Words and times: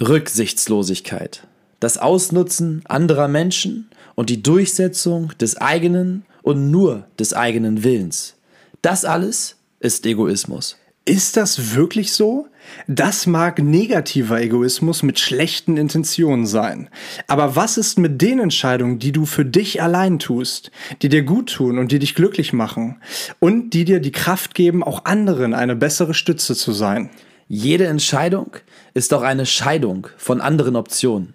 Rücksichtslosigkeit, 0.00 1.46
das 1.78 1.98
Ausnutzen 1.98 2.82
anderer 2.86 3.28
Menschen 3.28 3.88
und 4.16 4.28
die 4.28 4.42
Durchsetzung 4.42 5.30
des 5.40 5.56
eigenen 5.56 6.24
und 6.42 6.72
nur 6.72 7.06
des 7.18 7.32
eigenen 7.32 7.84
Willens. 7.84 8.34
Das 8.82 9.04
alles 9.04 9.56
ist 9.78 10.04
Egoismus. 10.04 10.76
Ist 11.04 11.36
das 11.36 11.76
wirklich 11.76 12.12
so? 12.12 12.48
Das 12.88 13.26
mag 13.26 13.60
negativer 13.60 14.40
Egoismus 14.40 15.04
mit 15.04 15.20
schlechten 15.20 15.76
Intentionen 15.76 16.46
sein. 16.46 16.88
Aber 17.28 17.54
was 17.54 17.76
ist 17.76 17.96
mit 17.98 18.20
den 18.20 18.40
Entscheidungen, 18.40 18.98
die 18.98 19.12
du 19.12 19.26
für 19.26 19.44
dich 19.44 19.80
allein 19.80 20.18
tust, 20.18 20.72
die 21.02 21.08
dir 21.08 21.22
gut 21.22 21.52
tun 21.52 21.78
und 21.78 21.92
die 21.92 22.00
dich 22.00 22.16
glücklich 22.16 22.52
machen 22.52 23.00
und 23.38 23.74
die 23.74 23.84
dir 23.84 24.00
die 24.00 24.12
Kraft 24.12 24.54
geben, 24.54 24.82
auch 24.82 25.04
anderen 25.04 25.54
eine 25.54 25.76
bessere 25.76 26.14
Stütze 26.14 26.56
zu 26.56 26.72
sein? 26.72 27.10
Jede 27.48 27.86
Entscheidung 27.86 28.56
ist 28.94 29.12
doch 29.12 29.22
eine 29.22 29.46
Scheidung 29.46 30.08
von 30.16 30.40
anderen 30.40 30.76
Optionen. 30.76 31.34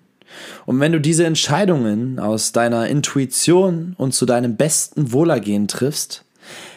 Und 0.66 0.80
wenn 0.80 0.92
du 0.92 1.02
diese 1.02 1.26
Entscheidungen 1.26 2.20
aus 2.20 2.52
deiner 2.52 2.88
Intuition 2.88 3.96
und 3.98 4.14
zu 4.14 4.26
deinem 4.26 4.56
besten 4.56 5.12
Wohlergehen 5.12 5.68
triffst, 5.68 6.24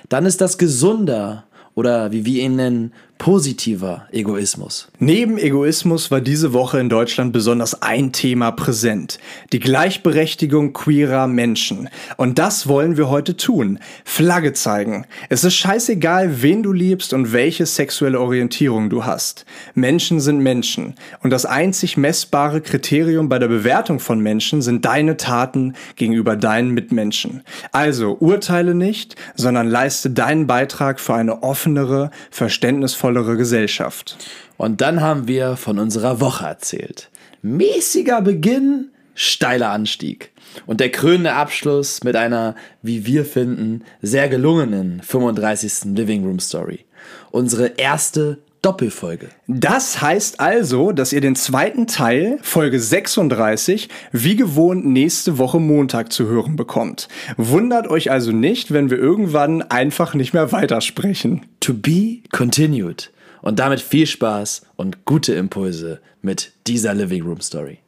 dann 0.09 0.27
ist 0.27 0.41
das 0.41 0.59
gesunder 0.59 1.45
oder 1.75 2.13
wie 2.13 2.25
wir 2.25 2.43
ihn 2.43 2.57
nennen, 2.57 2.93
positiver 3.23 4.09
Egoismus. 4.11 4.89
Neben 4.99 5.39
Egoismus 5.39 6.11
war 6.11 6.21
diese 6.21 6.53
Woche 6.53 6.81
in 6.81 6.89
Deutschland 6.89 7.33
besonders 7.33 7.81
ein 7.81 8.11
Thema 8.11 8.51
präsent. 8.51 9.21
Die 9.53 9.61
Gleichberechtigung 9.61 10.73
queerer 10.73 11.29
Menschen. 11.29 11.89
Und 12.17 12.41
das 12.41 12.67
wollen 12.67 12.97
wir 12.97 13.11
heute 13.11 13.37
tun. 13.37 13.79
Flagge 14.05 14.55
zeigen. 14.55 15.07
Es 15.29 15.45
ist 15.45 15.55
scheißegal, 15.55 16.43
wen 16.43 16.65
du 16.65 16.73
liebst 16.73 17.13
und 17.13 17.33
welche 17.33 17.65
sexuelle 17.65 18.19
Orientierung 18.19 18.91
du 18.91 19.05
hast. 19.05 19.47
Menschen 19.77 20.19
sind 20.19 20.41
Menschen. 20.41 20.95
Und 21.23 21.31
das 21.31 21.47
einzig 21.47 21.97
messbare 21.97 22.61
Kriterium 22.61 23.29
bei 23.29 23.39
der 23.39 23.47
Bewertung 23.47 24.01
von 24.01 24.19
Menschen 24.19 24.63
sind 24.63 24.85
deine 24.85 25.17
Taten 25.17 25.75
gegenüber 25.95 26.35
deinen 26.35 26.73
Mitmenschen. 26.73 27.45
Also 27.71 28.17
urteile 28.19 28.75
nicht, 28.75 29.15
sondern 29.37 29.69
leiste 29.69 30.11
deinen 30.11 30.49
Beitrag 30.49 30.99
für 30.99 31.15
eine 31.15 31.45
offenere, 31.45 32.11
verständnisvolle 32.33 33.12
vollere 33.13 33.37
Gesellschaft. 33.37 34.17
Und 34.57 34.81
dann 34.81 35.03
haben 35.03 35.29
wir 35.29 35.57
von 35.57 35.79
unserer 35.79 36.21
Woche 36.21 36.47
erzählt. 36.47 37.11
Mäßiger 37.43 38.23
Beginn, 38.23 38.89
steiler 39.15 39.71
Anstieg. 39.71 40.31
Und 40.67 40.81
der 40.81 40.91
krönende 40.91 41.35
Abschluss 41.35 42.05
mit 42.05 42.17
einer, 42.17 42.55
wie 42.81 43.05
wir 43.05 43.27
finden, 43.27 43.85
sehr 44.01 44.31
gelungenen 44.31 45.03
35. 45.03 45.95
Living 45.95 46.25
Room 46.25 46.41
Story. 46.41 46.87
Unsere 47.31 47.67
erste 47.77 48.39
Doppelfolge. 48.63 49.29
Das 49.49 50.01
heißt 50.01 50.39
also, 50.39 50.93
dass 50.93 51.13
ihr 51.13 51.21
den 51.21 51.35
zweiten 51.35 51.89
Teil, 51.89 52.39
Folge 52.43 52.79
36, 52.79 53.89
wie 54.13 54.37
gewohnt 54.37 54.87
nächste 54.87 55.37
Woche 55.37 55.59
Montag 55.59 56.13
zu 56.13 56.27
hören 56.27 56.55
bekommt. 56.55 57.09
Wundert 57.37 57.89
euch 57.89 58.13
also 58.13 58.31
nicht, 58.31 58.73
wenn 58.73 58.89
wir 58.89 58.99
irgendwann 58.99 59.63
einfach 59.63 60.15
nicht 60.15 60.33
mehr 60.33 60.53
weitersprechen. 60.53 61.45
To 61.59 61.75
be 61.75 62.21
continued. 62.31 63.11
Und 63.43 63.59
damit 63.59 63.81
viel 63.81 64.07
Spaß 64.07 64.63
und 64.77 65.05
gute 65.05 65.35
Impulse 65.35 66.01
mit 66.23 66.53
dieser 66.69 66.95
Living 66.95 67.25
Room 67.25 67.41
Story. 67.41 67.82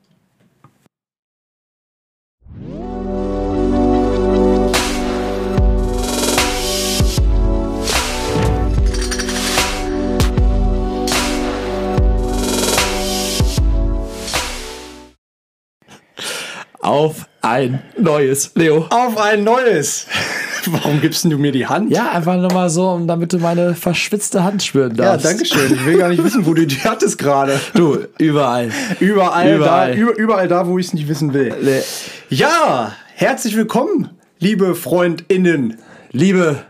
Auf 16.84 17.28
ein 17.40 17.82
neues, 17.98 18.50
Leo. 18.56 18.86
Auf 18.90 19.16
ein 19.16 19.42
neues. 19.42 20.06
Warum 20.66 21.00
gibst 21.00 21.24
du 21.24 21.38
mir 21.38 21.50
die 21.50 21.66
Hand? 21.66 21.90
Ja, 21.90 22.10
einfach 22.10 22.36
nochmal 22.36 22.68
so, 22.68 23.02
damit 23.06 23.32
du 23.32 23.38
meine 23.38 23.74
verschwitzte 23.74 24.44
Hand 24.44 24.62
spüren 24.62 24.94
darfst. 24.94 25.24
Ja, 25.24 25.30
danke 25.30 25.46
schön. 25.46 25.72
Ich 25.72 25.86
will 25.86 25.96
gar 25.96 26.10
nicht 26.10 26.22
wissen, 26.22 26.44
wo 26.44 26.52
du 26.52 26.66
die 26.66 26.76
hattest 26.76 27.16
gerade. 27.16 27.58
Du, 27.74 28.04
überall. 28.18 28.70
Überall, 29.00 29.54
überall. 29.54 29.92
da, 29.92 29.96
über, 29.96 30.14
überall 30.18 30.46
da, 30.46 30.66
wo 30.66 30.78
ich 30.78 30.88
es 30.88 30.92
nicht 30.92 31.08
wissen 31.08 31.32
will. 31.32 31.54
Nee. 31.62 31.80
Ja, 32.28 32.94
herzlich 33.14 33.56
willkommen, 33.56 34.10
liebe 34.38 34.74
FreundInnen. 34.74 35.78
Liebe 36.12 36.64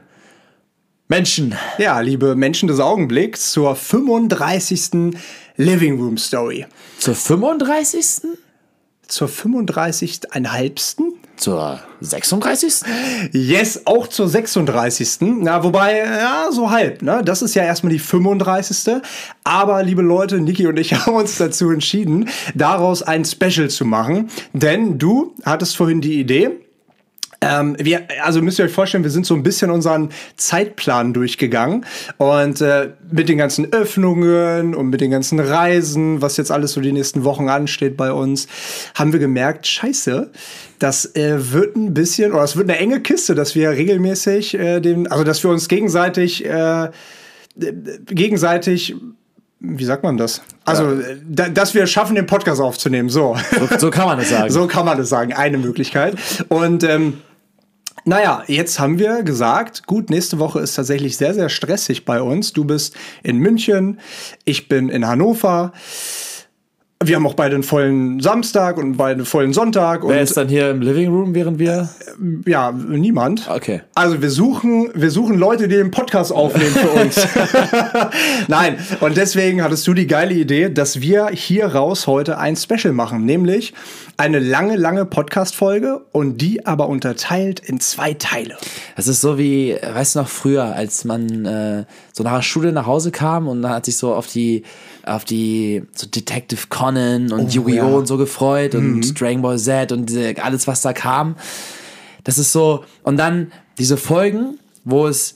Menschen. 1.08 1.56
Ja, 1.76 1.98
liebe 1.98 2.36
Menschen 2.36 2.68
des 2.68 2.78
Augenblicks 2.78 3.50
zur 3.50 3.74
35. 3.74 5.16
Living 5.56 5.98
Room 5.98 6.18
Story. 6.18 6.66
Zur 7.00 7.16
35.? 7.16 8.28
Zur 9.08 9.28
35,5. 9.28 11.14
Zur 11.36 11.80
36. 12.00 12.82
Yes, 13.32 13.86
auch 13.86 14.06
zur 14.06 14.28
36. 14.28 15.18
Na, 15.20 15.64
wobei, 15.64 15.98
ja, 15.98 16.46
so 16.52 16.70
halb, 16.70 17.02
ne? 17.02 17.22
Das 17.24 17.42
ist 17.42 17.56
ja 17.56 17.64
erstmal 17.64 17.92
die 17.92 17.98
35. 17.98 19.02
Aber, 19.42 19.82
liebe 19.82 20.02
Leute, 20.02 20.40
Niki 20.40 20.66
und 20.68 20.78
ich 20.78 20.94
haben 21.06 21.16
uns 21.16 21.36
dazu 21.36 21.70
entschieden, 21.70 22.28
daraus 22.54 23.02
ein 23.02 23.24
Special 23.24 23.68
zu 23.68 23.84
machen. 23.84 24.30
Denn 24.52 24.98
du 24.98 25.34
hattest 25.44 25.76
vorhin 25.76 26.00
die 26.00 26.20
Idee, 26.20 26.63
ähm, 27.44 27.76
wir, 27.78 28.02
also 28.22 28.40
müsst 28.40 28.58
ihr 28.58 28.64
euch 28.64 28.72
vorstellen, 28.72 29.04
wir 29.04 29.10
sind 29.10 29.26
so 29.26 29.34
ein 29.34 29.42
bisschen 29.42 29.70
unseren 29.70 30.10
Zeitplan 30.36 31.12
durchgegangen 31.12 31.84
und 32.16 32.60
äh, 32.60 32.90
mit 33.10 33.28
den 33.28 33.38
ganzen 33.38 33.72
Öffnungen 33.72 34.74
und 34.74 34.88
mit 34.88 35.00
den 35.00 35.10
ganzen 35.10 35.38
Reisen, 35.40 36.22
was 36.22 36.36
jetzt 36.36 36.50
alles 36.50 36.72
so 36.72 36.80
die 36.80 36.92
nächsten 36.92 37.24
Wochen 37.24 37.48
ansteht 37.48 37.96
bei 37.96 38.12
uns, 38.12 38.46
haben 38.94 39.12
wir 39.12 39.20
gemerkt, 39.20 39.66
scheiße, 39.66 40.30
das 40.78 41.14
äh, 41.16 41.52
wird 41.52 41.76
ein 41.76 41.94
bisschen, 41.94 42.32
oder 42.32 42.44
es 42.44 42.56
wird 42.56 42.68
eine 42.70 42.78
enge 42.78 43.00
Kiste, 43.00 43.34
dass 43.34 43.54
wir 43.54 43.70
regelmäßig 43.70 44.54
äh, 44.54 44.80
den, 44.80 45.06
also 45.10 45.24
dass 45.24 45.42
wir 45.42 45.50
uns 45.50 45.68
gegenseitig, 45.68 46.44
äh, 46.44 46.90
gegenseitig 48.06 48.96
wie 49.66 49.84
sagt 49.84 50.02
man 50.02 50.16
das? 50.16 50.42
Also, 50.64 50.92
ja. 50.92 51.14
da, 51.26 51.48
dass 51.48 51.74
wir 51.74 51.86
schaffen, 51.86 52.16
den 52.16 52.26
Podcast 52.26 52.60
aufzunehmen. 52.60 53.08
So. 53.08 53.36
so. 53.58 53.78
So 53.78 53.90
kann 53.90 54.06
man 54.06 54.18
es 54.18 54.28
sagen. 54.28 54.50
so 54.52 54.66
kann 54.66 54.84
man 54.84 54.98
es 55.00 55.08
sagen. 55.08 55.32
Eine 55.32 55.58
Möglichkeit. 55.58 56.16
Und 56.48 56.84
ähm, 56.84 57.22
naja, 58.04 58.42
jetzt 58.46 58.78
haben 58.78 58.98
wir 58.98 59.22
gesagt, 59.22 59.86
gut, 59.86 60.10
nächste 60.10 60.38
Woche 60.38 60.60
ist 60.60 60.74
tatsächlich 60.74 61.16
sehr, 61.16 61.34
sehr 61.34 61.48
stressig 61.48 62.04
bei 62.04 62.20
uns. 62.20 62.52
Du 62.52 62.64
bist 62.64 62.94
in 63.22 63.38
München, 63.38 63.98
ich 64.44 64.68
bin 64.68 64.90
in 64.90 65.06
Hannover. 65.06 65.72
Wir 67.02 67.16
haben 67.16 67.26
auch 67.26 67.34
beide 67.34 67.54
einen 67.54 67.64
vollen 67.64 68.20
Samstag 68.20 68.78
und 68.78 68.96
beide 68.96 69.16
einen 69.16 69.26
vollen 69.26 69.52
Sonntag. 69.52 70.06
Wer 70.06 70.22
ist 70.22 70.36
dann 70.36 70.48
hier 70.48 70.70
im 70.70 70.80
Living 70.80 71.08
Room, 71.08 71.34
während 71.34 71.58
wir? 71.58 71.88
Äh, 72.46 72.50
ja, 72.50 72.72
niemand. 72.72 73.48
Okay. 73.50 73.82
Also 73.94 74.22
wir 74.22 74.30
suchen, 74.30 74.90
wir 74.94 75.10
suchen 75.10 75.36
Leute, 75.38 75.68
die 75.68 75.76
den 75.76 75.90
Podcast 75.90 76.32
aufnehmen 76.32 76.70
für 76.70 76.90
uns. 76.90 77.26
Nein. 78.48 78.78
Und 79.00 79.16
deswegen 79.16 79.62
hattest 79.62 79.86
du 79.86 79.92
die 79.92 80.06
geile 80.06 80.34
Idee, 80.34 80.70
dass 80.70 81.00
wir 81.00 81.28
hier 81.28 81.66
raus 81.66 82.06
heute 82.06 82.38
ein 82.38 82.56
Special 82.56 82.94
machen, 82.94 83.24
nämlich 83.24 83.74
eine 84.16 84.38
lange, 84.38 84.76
lange 84.76 85.04
Podcast-Folge 85.04 86.04
und 86.12 86.38
die 86.38 86.66
aber 86.66 86.88
unterteilt 86.88 87.60
in 87.60 87.80
zwei 87.80 88.14
Teile. 88.14 88.56
Das 88.96 89.08
ist 89.08 89.20
so 89.20 89.38
wie, 89.38 89.74
weißt 89.74 90.14
du 90.14 90.20
noch, 90.20 90.28
früher, 90.28 90.64
als 90.64 91.04
man 91.04 91.44
äh, 91.44 91.84
so 92.12 92.22
nach 92.22 92.36
der 92.36 92.42
Schule 92.42 92.72
nach 92.72 92.86
Hause 92.86 93.10
kam 93.10 93.48
und 93.48 93.62
dann 93.62 93.72
hat 93.72 93.86
sich 93.86 93.96
so 93.96 94.14
auf 94.14 94.26
die, 94.28 94.62
auf 95.04 95.24
die 95.24 95.82
so 95.94 96.06
Detective 96.06 96.68
Conan 96.68 97.32
und 97.32 97.46
oh, 97.46 97.48
Yu-Gi-Oh! 97.48 97.74
Ja. 97.74 97.84
und 97.84 98.06
so 98.06 98.16
gefreut 98.16 98.74
mhm. 98.74 98.94
und 98.94 99.20
Dragon 99.20 99.42
Ball 99.42 99.58
Z 99.58 99.90
und 99.90 100.06
diese, 100.06 100.34
alles, 100.42 100.66
was 100.66 100.82
da 100.82 100.92
kam. 100.92 101.36
Das 102.22 102.38
ist 102.38 102.52
so, 102.52 102.84
und 103.02 103.16
dann 103.16 103.52
diese 103.78 103.96
Folgen, 103.96 104.58
wo 104.84 105.08
es 105.08 105.34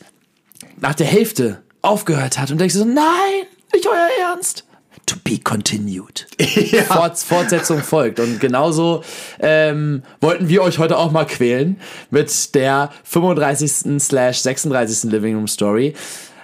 nach 0.81 0.94
der 0.94 1.06
Hälfte 1.06 1.62
aufgehört 1.83 2.38
hat 2.38 2.50
und 2.50 2.59
denkst 2.59 2.75
so, 2.75 2.84
nein, 2.84 3.05
nicht 3.72 3.87
euer 3.87 4.09
Ernst 4.31 4.68
to 5.06 5.16
be 5.25 5.38
continued. 5.38 6.26
Ja. 6.71 6.82
Fort, 6.82 7.19
Fortsetzung 7.19 7.82
folgt. 7.82 8.20
Und 8.20 8.40
genauso 8.40 9.02
ähm, 9.40 10.02
wollten 10.20 10.49
wir 10.49 10.62
euch 10.62 10.79
heute 10.79 10.99
auch 10.99 11.11
mal 11.12 11.25
quälen 11.25 11.81
mit 12.11 12.55
der 12.55 12.90
35. 13.05 14.00
slash 14.00 14.38
36. 14.40 15.11
Living 15.11 15.37
Room 15.37 15.46
Story. 15.46 15.94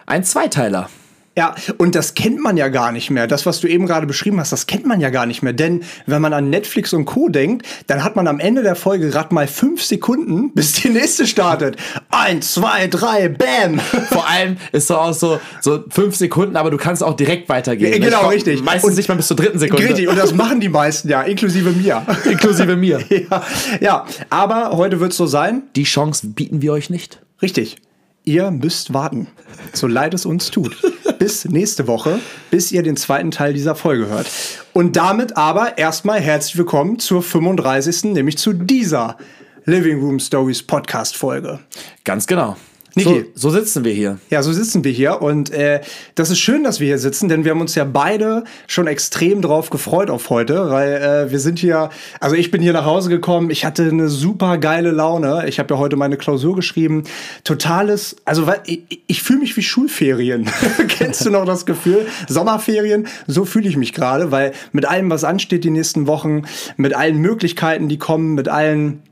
Ein 0.06 0.24
Zweiteiler. 0.24 0.88
Ja, 1.36 1.56
und 1.78 1.96
das 1.96 2.14
kennt 2.14 2.40
man 2.40 2.56
ja 2.56 2.68
gar 2.68 2.92
nicht 2.92 3.10
mehr. 3.10 3.26
Das, 3.26 3.44
was 3.44 3.60
du 3.60 3.66
eben 3.66 3.86
gerade 3.86 4.06
beschrieben 4.06 4.38
hast, 4.38 4.52
das 4.52 4.68
kennt 4.68 4.86
man 4.86 5.00
ja 5.00 5.10
gar 5.10 5.26
nicht 5.26 5.42
mehr. 5.42 5.52
Denn 5.52 5.82
wenn 6.06 6.22
man 6.22 6.32
an 6.32 6.48
Netflix 6.48 6.92
und 6.92 7.06
Co. 7.06 7.28
denkt, 7.28 7.66
dann 7.88 8.04
hat 8.04 8.14
man 8.14 8.28
am 8.28 8.38
Ende 8.38 8.62
der 8.62 8.76
Folge 8.76 9.10
gerade 9.10 9.34
mal 9.34 9.48
fünf 9.48 9.82
Sekunden, 9.82 10.52
bis 10.54 10.74
die 10.74 10.90
nächste 10.90 11.26
startet. 11.26 11.76
Eins, 12.10 12.54
zwei, 12.54 12.86
drei, 12.86 13.28
bam! 13.28 13.80
Vor 14.10 14.28
allem 14.28 14.58
ist 14.70 14.86
so 14.86 14.96
auch 14.96 15.12
so, 15.12 15.40
so 15.60 15.82
fünf 15.88 16.14
Sekunden, 16.14 16.54
aber 16.56 16.70
du 16.70 16.76
kannst 16.76 17.02
auch 17.02 17.14
direkt 17.14 17.48
weitergehen. 17.48 18.00
Ja, 18.00 18.10
genau, 18.10 18.28
richtig. 18.28 18.62
Meistens 18.62 18.90
und, 18.90 18.96
nicht 18.96 19.08
mal 19.08 19.16
bis 19.16 19.26
zur 19.26 19.36
dritten 19.36 19.58
Sekunde. 19.58 19.88
Richtig, 19.88 20.06
und 20.06 20.16
das 20.16 20.32
machen 20.34 20.60
die 20.60 20.68
meisten 20.68 21.08
ja, 21.08 21.22
inklusive 21.22 21.72
mir. 21.72 22.06
inklusive 22.24 22.76
mir. 22.76 23.00
ja, 23.08 23.42
ja, 23.80 24.06
aber 24.30 24.76
heute 24.76 25.00
wird 25.00 25.10
es 25.10 25.16
so 25.16 25.26
sein. 25.26 25.64
Die 25.74 25.84
Chance 25.84 26.28
bieten 26.28 26.62
wir 26.62 26.72
euch 26.72 26.90
nicht. 26.90 27.20
Richtig. 27.42 27.76
Ihr 28.22 28.52
müsst 28.52 28.94
warten, 28.94 29.26
so 29.72 29.86
leid 29.86 30.14
es 30.14 30.24
uns 30.24 30.50
tut. 30.50 30.76
Bis 31.18 31.44
nächste 31.44 31.86
Woche, 31.86 32.20
bis 32.50 32.72
ihr 32.72 32.82
den 32.82 32.96
zweiten 32.96 33.30
Teil 33.30 33.52
dieser 33.52 33.74
Folge 33.74 34.08
hört. 34.08 34.30
Und 34.72 34.96
damit 34.96 35.36
aber 35.36 35.78
erstmal 35.78 36.20
herzlich 36.20 36.56
willkommen 36.56 36.98
zur 36.98 37.22
35. 37.22 38.12
nämlich 38.12 38.38
zu 38.38 38.52
dieser 38.52 39.16
Living 39.64 40.00
Room 40.00 40.18
Stories 40.18 40.62
Podcast 40.62 41.16
Folge. 41.16 41.60
Ganz 42.04 42.26
genau. 42.26 42.56
Niki. 42.96 43.26
So, 43.34 43.50
so 43.50 43.50
sitzen 43.50 43.84
wir 43.84 43.92
hier. 43.92 44.18
Ja, 44.30 44.42
so 44.42 44.52
sitzen 44.52 44.84
wir 44.84 44.92
hier 44.92 45.20
und 45.20 45.50
äh, 45.50 45.80
das 46.14 46.30
ist 46.30 46.38
schön, 46.38 46.64
dass 46.64 46.80
wir 46.80 46.86
hier 46.86 46.98
sitzen, 46.98 47.28
denn 47.28 47.44
wir 47.44 47.50
haben 47.50 47.60
uns 47.60 47.74
ja 47.74 47.84
beide 47.84 48.44
schon 48.66 48.86
extrem 48.86 49.42
drauf 49.42 49.70
gefreut 49.70 50.10
auf 50.10 50.30
heute, 50.30 50.70
weil 50.70 50.92
äh, 50.94 51.30
wir 51.30 51.40
sind 51.40 51.58
hier, 51.58 51.90
also 52.20 52.36
ich 52.36 52.50
bin 52.50 52.62
hier 52.62 52.72
nach 52.72 52.84
Hause 52.84 53.08
gekommen, 53.08 53.50
ich 53.50 53.64
hatte 53.64 53.84
eine 53.84 54.08
super 54.08 54.58
geile 54.58 54.90
Laune, 54.90 55.44
ich 55.48 55.58
habe 55.58 55.74
ja 55.74 55.80
heute 55.80 55.96
meine 55.96 56.16
Klausur 56.16 56.54
geschrieben, 56.54 57.04
totales, 57.42 58.16
also 58.24 58.46
weil, 58.46 58.60
ich, 58.66 59.02
ich 59.06 59.22
fühle 59.22 59.40
mich 59.40 59.56
wie 59.56 59.62
Schulferien. 59.62 60.48
Kennst 60.88 61.24
du 61.26 61.30
noch 61.30 61.44
das 61.44 61.66
Gefühl? 61.66 62.06
Sommerferien, 62.28 63.06
so 63.26 63.44
fühle 63.44 63.68
ich 63.68 63.76
mich 63.76 63.92
gerade, 63.92 64.30
weil 64.30 64.52
mit 64.72 64.84
allem, 64.84 65.10
was 65.10 65.24
ansteht 65.24 65.64
die 65.64 65.70
nächsten 65.70 66.06
Wochen, 66.06 66.42
mit 66.76 66.94
allen 66.94 67.18
Möglichkeiten, 67.18 67.88
die 67.88 67.98
kommen, 67.98 68.34
mit 68.34 68.48
allen 68.48 69.02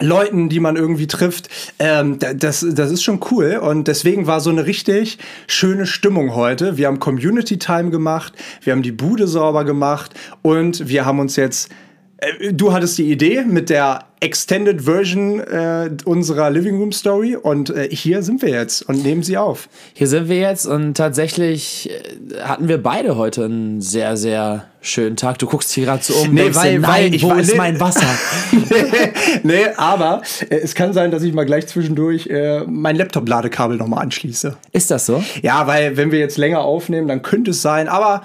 Leuten, 0.00 0.48
die 0.48 0.60
man 0.60 0.76
irgendwie 0.76 1.06
trifft. 1.06 1.48
Ähm, 1.78 2.18
das, 2.18 2.64
das 2.68 2.90
ist 2.90 3.02
schon 3.02 3.20
cool. 3.30 3.56
Und 3.56 3.88
deswegen 3.88 4.26
war 4.26 4.40
so 4.40 4.50
eine 4.50 4.66
richtig 4.66 5.18
schöne 5.46 5.86
Stimmung 5.86 6.34
heute. 6.34 6.76
Wir 6.76 6.86
haben 6.86 7.00
Community 7.00 7.58
Time 7.58 7.90
gemacht, 7.90 8.32
wir 8.62 8.72
haben 8.72 8.82
die 8.82 8.92
Bude 8.92 9.26
sauber 9.26 9.64
gemacht 9.64 10.12
und 10.42 10.88
wir 10.88 11.04
haben 11.04 11.18
uns 11.20 11.36
jetzt. 11.36 11.70
Äh, 12.18 12.52
du 12.52 12.72
hattest 12.72 12.98
die 12.98 13.10
Idee 13.10 13.42
mit 13.44 13.70
der 13.70 14.04
Extended 14.20 14.82
Version 14.82 15.38
äh, 15.38 15.90
unserer 16.04 16.50
Living 16.50 16.76
Room 16.78 16.90
Story 16.90 17.36
und 17.36 17.70
äh, 17.70 17.88
hier 17.90 18.22
sind 18.22 18.42
wir 18.42 18.48
jetzt 18.48 18.82
und 18.82 19.04
nehmen 19.04 19.22
sie 19.22 19.36
auf. 19.36 19.68
Hier 19.94 20.08
sind 20.08 20.28
wir 20.28 20.38
jetzt 20.40 20.66
und 20.66 20.94
tatsächlich 20.96 21.88
äh, 21.90 22.40
hatten 22.42 22.66
wir 22.66 22.82
beide 22.82 23.16
heute 23.16 23.44
einen 23.44 23.80
sehr, 23.80 24.16
sehr 24.16 24.64
schönen 24.80 25.14
Tag. 25.14 25.38
Du 25.38 25.46
guckst 25.46 25.70
hier 25.72 25.84
gerade 25.84 26.02
so 26.02 26.14
um. 26.14 26.34
Nee, 26.34 26.52
weil, 26.52 26.78
dir, 26.78 26.82
weil 26.82 27.02
nein, 27.04 27.12
ich 27.12 27.22
wo 27.22 27.30
war- 27.30 27.38
ist 27.38 27.52
nee. 27.52 27.56
mein 27.56 27.78
Wasser? 27.78 28.06
nee, 28.50 29.12
nee, 29.44 29.66
aber 29.76 30.22
äh, 30.50 30.56
es 30.56 30.74
kann 30.74 30.92
sein, 30.92 31.12
dass 31.12 31.22
ich 31.22 31.32
mal 31.32 31.46
gleich 31.46 31.68
zwischendurch 31.68 32.26
äh, 32.26 32.64
mein 32.66 32.96
Laptop-Ladekabel 32.96 33.76
nochmal 33.76 34.02
anschließe. 34.02 34.56
Ist 34.72 34.90
das 34.90 35.06
so? 35.06 35.22
Ja, 35.42 35.68
weil 35.68 35.96
wenn 35.96 36.10
wir 36.10 36.18
jetzt 36.18 36.38
länger 36.38 36.62
aufnehmen, 36.62 37.06
dann 37.06 37.22
könnte 37.22 37.52
es 37.52 37.62
sein, 37.62 37.86
aber 37.86 38.22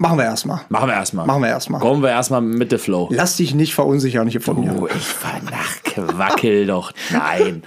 machen 0.00 0.18
wir 0.18 0.24
erstmal. 0.24 0.60
Machen 0.70 0.88
wir 0.88 0.94
erstmal. 0.94 1.26
Machen 1.26 1.42
wir 1.42 1.48
erstmal. 1.50 1.80
Kommen 1.80 2.02
wir 2.02 2.08
erstmal 2.08 2.40
mit 2.40 2.72
der 2.72 2.78
Flow. 2.78 3.08
Lass 3.12 3.36
dich 3.36 3.54
nicht 3.54 3.74
verunsichern 3.74 4.28
hier 4.28 4.40
von 4.40 4.58
mir. 4.58 4.74
Oh, 4.80 4.86
ich 4.86 5.04
vernachquackel 5.04 6.66
doch. 6.66 6.92
Nein. 7.12 7.62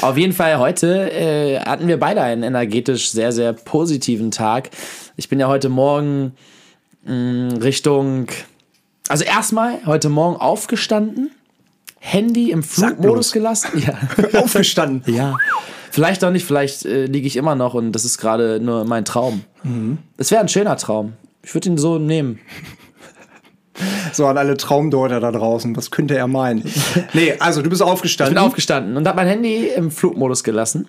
Auf 0.00 0.16
jeden 0.16 0.32
Fall 0.32 0.58
heute 0.58 1.10
äh, 1.12 1.58
hatten 1.58 1.88
wir 1.88 1.98
beide 1.98 2.22
einen 2.22 2.44
energetisch 2.44 3.10
sehr, 3.10 3.32
sehr 3.32 3.52
positiven 3.52 4.30
Tag. 4.30 4.70
Ich 5.16 5.28
bin 5.28 5.40
ja 5.40 5.48
heute 5.48 5.68
Morgen 5.68 6.36
mh, 7.04 7.56
Richtung. 7.62 8.28
Also 9.08 9.24
erstmal 9.24 9.84
heute 9.84 10.08
Morgen 10.08 10.36
aufgestanden, 10.36 11.32
Handy 11.98 12.52
im. 12.52 12.62
Flugmodus 12.62 13.32
gelassen. 13.32 13.70
Ja. 13.84 14.40
Aufgestanden. 14.40 15.02
ja. 15.14 15.36
Vielleicht 15.90 16.24
auch 16.24 16.30
nicht, 16.30 16.46
vielleicht 16.46 16.86
äh, 16.86 17.06
liege 17.06 17.26
ich 17.26 17.36
immer 17.36 17.56
noch 17.56 17.74
und 17.74 17.90
das 17.92 18.04
ist 18.04 18.18
gerade 18.18 18.60
nur 18.60 18.84
mein 18.84 19.04
Traum. 19.04 19.42
Es 20.16 20.30
wäre 20.30 20.40
ein 20.40 20.48
schöner 20.48 20.76
Traum. 20.76 21.14
Ich 21.44 21.54
würde 21.54 21.68
ihn 21.70 21.78
so 21.78 21.98
nehmen. 21.98 22.38
So 24.12 24.26
an 24.26 24.36
alle 24.36 24.56
Traumdeuter 24.58 25.18
da 25.18 25.32
draußen. 25.32 25.74
Was 25.76 25.90
könnte 25.90 26.14
er 26.16 26.26
meinen? 26.28 26.62
Nee, 27.14 27.34
also 27.40 27.62
du 27.62 27.70
bist 27.70 27.80
Ich 27.80 27.86
aufgestanden. 27.88 28.34
bin 28.34 28.44
aufgestanden 28.44 28.96
und 28.98 29.08
habe 29.08 29.16
mein 29.16 29.26
Handy 29.26 29.68
im 29.68 29.90
Flugmodus 29.90 30.44
gelassen 30.44 30.86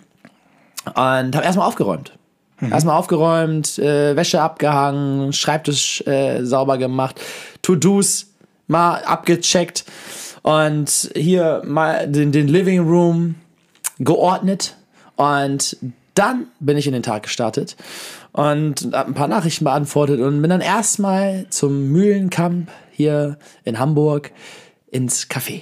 und 0.86 0.94
habe 1.34 1.44
erstmal 1.44 1.66
aufgeräumt. 1.68 2.12
Erstmal 2.60 2.98
aufgeräumt, 2.98 3.80
äh, 3.80 4.16
Wäsche 4.16 4.42
abgehangen, 4.42 5.32
Schreibtisch 5.34 6.02
äh, 6.06 6.44
sauber 6.44 6.78
gemacht, 6.78 7.20
To-Dos 7.62 8.28
mal 8.68 9.02
abgecheckt 9.06 9.86
und 10.44 11.10
hier 11.16 11.62
mal 11.66 12.08
den, 12.08 12.32
den 12.34 12.48
Living 12.50 12.82
Room 12.82 13.36
geordnet 14.00 14.76
und 15.16 15.78
dann 16.16 16.48
bin 16.60 16.78
ich 16.78 16.86
in 16.86 16.94
den 16.94 17.04
Tag 17.04 17.24
gestartet 17.24 17.76
und 18.34 18.94
habe 18.94 19.10
ein 19.10 19.14
paar 19.14 19.28
Nachrichten 19.28 19.64
beantwortet 19.64 20.20
und 20.20 20.42
bin 20.42 20.50
dann 20.50 20.62
erstmal 20.62 21.46
zum 21.50 21.92
Mühlenkamp 21.92 22.70
hier 22.92 23.38
in 23.64 23.80
Hamburg 23.80 24.32
ins 24.92 25.30
Café 25.30 25.62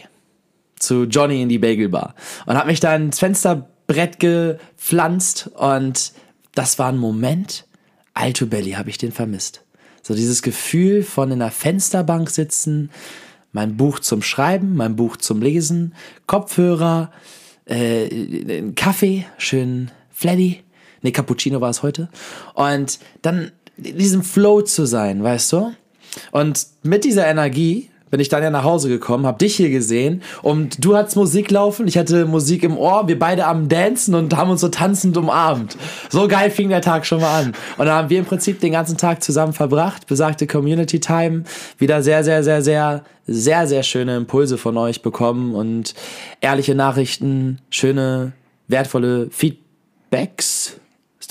zu 0.79 1.03
Johnny 1.03 1.41
in 1.41 1.49
die 1.49 1.59
Bagelbar 1.59 2.15
und 2.45 2.57
habe 2.57 2.67
mich 2.67 2.79
da 2.79 2.95
ins 2.95 3.19
Fensterbrett 3.19 4.19
gepflanzt 4.19 5.51
und 5.53 6.13
das 6.55 6.79
war 6.79 6.89
ein 6.89 6.97
Moment, 6.97 7.65
Alto 8.13 8.45
Belly 8.45 8.71
habe 8.71 8.89
ich 8.89 8.97
den 8.97 9.11
vermisst. 9.11 9.63
So 10.01 10.15
dieses 10.15 10.41
Gefühl 10.41 11.03
von 11.03 11.31
in 11.31 11.39
der 11.39 11.51
Fensterbank 11.51 12.29
sitzen, 12.29 12.89
mein 13.51 13.77
Buch 13.77 13.99
zum 13.99 14.21
Schreiben, 14.21 14.75
mein 14.75 14.95
Buch 14.95 15.17
zum 15.17 15.41
Lesen, 15.41 15.93
Kopfhörer, 16.25 17.11
äh, 17.65 18.71
Kaffee, 18.75 19.25
schön 19.37 19.91
Fleddy, 20.09 20.63
ne 21.01 21.11
Cappuccino 21.11 21.61
war 21.61 21.69
es 21.69 21.83
heute 21.83 22.09
und 22.53 22.99
dann 23.21 23.51
in 23.77 23.97
diesem 23.97 24.23
Flow 24.23 24.61
zu 24.61 24.85
sein, 24.85 25.23
weißt 25.23 25.53
du? 25.53 25.73
Und 26.31 26.67
mit 26.83 27.03
dieser 27.03 27.27
Energie 27.27 27.89
bin 28.11 28.19
ich 28.19 28.29
dann 28.29 28.43
ja 28.43 28.49
nach 28.49 28.65
Hause 28.65 28.89
gekommen, 28.89 29.25
hab 29.25 29.39
dich 29.39 29.55
hier 29.55 29.69
gesehen 29.69 30.21
und 30.43 30.83
du 30.83 30.95
hattest 30.95 31.15
Musik 31.15 31.49
laufen, 31.49 31.87
ich 31.87 31.97
hatte 31.97 32.25
Musik 32.25 32.61
im 32.63 32.77
Ohr, 32.77 33.07
wir 33.07 33.17
beide 33.17 33.45
am 33.45 33.69
Dancen 33.69 34.13
und 34.13 34.35
haben 34.35 34.51
uns 34.51 34.61
so 34.61 34.67
tanzend 34.67 35.15
umarmt. 35.17 35.77
So 36.09 36.27
geil 36.27 36.51
fing 36.51 36.69
der 36.69 36.81
Tag 36.81 37.05
schon 37.05 37.21
mal 37.21 37.41
an. 37.41 37.53
Und 37.77 37.85
dann 37.85 37.95
haben 37.95 38.09
wir 38.09 38.19
im 38.19 38.25
Prinzip 38.25 38.59
den 38.59 38.73
ganzen 38.73 38.97
Tag 38.97 39.23
zusammen 39.23 39.53
verbracht, 39.53 40.07
besagte 40.07 40.45
Community 40.45 40.99
Time, 40.99 41.45
wieder 41.77 42.03
sehr, 42.03 42.25
sehr, 42.25 42.43
sehr, 42.43 42.61
sehr, 42.61 43.05
sehr, 43.25 43.65
sehr 43.65 43.83
schöne 43.83 44.17
Impulse 44.17 44.57
von 44.57 44.77
euch 44.77 45.01
bekommen 45.01 45.55
und 45.55 45.93
ehrliche 46.41 46.75
Nachrichten, 46.75 47.59
schöne, 47.69 48.33
wertvolle 48.67 49.29
Feedbacks. 49.31 50.80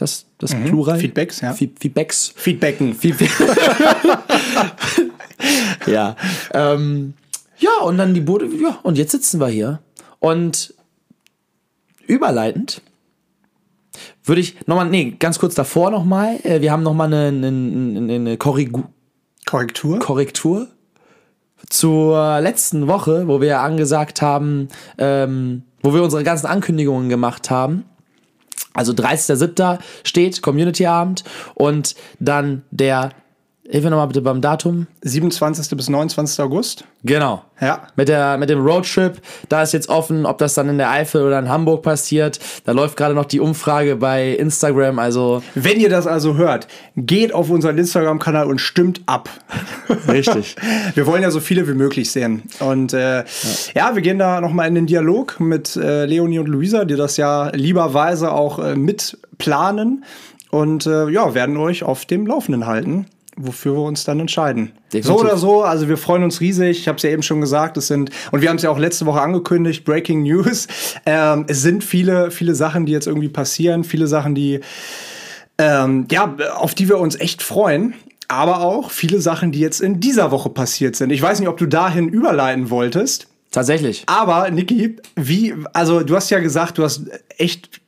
Ist 0.00 0.26
das 0.38 0.50
das 0.52 0.62
Plural? 0.64 0.98
Feedbacks, 0.98 1.40
ja. 1.40 1.52
Fe- 1.52 1.70
Feedbacks. 1.78 2.32
Feedbacken. 2.36 2.96
ja. 5.86 6.16
Ähm, 6.54 7.14
ja, 7.58 7.70
und 7.84 7.98
dann 7.98 8.14
die 8.14 8.20
Bude, 8.20 8.46
ja, 8.46 8.78
und 8.82 8.96
jetzt 8.98 9.12
sitzen 9.12 9.40
wir 9.40 9.48
hier. 9.48 9.80
Und 10.18 10.74
überleitend 12.06 12.82
würde 14.24 14.40
ich 14.40 14.66
nochmal, 14.66 14.88
nee, 14.88 15.16
ganz 15.18 15.38
kurz 15.38 15.54
davor 15.54 15.90
nochmal, 15.90 16.36
äh, 16.44 16.60
wir 16.60 16.72
haben 16.72 16.82
nochmal 16.82 17.06
eine, 17.08 17.28
eine, 17.28 17.46
eine, 17.48 18.14
eine 18.14 18.36
Korrigu 18.36 18.82
Korrektur. 19.46 19.98
Korrektur 19.98 20.68
zur 21.68 22.40
letzten 22.40 22.86
Woche, 22.86 23.26
wo 23.26 23.40
wir 23.40 23.60
angesagt 23.60 24.22
haben, 24.22 24.68
ähm, 24.98 25.62
wo 25.82 25.92
wir 25.92 26.02
unsere 26.02 26.22
ganzen 26.22 26.46
Ankündigungen 26.46 27.08
gemacht 27.08 27.50
haben. 27.50 27.84
Also 28.74 28.92
30.07. 28.92 29.78
steht 30.04 30.42
Community 30.42 30.86
Abend 30.86 31.24
und 31.54 31.96
dann 32.18 32.62
der, 32.70 33.10
hilf 33.70 33.84
mir 33.84 33.90
nochmal 33.90 34.08
bitte 34.08 34.22
beim 34.22 34.40
Datum. 34.40 34.86
27. 35.02 35.76
bis 35.76 35.88
29. 35.88 36.40
August. 36.40 36.84
Genau. 37.04 37.44
Ja. 37.60 37.82
Mit, 37.94 38.08
der, 38.08 38.36
mit 38.38 38.50
dem 38.50 38.60
Roadtrip, 38.60 39.20
da 39.48 39.62
ist 39.62 39.72
jetzt 39.72 39.88
offen, 39.88 40.26
ob 40.26 40.38
das 40.38 40.54
dann 40.54 40.68
in 40.68 40.78
der 40.78 40.90
Eifel 40.90 41.22
oder 41.22 41.38
in 41.38 41.48
Hamburg 41.48 41.82
passiert. 41.82 42.40
Da 42.64 42.72
läuft 42.72 42.96
gerade 42.96 43.14
noch 43.14 43.26
die 43.26 43.40
Umfrage 43.40 43.96
bei 43.96 44.30
Instagram, 44.30 44.98
also 44.98 45.42
Wenn 45.54 45.78
ihr 45.78 45.88
das 45.88 46.06
also 46.06 46.36
hört, 46.36 46.68
geht 46.96 47.32
auf 47.32 47.50
unseren 47.50 47.78
Instagram-Kanal 47.78 48.46
und 48.46 48.60
stimmt 48.60 49.02
ab. 49.06 49.28
richtig. 50.08 50.56
Wir 50.94 51.06
wollen 51.06 51.22
ja 51.22 51.30
so 51.30 51.40
viele 51.40 51.68
wie 51.68 51.74
möglich 51.74 52.10
sehen. 52.10 52.42
Und 52.60 52.92
äh, 52.92 53.24
ja. 53.74 53.94
wir 53.94 54.02
gehen 54.02 54.18
da 54.18 54.40
nochmal 54.40 54.68
in 54.68 54.74
den 54.74 54.86
Dialog 54.86 55.38
mit 55.38 55.76
äh, 55.76 56.06
Leonie 56.06 56.38
und 56.38 56.48
Luisa, 56.48 56.84
die 56.84 56.96
das 56.96 57.16
ja 57.16 57.50
lieberweise 57.54 58.32
auch 58.32 58.58
äh, 58.58 58.74
mitplanen. 58.74 60.04
Und 60.50 60.86
äh, 60.86 61.08
ja, 61.08 61.34
werden 61.34 61.56
euch 61.56 61.84
auf 61.84 62.04
dem 62.06 62.26
Laufenden 62.26 62.66
halten, 62.66 63.06
wofür 63.46 63.74
wir 63.74 63.82
uns 63.82 64.04
dann 64.04 64.20
entscheiden. 64.20 64.72
Definitiv. 64.92 65.06
So 65.06 65.20
oder 65.20 65.36
so, 65.36 65.62
also 65.62 65.88
wir 65.88 65.96
freuen 65.96 66.22
uns 66.22 66.40
riesig. 66.40 66.80
Ich 66.80 66.88
habe 66.88 66.96
es 66.96 67.02
ja 67.02 67.10
eben 67.10 67.22
schon 67.22 67.40
gesagt, 67.40 67.76
es 67.76 67.86
sind, 67.86 68.10
und 68.30 68.42
wir 68.42 68.48
haben 68.48 68.56
es 68.56 68.62
ja 68.62 68.70
auch 68.70 68.78
letzte 68.78 69.06
Woche 69.06 69.20
angekündigt, 69.20 69.84
Breaking 69.84 70.22
News. 70.22 70.66
Ähm, 71.06 71.46
es 71.48 71.62
sind 71.62 71.82
viele, 71.82 72.30
viele 72.30 72.54
Sachen, 72.54 72.84
die 72.84 72.92
jetzt 72.92 73.06
irgendwie 73.06 73.28
passieren, 73.28 73.84
viele 73.84 74.06
Sachen, 74.06 74.34
die 74.34 74.60
ähm, 75.60 76.06
ja, 76.10 76.36
auf 76.56 76.74
die 76.74 76.88
wir 76.88 76.98
uns 76.98 77.18
echt 77.18 77.42
freuen. 77.42 77.94
Aber 78.28 78.60
auch 78.60 78.90
viele 78.90 79.20
Sachen, 79.20 79.50
die 79.50 79.60
jetzt 79.60 79.80
in 79.80 79.98
dieser 79.98 80.30
Woche 80.30 80.50
passiert 80.50 80.94
sind. 80.94 81.10
Ich 81.10 81.20
weiß 81.20 81.40
nicht, 81.40 81.48
ob 81.48 81.56
du 81.56 81.66
dahin 81.66 82.08
überleiten 82.08 82.70
wolltest. 82.70 83.26
Tatsächlich. 83.50 84.04
Aber, 84.06 84.50
Niki, 84.50 84.96
wie, 85.16 85.54
also 85.72 86.02
du 86.02 86.14
hast 86.14 86.30
ja 86.30 86.38
gesagt, 86.38 86.78
du 86.78 86.84
hast 86.84 87.02
echt 87.36 87.79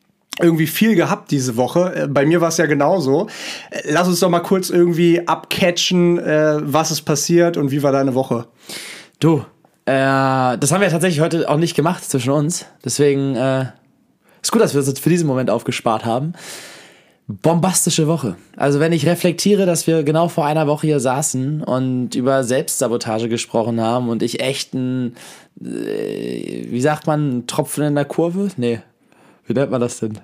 irgendwie 0.43 0.67
viel 0.67 0.95
gehabt 0.97 1.31
diese 1.31 1.57
Woche. 1.57 1.95
Äh, 1.95 2.09
Bei 2.09 2.27
mir 2.27 2.41
war 2.41 2.49
es 2.49 2.57
ja 2.59 2.67
genauso. 2.67 3.29
Äh, 3.71 3.93
Lass 3.93 4.09
uns 4.09 4.21
doch 4.21 4.29
mal 4.29 4.41
kurz 4.41 4.71
irgendwie 4.71 5.27
abcatchen, 5.27 6.19
äh, 6.19 6.59
was 6.63 6.91
ist 6.91 7.03
passiert 7.03 7.57
und 7.57 7.71
wie 7.71 7.83
war 7.83 7.93
deine 7.93 8.15
Woche? 8.15 8.47
Du, 9.21 9.45
äh, 9.87 9.93
das 10.59 10.73
haben 10.73 10.81
wir 10.81 10.89
tatsächlich 10.91 11.21
heute 11.21 11.49
auch 11.49 11.57
nicht 11.59 11.75
gemacht 11.77 12.05
zwischen 12.05 12.31
uns. 12.31 12.67
Deswegen 12.85 13.37
äh, 13.37 13.67
ist 14.43 14.53
gut, 14.53 14.61
dass 14.61 14.75
wir 14.75 14.83
das 14.83 14.99
für 14.99 15.11
diesen 15.11 15.27
Moment 15.29 15.49
aufgespart 15.51 16.05
haben. 16.05 16.33
bombastische 17.29 18.09
Woche. 18.09 18.37
Also 18.57 18.81
wenn 18.81 18.93
ich 18.93 19.07
reflektiere, 19.07 19.65
dass 19.65 19.87
wir 19.87 20.03
genau 20.03 20.29
vor 20.29 20.45
einer 20.47 20.67
Woche 20.67 20.89
hier 20.89 21.01
saßen 21.01 21.63
und 21.63 22.15
über 22.17 22.43
Selbstsabotage 22.45 23.29
gesprochen 23.29 23.81
haben 23.81 24.09
und 24.09 24.23
ich 24.23 24.41
echt 24.41 24.75
ein, 24.75 25.15
äh, 25.65 26.67
wie 26.69 26.81
sagt 26.81 27.07
man, 27.07 27.47
Tropfen 27.47 27.85
in 27.85 27.95
der 27.95 28.05
Kurve? 28.05 28.49
Nee, 28.57 28.81
wie 29.47 29.55
nennt 29.55 29.71
man 29.71 29.81
das 29.81 30.01
denn? 30.01 30.19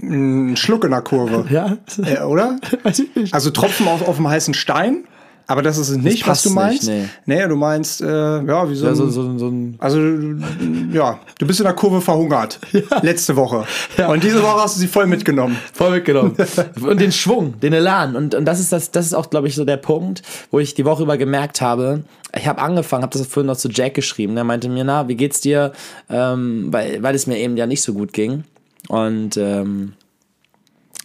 Ein 0.00 0.56
Schluck 0.56 0.84
in 0.84 0.90
der 0.90 1.02
Kurve. 1.02 1.46
Ja? 1.50 1.76
Äh, 2.04 2.22
oder? 2.22 2.58
Also 3.32 3.50
Tropfen 3.50 3.88
auf, 3.88 4.06
auf 4.06 4.16
dem 4.16 4.28
heißen 4.28 4.54
Stein. 4.54 5.04
Aber 5.46 5.62
das 5.62 5.76
ist 5.76 5.88
es 5.88 5.96
nicht, 5.96 6.22
was 6.22 6.28
passt 6.28 6.46
du 6.46 6.50
meinst. 6.50 6.88
nicht, 6.88 7.10
nee. 7.26 7.46
du 7.46 7.56
meinst, 7.56 8.00
äh, 8.00 8.06
ja, 8.06 8.70
wie 8.70 8.74
so, 8.74 8.84
Ja, 8.86 8.92
ein, 8.92 8.96
so, 8.96 9.10
so, 9.10 9.38
so 9.38 9.48
ein 9.48 9.76
Also, 9.78 9.98
ja, 10.92 11.18
du 11.38 11.46
bist 11.46 11.60
in 11.60 11.64
der 11.64 11.74
Kurve 11.74 12.00
verhungert. 12.00 12.58
Letzte 13.02 13.36
Woche. 13.36 13.64
Und 14.08 14.22
diese 14.22 14.42
Woche 14.42 14.62
hast 14.62 14.76
du 14.76 14.80
sie 14.80 14.86
voll 14.86 15.06
mitgenommen. 15.06 15.58
Voll 15.72 15.90
mitgenommen. 15.90 16.36
und 16.80 17.00
den 17.00 17.12
Schwung, 17.12 17.58
den 17.60 17.72
Elan. 17.72 18.16
Und, 18.16 18.34
und 18.34 18.44
das 18.44 18.60
ist 18.60 18.72
das, 18.72 18.92
das 18.92 19.06
ist 19.06 19.14
auch, 19.14 19.30
glaube 19.30 19.48
ich, 19.48 19.54
so 19.54 19.64
der 19.64 19.76
Punkt, 19.76 20.22
wo 20.50 20.58
ich 20.58 20.74
die 20.74 20.84
Woche 20.84 21.02
über 21.02 21.16
gemerkt 21.16 21.60
habe. 21.60 22.04
Ich 22.34 22.46
habe 22.46 22.62
angefangen, 22.62 23.02
habe 23.02 23.18
das 23.18 23.26
vorhin 23.26 23.48
noch 23.48 23.56
zu 23.56 23.68
Jack 23.68 23.94
geschrieben. 23.94 24.34
Der 24.34 24.44
meinte 24.44 24.68
mir, 24.68 24.84
na, 24.84 25.08
wie 25.08 25.16
geht's 25.16 25.40
dir? 25.40 25.72
Ähm, 26.08 26.68
weil, 26.70 27.02
weil 27.02 27.14
es 27.14 27.26
mir 27.26 27.36
eben 27.38 27.56
ja 27.56 27.66
nicht 27.66 27.82
so 27.82 27.92
gut 27.92 28.12
ging. 28.12 28.44
Und 28.92 29.38
ähm, 29.38 29.94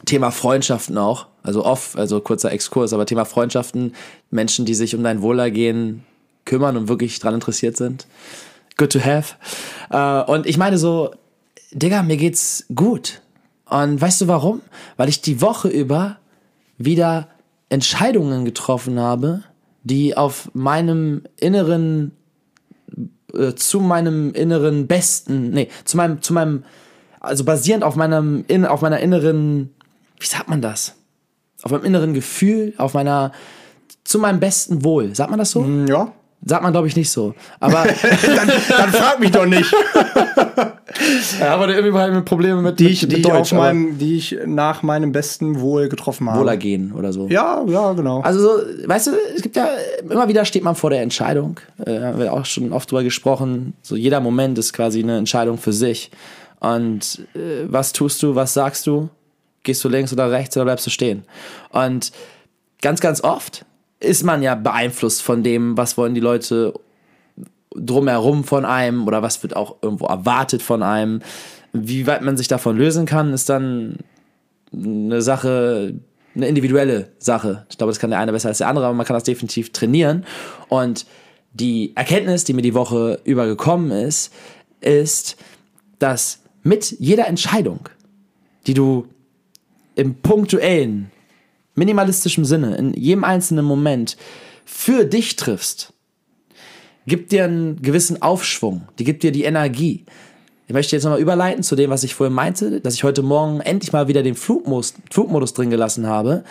Thema 0.04 0.32
Freundschaften 0.32 0.98
auch. 0.98 1.28
Also 1.42 1.64
off, 1.64 1.96
also 1.96 2.20
kurzer 2.20 2.52
Exkurs, 2.52 2.92
aber 2.92 3.06
Thema 3.06 3.24
Freundschaften, 3.24 3.94
Menschen, 4.30 4.66
die 4.66 4.74
sich 4.74 4.94
um 4.94 5.04
dein 5.04 5.22
Wohlergehen 5.22 6.04
kümmern 6.44 6.76
und 6.76 6.90
wirklich 6.90 7.18
dran 7.20 7.36
interessiert 7.36 7.78
sind. 7.78 8.06
Good 8.76 8.92
to 8.92 9.00
have. 9.00 9.36
Äh, 9.90 10.30
und 10.30 10.48
ich 10.48 10.58
meine 10.58 10.78
so, 10.78 11.12
Digga, 11.72 12.04
mir 12.04 12.18
geht's 12.18 12.66
gut. 12.76 13.22
Und 13.70 14.02
weißt 14.02 14.20
du 14.20 14.28
warum? 14.28 14.62
Weil 14.98 15.08
ich 15.08 15.22
die 15.22 15.40
Woche 15.40 15.70
über 15.70 16.18
wieder 16.78 17.30
Entscheidungen 17.70 18.44
getroffen 18.44 19.00
habe, 19.00 19.44
die 19.84 20.18
auf 20.18 20.52
meinem 20.54 21.24
inneren, 21.38 22.12
äh, 23.34 23.54
zu 23.54 23.80
meinem 23.80 24.34
inneren 24.34 24.88
Besten, 24.88 25.52
nee, 25.52 25.70
zu 25.86 25.96
meinem, 25.96 26.22
zu 26.22 26.34
meinem, 26.34 26.66
also 27.28 27.44
basierend 27.44 27.84
auf 27.84 27.96
meinem, 27.96 28.44
in, 28.48 28.66
auf 28.66 28.82
meiner 28.82 29.00
inneren, 29.00 29.74
wie 30.20 30.26
sagt 30.26 30.50
man 30.50 30.62
das? 30.62 30.96
Auf 31.64 31.72
meinem 31.72 31.86
inneren 31.86 32.14
Gefühl, 32.14 32.74
auf 32.78 32.94
meiner, 32.94 33.32
zu 34.04 34.20
meinem 34.20 34.40
besten 34.40 34.84
Wohl. 34.84 35.16
Sagt 35.16 35.30
man 35.30 35.40
das 35.40 35.52
so? 35.52 35.66
Ja. 35.88 36.12
Sagt 36.46 36.64
man, 36.64 36.72
glaube 36.72 36.88
ich, 36.88 36.96
nicht 36.96 37.10
so. 37.10 37.34
Aber, 37.60 37.84
Dann, 38.36 38.52
dann 38.70 38.90
frag 38.92 39.20
mich 39.20 39.32
doch 39.32 39.46
nicht. 39.46 39.74
ja, 41.40 41.54
aber 41.54 41.68
irgendwie 41.70 41.98
halt 41.98 42.26
Probleme 42.26 42.62
mit, 42.62 42.80
Die 42.80 42.88
ich, 42.88 43.02
mit, 43.02 43.12
die, 43.12 43.16
mit 43.18 43.26
ich 43.26 43.32
Deutsch, 43.32 43.54
aber 43.54 43.64
meinem, 43.64 43.98
die 43.98 44.18
ich 44.18 44.38
nach 44.46 44.84
meinem 44.84 45.12
besten 45.12 45.60
Wohl 45.60 45.90
getroffen 45.90 46.30
habe. 46.30 46.40
Wohlergehen 46.40 46.94
oder 46.94 47.12
so. 47.12 47.28
Ja, 47.28 47.64
ja, 47.68 47.94
genau. 47.94 48.22
Also 48.22 48.40
so, 48.40 48.50
weißt 48.86 49.08
du, 49.08 49.12
es 49.36 49.42
gibt 49.42 49.56
ja, 49.56 49.68
immer 50.08 50.28
wieder 50.28 50.46
steht 50.46 50.64
man 50.64 50.76
vor 50.76 50.90
der 50.92 51.02
Entscheidung. 51.02 51.60
Äh, 51.84 52.00
haben 52.00 52.20
wir 52.20 52.32
auch 52.32 52.46
schon 52.46 52.72
oft 52.72 52.90
drüber 52.92 53.04
gesprochen. 53.04 53.74
So 53.82 53.96
jeder 53.96 54.20
Moment 54.20 54.58
ist 54.58 54.74
quasi 54.74 55.02
eine 55.02 55.18
Entscheidung 55.18 55.58
für 55.58 55.74
sich. 55.74 56.12
Und 56.60 57.28
äh, 57.36 57.66
was 57.68 57.94
tust 57.94 58.22
du, 58.24 58.36
was 58.36 58.54
sagst 58.54 58.88
du? 58.88 59.10
Gehst 59.64 59.84
du 59.84 59.90
links 59.90 60.14
oder 60.14 60.32
rechts 60.32 60.56
oder 60.56 60.66
bleibst 60.66 60.86
du 60.86 60.90
stehen? 60.90 61.24
Und 61.70 62.12
ganz, 62.82 63.02
ganz 63.02 63.24
oft 63.24 63.66
ist 64.00 64.24
man 64.24 64.42
ja 64.42 64.56
beeinflusst 64.56 65.22
von 65.22 65.44
dem, 65.44 65.78
was 65.78 65.98
wollen 65.98 66.14
die 66.14 66.22
Leute 66.22 66.74
drumherum 67.76 68.44
von 68.44 68.66
einem 68.66 69.08
oder 69.08 69.22
was 69.22 69.44
wird 69.44 69.56
auch 69.56 69.78
irgendwo 69.82 70.06
erwartet 70.06 70.62
von 70.62 70.84
einem. 70.84 71.22
Wie 71.74 72.08
weit 72.08 72.22
man 72.22 72.38
sich 72.38 72.48
davon 72.48 72.78
lösen 72.78 73.06
kann, 73.06 73.34
ist 73.34 73.50
dann 73.50 73.98
eine 74.74 75.22
Sache, 75.22 75.94
eine 76.36 76.48
individuelle 76.48 77.10
Sache. 77.20 77.66
Ich 77.70 77.78
glaube, 77.78 77.92
das 77.92 78.00
kann 78.00 78.10
der 78.10 78.20
eine 78.20 78.32
besser 78.32 78.50
als 78.50 78.60
der 78.60 78.68
andere, 78.68 78.86
aber 78.86 78.96
man 78.96 79.06
kann 79.06 79.16
das 79.16 79.24
definitiv 79.24 79.74
trainieren. 79.74 80.26
Und 80.70 81.06
die 81.54 81.94
Erkenntnis, 81.96 82.44
die 82.44 82.54
mir 82.54 82.62
die 82.62 82.74
Woche 82.74 83.20
über 83.24 83.46
gekommen 83.46 83.92
ist, 83.92 84.34
ist, 84.82 85.38
dass 86.00 86.40
mit 86.68 86.98
jeder 87.00 87.28
Entscheidung, 87.28 87.90
die 88.68 88.74
du 88.74 89.08
im 89.96 90.16
punktuellen, 90.16 91.12
minimalistischen 91.76 92.46
Sinne, 92.46 92.76
in 92.76 92.94
jedem 92.94 93.24
einzelnen 93.24 93.66
Moment 93.66 94.18
für 94.66 95.06
dich 95.06 95.38
triffst, 95.38 95.94
gibt 97.06 97.32
dir 97.32 97.46
einen 97.46 97.82
gewissen 97.82 98.22
Aufschwung, 98.22 98.82
die 99.00 99.06
gibt 99.06 99.24
dir 99.24 99.32
die 99.32 99.46
Energie. 99.46 100.06
Ich 100.68 100.74
möchte 100.74 100.96
jetzt 100.96 101.06
nochmal 101.06 101.22
überleiten 101.22 101.64
zu 101.64 101.78
dem, 101.78 101.90
was 101.90 102.04
ich 102.04 102.14
vorhin 102.14 102.34
meinte, 102.34 102.82
dass 102.82 102.96
ich 102.96 103.06
heute 103.06 103.24
Morgen 103.24 103.62
endlich 103.62 103.94
mal 103.94 104.10
wieder 104.10 104.22
den 104.22 104.36
Flugmodus, 104.36 104.96
Flugmodus 105.10 105.54
drin 105.54 105.70
gelassen 105.70 106.06
habe. 106.06 106.44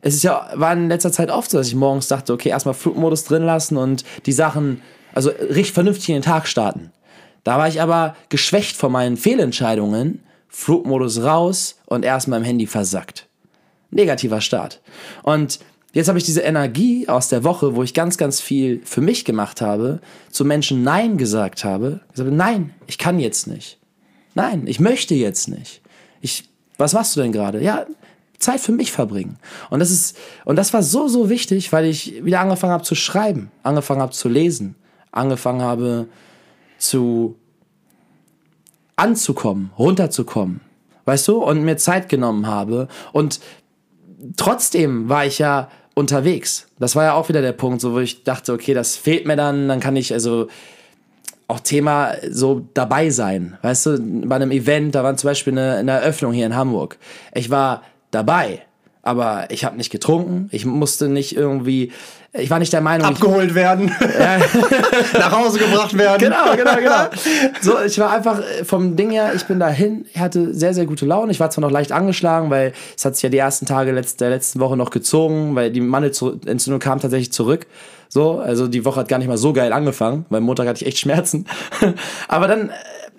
Es 0.00 0.14
ist 0.14 0.22
ja, 0.22 0.48
war 0.54 0.72
in 0.72 0.88
letzter 0.88 1.12
Zeit 1.12 1.30
oft 1.30 1.50
so, 1.50 1.58
dass 1.58 1.68
ich 1.68 1.74
morgens 1.74 2.08
dachte, 2.08 2.32
okay, 2.32 2.48
erstmal 2.48 2.74
Flugmodus 2.74 3.24
drin 3.24 3.42
lassen 3.42 3.76
und 3.76 4.04
die 4.24 4.32
Sachen, 4.32 4.80
also 5.12 5.28
richtig 5.28 5.72
vernünftig 5.72 6.08
in 6.08 6.14
den 6.14 6.22
Tag 6.22 6.46
starten. 6.46 6.90
Da 7.48 7.56
war 7.56 7.66
ich 7.66 7.80
aber 7.80 8.14
geschwächt 8.28 8.76
von 8.76 8.92
meinen 8.92 9.16
Fehlentscheidungen, 9.16 10.20
Flugmodus 10.48 11.22
raus 11.22 11.76
und 11.86 12.04
erstmal 12.04 12.40
im 12.40 12.44
Handy 12.44 12.66
versackt. 12.66 13.26
Negativer 13.90 14.42
Start. 14.42 14.82
Und 15.22 15.58
jetzt 15.94 16.08
habe 16.08 16.18
ich 16.18 16.26
diese 16.26 16.42
Energie 16.42 17.08
aus 17.08 17.30
der 17.30 17.44
Woche, 17.44 17.74
wo 17.74 17.82
ich 17.82 17.94
ganz, 17.94 18.18
ganz 18.18 18.42
viel 18.42 18.82
für 18.84 19.00
mich 19.00 19.24
gemacht 19.24 19.62
habe, 19.62 20.00
zu 20.30 20.44
Menschen 20.44 20.82
Nein 20.82 21.16
gesagt 21.16 21.64
habe. 21.64 22.00
Gesagt, 22.12 22.30
nein, 22.30 22.74
ich 22.86 22.98
kann 22.98 23.18
jetzt 23.18 23.46
nicht. 23.46 23.78
Nein, 24.34 24.66
ich 24.66 24.78
möchte 24.78 25.14
jetzt 25.14 25.48
nicht. 25.48 25.80
Ich, 26.20 26.50
was 26.76 26.92
machst 26.92 27.16
du 27.16 27.22
denn 27.22 27.32
gerade? 27.32 27.62
Ja, 27.62 27.86
Zeit 28.38 28.60
für 28.60 28.72
mich 28.72 28.92
verbringen. 28.92 29.38
Und 29.70 29.80
das 29.80 29.90
ist, 29.90 30.18
und 30.44 30.56
das 30.56 30.74
war 30.74 30.82
so, 30.82 31.08
so 31.08 31.30
wichtig, 31.30 31.72
weil 31.72 31.86
ich 31.86 32.22
wieder 32.22 32.40
angefangen 32.40 32.74
habe 32.74 32.84
zu 32.84 32.94
schreiben, 32.94 33.50
angefangen 33.62 34.02
habe 34.02 34.12
zu 34.12 34.28
lesen, 34.28 34.74
angefangen 35.12 35.62
habe 35.62 36.08
zu 36.78 37.36
anzukommen, 38.96 39.70
runterzukommen. 39.78 40.60
Weißt 41.04 41.26
du? 41.28 41.42
Und 41.42 41.64
mir 41.64 41.76
Zeit 41.76 42.08
genommen 42.08 42.46
habe. 42.46 42.88
Und 43.12 43.40
trotzdem 44.36 45.08
war 45.08 45.24
ich 45.24 45.38
ja 45.38 45.70
unterwegs. 45.94 46.68
Das 46.78 46.96
war 46.96 47.04
ja 47.04 47.14
auch 47.14 47.28
wieder 47.28 47.42
der 47.42 47.52
Punkt, 47.52 47.80
so 47.80 47.94
wo 47.94 47.98
ich 47.98 48.24
dachte, 48.24 48.52
okay, 48.52 48.74
das 48.74 48.96
fehlt 48.96 49.26
mir 49.26 49.36
dann, 49.36 49.68
dann 49.68 49.80
kann 49.80 49.96
ich 49.96 50.12
also 50.12 50.48
auch 51.48 51.60
Thema 51.60 52.12
so 52.30 52.68
dabei 52.74 53.10
sein. 53.10 53.56
Weißt 53.62 53.86
du, 53.86 53.98
bei 54.26 54.36
einem 54.36 54.50
Event, 54.50 54.94
da 54.94 55.02
war 55.02 55.16
zum 55.16 55.28
Beispiel 55.28 55.54
eine, 55.54 55.76
eine 55.76 55.92
Eröffnung 55.92 56.32
hier 56.32 56.46
in 56.46 56.54
Hamburg. 56.54 56.98
Ich 57.34 57.50
war 57.50 57.82
dabei, 58.10 58.62
aber 59.02 59.46
ich 59.50 59.64
habe 59.64 59.76
nicht 59.76 59.90
getrunken. 59.90 60.48
Ich 60.52 60.66
musste 60.66 61.08
nicht 61.08 61.36
irgendwie, 61.36 61.92
ich 62.32 62.50
war 62.50 62.58
nicht 62.58 62.72
der 62.72 62.80
Meinung, 62.80 63.10
ich, 63.10 63.16
Abgeholt 63.16 63.54
werden, 63.54 63.86
nach 65.14 65.32
Hause 65.32 65.58
gebracht 65.58 65.96
werden. 65.96 66.20
Genau, 66.20 66.56
genau, 66.56 66.76
genau. 66.76 67.08
So, 67.60 67.80
ich 67.80 67.98
war 67.98 68.12
einfach 68.12 68.40
äh, 68.40 68.64
vom 68.64 68.96
Ding 68.96 69.10
her, 69.10 69.32
ich 69.34 69.44
bin 69.44 69.60
dahin, 69.60 70.06
ich 70.12 70.20
hatte 70.20 70.52
sehr, 70.54 70.74
sehr 70.74 70.86
gute 70.86 71.06
Laune. 71.06 71.32
Ich 71.32 71.40
war 71.40 71.50
zwar 71.50 71.62
noch 71.62 71.70
leicht 71.70 71.92
angeschlagen, 71.92 72.50
weil 72.50 72.72
es 72.96 73.04
hat 73.04 73.14
sich 73.14 73.22
ja 73.22 73.28
die 73.28 73.38
ersten 73.38 73.66
Tage 73.66 73.92
der 73.92 74.30
letzten 74.30 74.60
Woche 74.60 74.76
noch 74.76 74.90
gezogen, 74.90 75.54
weil 75.54 75.70
die 75.70 75.80
Mandelentzündung 75.80 76.80
kam 76.80 77.00
tatsächlich 77.00 77.32
zurück. 77.32 77.66
So, 78.08 78.38
also 78.38 78.68
die 78.68 78.84
Woche 78.84 79.00
hat 79.00 79.08
gar 79.08 79.18
nicht 79.18 79.28
mal 79.28 79.36
so 79.36 79.52
geil 79.52 79.72
angefangen, 79.72 80.24
weil 80.30 80.40
Montag 80.40 80.66
hatte 80.66 80.82
ich 80.82 80.86
echt 80.86 80.98
Schmerzen. 80.98 81.46
Aber 82.28 82.48
dann 82.48 82.70
äh, 82.70 82.72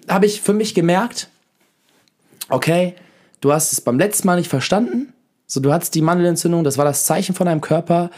habe 0.07 0.25
ich 0.25 0.41
für 0.41 0.53
mich 0.53 0.73
gemerkt, 0.73 1.29
okay, 2.49 2.95
du 3.41 3.53
hast 3.53 3.71
es 3.71 3.81
beim 3.81 3.99
letzten 3.99 4.27
Mal 4.27 4.37
nicht 4.37 4.49
verstanden. 4.49 5.13
So, 5.51 5.59
du 5.59 5.73
hattest 5.73 5.95
die 5.95 6.03
Mandelentzündung, 6.03 6.63
das 6.63 6.77
war 6.77 6.85
das 6.85 7.05
Zeichen 7.05 7.33
von 7.33 7.47
deinem 7.47 7.59
Körper. 7.59 8.11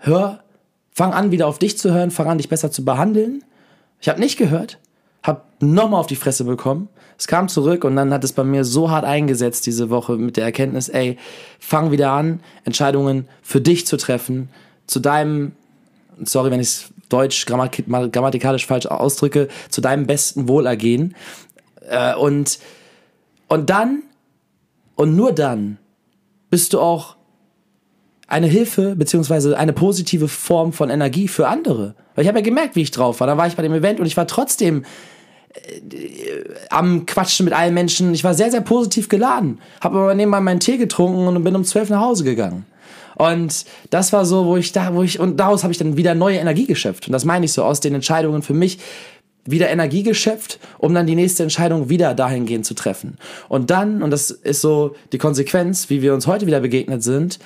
Hör, 0.00 0.42
fang 0.90 1.12
an, 1.12 1.30
wieder 1.30 1.46
auf 1.46 1.58
dich 1.58 1.76
zu 1.76 1.92
hören, 1.92 2.10
fang 2.10 2.26
an, 2.26 2.38
dich 2.38 2.48
besser 2.48 2.70
zu 2.70 2.86
behandeln. 2.86 3.44
Ich 4.00 4.08
habe 4.08 4.18
nicht 4.18 4.38
gehört, 4.38 4.78
habe 5.22 5.42
nochmal 5.60 6.00
auf 6.00 6.06
die 6.06 6.16
Fresse 6.16 6.44
bekommen. 6.44 6.88
Es 7.18 7.26
kam 7.26 7.48
zurück 7.48 7.84
und 7.84 7.96
dann 7.96 8.14
hat 8.14 8.24
es 8.24 8.32
bei 8.32 8.44
mir 8.44 8.64
so 8.64 8.90
hart 8.90 9.04
eingesetzt 9.04 9.66
diese 9.66 9.90
Woche 9.90 10.16
mit 10.16 10.38
der 10.38 10.44
Erkenntnis, 10.46 10.88
ey, 10.88 11.18
fang 11.60 11.90
wieder 11.90 12.12
an, 12.12 12.40
Entscheidungen 12.64 13.28
für 13.42 13.60
dich 13.60 13.86
zu 13.86 13.98
treffen, 13.98 14.48
zu 14.86 15.00
deinem, 15.00 15.52
sorry, 16.24 16.50
wenn 16.50 16.60
ich 16.60 16.68
es 16.68 16.84
deutsch 17.10 17.44
grammatik 17.44 17.86
grammatikalisch 17.86 18.66
falsch 18.66 18.86
ausdrücke, 18.86 19.48
zu 19.68 19.82
deinem 19.82 20.06
besten 20.06 20.48
Wohlergehen. 20.48 21.14
Äh, 21.90 22.14
und, 22.14 22.58
und 23.48 23.68
dann, 23.68 24.02
und 24.96 25.14
nur 25.14 25.32
dann, 25.32 25.76
bist 26.54 26.72
du 26.72 26.78
auch 26.78 27.16
eine 28.28 28.46
Hilfe 28.46 28.94
beziehungsweise 28.94 29.58
eine 29.58 29.72
positive 29.72 30.28
Form 30.28 30.72
von 30.72 30.88
Energie 30.88 31.26
für 31.26 31.48
andere. 31.48 31.96
Weil 32.14 32.22
ich 32.22 32.28
habe 32.28 32.38
ja 32.38 32.44
gemerkt, 32.44 32.76
wie 32.76 32.82
ich 32.82 32.92
drauf 32.92 33.18
war. 33.18 33.26
Da 33.26 33.36
war 33.36 33.48
ich 33.48 33.56
bei 33.56 33.64
dem 33.64 33.74
Event 33.74 33.98
und 33.98 34.06
ich 34.06 34.16
war 34.16 34.28
trotzdem 34.28 34.84
äh, 35.52 36.44
am 36.70 37.06
Quatschen 37.06 37.42
mit 37.42 37.54
allen 37.54 37.74
Menschen. 37.74 38.14
Ich 38.14 38.22
war 38.22 38.34
sehr, 38.34 38.52
sehr 38.52 38.60
positiv 38.60 39.08
geladen. 39.08 39.58
Habe 39.80 39.98
aber 39.98 40.14
nebenbei 40.14 40.38
meinen 40.38 40.60
Tee 40.60 40.76
getrunken 40.76 41.26
und 41.26 41.42
bin 41.42 41.56
um 41.56 41.64
zwölf 41.64 41.90
nach 41.90 42.02
Hause 42.02 42.22
gegangen. 42.22 42.64
Und 43.16 43.64
das 43.90 44.12
war 44.12 44.24
so, 44.24 44.46
wo 44.46 44.56
ich 44.56 44.70
da, 44.70 44.94
wo 44.94 45.02
ich, 45.02 45.18
und 45.18 45.38
daraus 45.38 45.64
habe 45.64 45.72
ich 45.72 45.78
dann 45.78 45.96
wieder 45.96 46.14
neue 46.14 46.38
Energie 46.38 46.66
geschöpft. 46.66 47.08
Und 47.08 47.12
das 47.12 47.24
meine 47.24 47.46
ich 47.46 47.52
so 47.52 47.64
aus 47.64 47.80
den 47.80 47.96
Entscheidungen 47.96 48.42
für 48.42 48.54
mich. 48.54 48.78
Wieder 49.46 49.68
Energie 49.68 50.02
geschöpft, 50.02 50.58
um 50.78 50.94
dann 50.94 51.06
die 51.06 51.14
nächste 51.14 51.42
Entscheidung 51.42 51.88
wieder 51.88 52.14
dahingehend 52.14 52.64
zu 52.66 52.74
treffen. 52.74 53.18
Und 53.48 53.70
dann, 53.70 54.02
und 54.02 54.10
das 54.10 54.30
ist 54.30 54.60
so 54.60 54.94
die 55.12 55.18
Konsequenz, 55.18 55.90
wie 55.90 56.02
wir 56.02 56.14
uns 56.14 56.26
heute 56.26 56.46
wieder 56.46 56.60
begegnet 56.60 57.02
sind, 57.02 57.38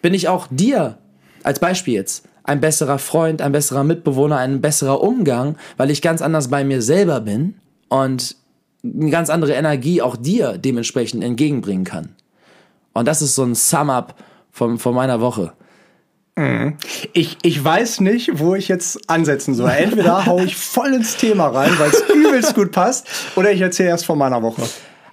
bin 0.00 0.14
ich 0.14 0.28
auch 0.28 0.46
dir, 0.50 0.98
als 1.42 1.58
Beispiel 1.58 1.94
jetzt, 1.94 2.24
ein 2.44 2.60
besserer 2.60 2.98
Freund, 2.98 3.40
ein 3.40 3.52
besserer 3.52 3.84
Mitbewohner, 3.84 4.36
ein 4.36 4.60
besserer 4.60 5.00
Umgang, 5.00 5.56
weil 5.76 5.90
ich 5.90 6.02
ganz 6.02 6.22
anders 6.22 6.48
bei 6.48 6.64
mir 6.64 6.82
selber 6.82 7.20
bin 7.20 7.54
und 7.88 8.36
eine 8.84 9.10
ganz 9.10 9.30
andere 9.30 9.52
Energie 9.52 10.02
auch 10.02 10.16
dir 10.16 10.58
dementsprechend 10.58 11.22
entgegenbringen 11.22 11.84
kann. 11.84 12.16
Und 12.92 13.06
das 13.06 13.22
ist 13.22 13.36
so 13.36 13.44
ein 13.44 13.54
Sum-up 13.54 14.16
von, 14.50 14.78
von 14.78 14.94
meiner 14.94 15.20
Woche. 15.20 15.52
Ich, 17.12 17.36
ich 17.42 17.62
weiß 17.62 18.00
nicht, 18.00 18.38
wo 18.38 18.54
ich 18.54 18.68
jetzt 18.68 19.10
ansetzen 19.10 19.54
soll. 19.54 19.70
Entweder 19.70 20.24
hau 20.26 20.38
ich 20.38 20.56
voll 20.56 20.94
ins 20.94 21.16
Thema 21.16 21.48
rein, 21.48 21.72
weil 21.78 21.90
es 21.90 22.00
übelst 22.14 22.54
gut 22.54 22.72
passt, 22.72 23.06
oder 23.36 23.52
ich 23.52 23.60
erzähle 23.60 23.90
erst 23.90 24.06
von 24.06 24.18
meiner 24.18 24.42
Woche. 24.42 24.62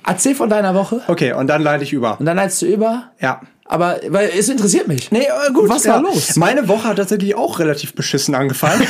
Erzähl 0.05 0.33
von 0.33 0.49
deiner 0.49 0.73
Woche. 0.73 1.01
Okay, 1.07 1.33
und 1.33 1.47
dann 1.47 1.61
leite 1.61 1.83
ich 1.83 1.93
über. 1.93 2.19
Und 2.19 2.25
dann 2.25 2.37
leitest 2.37 2.61
du 2.61 2.65
über? 2.67 3.11
Ja. 3.19 3.41
Aber 3.71 3.99
weil 4.07 4.31
es 4.35 4.49
interessiert 4.49 4.87
mich. 4.87 5.11
Nee, 5.11 5.27
äh, 5.27 5.53
gut. 5.53 5.69
Was 5.69 5.87
war 5.87 6.01
los? 6.01 6.35
Meine 6.37 6.67
Woche 6.67 6.85
hat 6.85 6.97
tatsächlich 6.97 7.35
auch 7.35 7.59
relativ 7.59 7.93
beschissen 7.93 8.33
angefangen. 8.33 8.81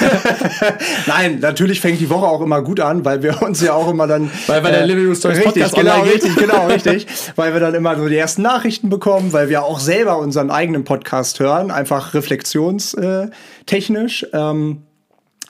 Nein, 1.06 1.40
natürlich 1.42 1.82
fängt 1.82 2.00
die 2.00 2.10
Woche 2.10 2.26
auch 2.26 2.40
immer 2.40 2.62
gut 2.62 2.80
an, 2.80 3.04
weil 3.04 3.22
wir 3.22 3.42
uns 3.42 3.60
ja 3.60 3.74
auch 3.74 3.90
immer 3.90 4.08
dann. 4.08 4.32
Weil, 4.48 4.64
weil 4.64 4.72
der 4.72 4.86
Living 4.86 5.08
Room 5.08 5.16
Stories 5.16 5.40
richtig, 5.40 5.64
Podcast 5.64 5.76
genau, 5.76 6.02
geht. 6.04 6.14
richtig, 6.14 6.34
genau, 6.38 6.68
richtig. 6.68 7.08
Weil 7.36 7.52
wir 7.52 7.60
dann 7.60 7.76
immer 7.76 7.98
so 7.98 8.08
die 8.08 8.16
ersten 8.16 8.42
Nachrichten 8.42 8.90
bekommen, 8.90 9.34
weil 9.34 9.50
wir 9.50 9.66
auch 9.66 9.82
selber 9.82 10.18
unseren 10.18 10.50
eigenen 10.50 10.86
Podcast 10.86 11.42
hören, 11.42 11.72
einfach 11.72 12.14
reflexionstechnisch. 12.14 14.28
Ähm, 14.32 14.84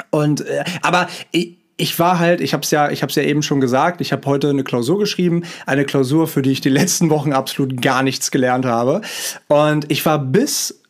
und 0.09 0.41
äh, 0.41 0.63
aber 0.81 1.07
ich, 1.29 1.58
ich 1.79 1.97
war 1.97 2.19
halt, 2.19 2.41
ich 2.41 2.53
habe 2.53 2.63
es 2.63 2.71
ja, 2.71 2.91
ich 2.91 3.01
habe 3.01 3.11
ja 3.13 3.23
eben 3.23 3.41
schon 3.41 3.61
gesagt, 3.61 4.01
ich 4.01 4.11
habe 4.11 4.25
heute 4.27 4.49
eine 4.49 4.63
Klausur 4.63 4.99
geschrieben, 4.99 5.43
eine 5.65 5.85
Klausur, 5.85 6.27
für 6.27 6.41
die 6.41 6.51
ich 6.51 6.61
die 6.61 6.69
letzten 6.69 7.09
Wochen 7.09 7.31
absolut 7.31 7.81
gar 7.81 8.03
nichts 8.03 8.31
gelernt 8.31 8.65
habe. 8.65 9.01
Und 9.47 9.89
ich 9.89 10.05
war 10.05 10.19
bis 10.19 10.81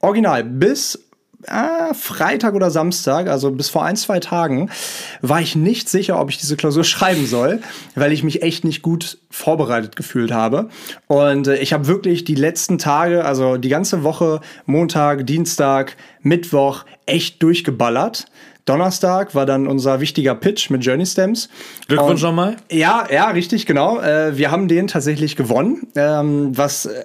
original 0.00 0.44
bis 0.44 0.98
äh, 1.46 1.94
Freitag 1.94 2.54
oder 2.54 2.72
Samstag, 2.72 3.28
also 3.28 3.52
bis 3.52 3.68
vor 3.68 3.84
ein, 3.84 3.94
zwei 3.94 4.18
Tagen, 4.18 4.68
war 5.22 5.40
ich 5.40 5.54
nicht 5.54 5.88
sicher, 5.88 6.20
ob 6.20 6.30
ich 6.30 6.38
diese 6.38 6.56
Klausur 6.56 6.82
schreiben 6.84 7.26
soll, 7.26 7.60
weil 7.94 8.12
ich 8.12 8.24
mich 8.24 8.42
echt 8.42 8.64
nicht 8.64 8.82
gut 8.82 9.18
vorbereitet 9.30 9.94
gefühlt 9.94 10.32
habe. 10.32 10.68
Und 11.06 11.46
äh, 11.46 11.58
ich 11.58 11.72
habe 11.72 11.86
wirklich 11.86 12.24
die 12.24 12.34
letzten 12.34 12.78
Tage, 12.78 13.24
also 13.24 13.58
die 13.58 13.68
ganze 13.68 14.02
Woche, 14.02 14.40
Montag, 14.64 15.24
Dienstag, 15.24 15.96
Mittwoch, 16.20 16.84
echt 17.06 17.40
durchgeballert. 17.44 18.26
Donnerstag 18.66 19.34
war 19.34 19.46
dann 19.46 19.66
unser 19.66 20.00
wichtiger 20.00 20.34
Pitch 20.34 20.70
mit 20.70 20.84
Journey 20.84 21.06
Stems. 21.06 21.48
Glückwunsch 21.88 22.22
nochmal. 22.22 22.56
Ja, 22.70 23.06
ja, 23.10 23.30
richtig, 23.30 23.64
genau. 23.64 24.00
Äh, 24.00 24.36
wir 24.36 24.50
haben 24.50 24.68
den 24.68 24.88
tatsächlich 24.88 25.36
gewonnen, 25.36 25.86
ähm, 25.94 26.56
was 26.56 26.86
äh, 26.86 27.04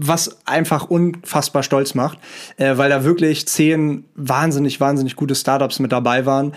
was 0.00 0.46
einfach 0.46 0.84
unfassbar 0.90 1.62
stolz 1.64 1.94
macht, 1.94 2.18
äh, 2.56 2.76
weil 2.76 2.90
da 2.90 3.02
wirklich 3.02 3.48
zehn 3.48 4.04
wahnsinnig, 4.14 4.80
wahnsinnig 4.80 5.16
gute 5.16 5.34
Startups 5.34 5.80
mit 5.80 5.90
dabei 5.90 6.24
waren. 6.24 6.54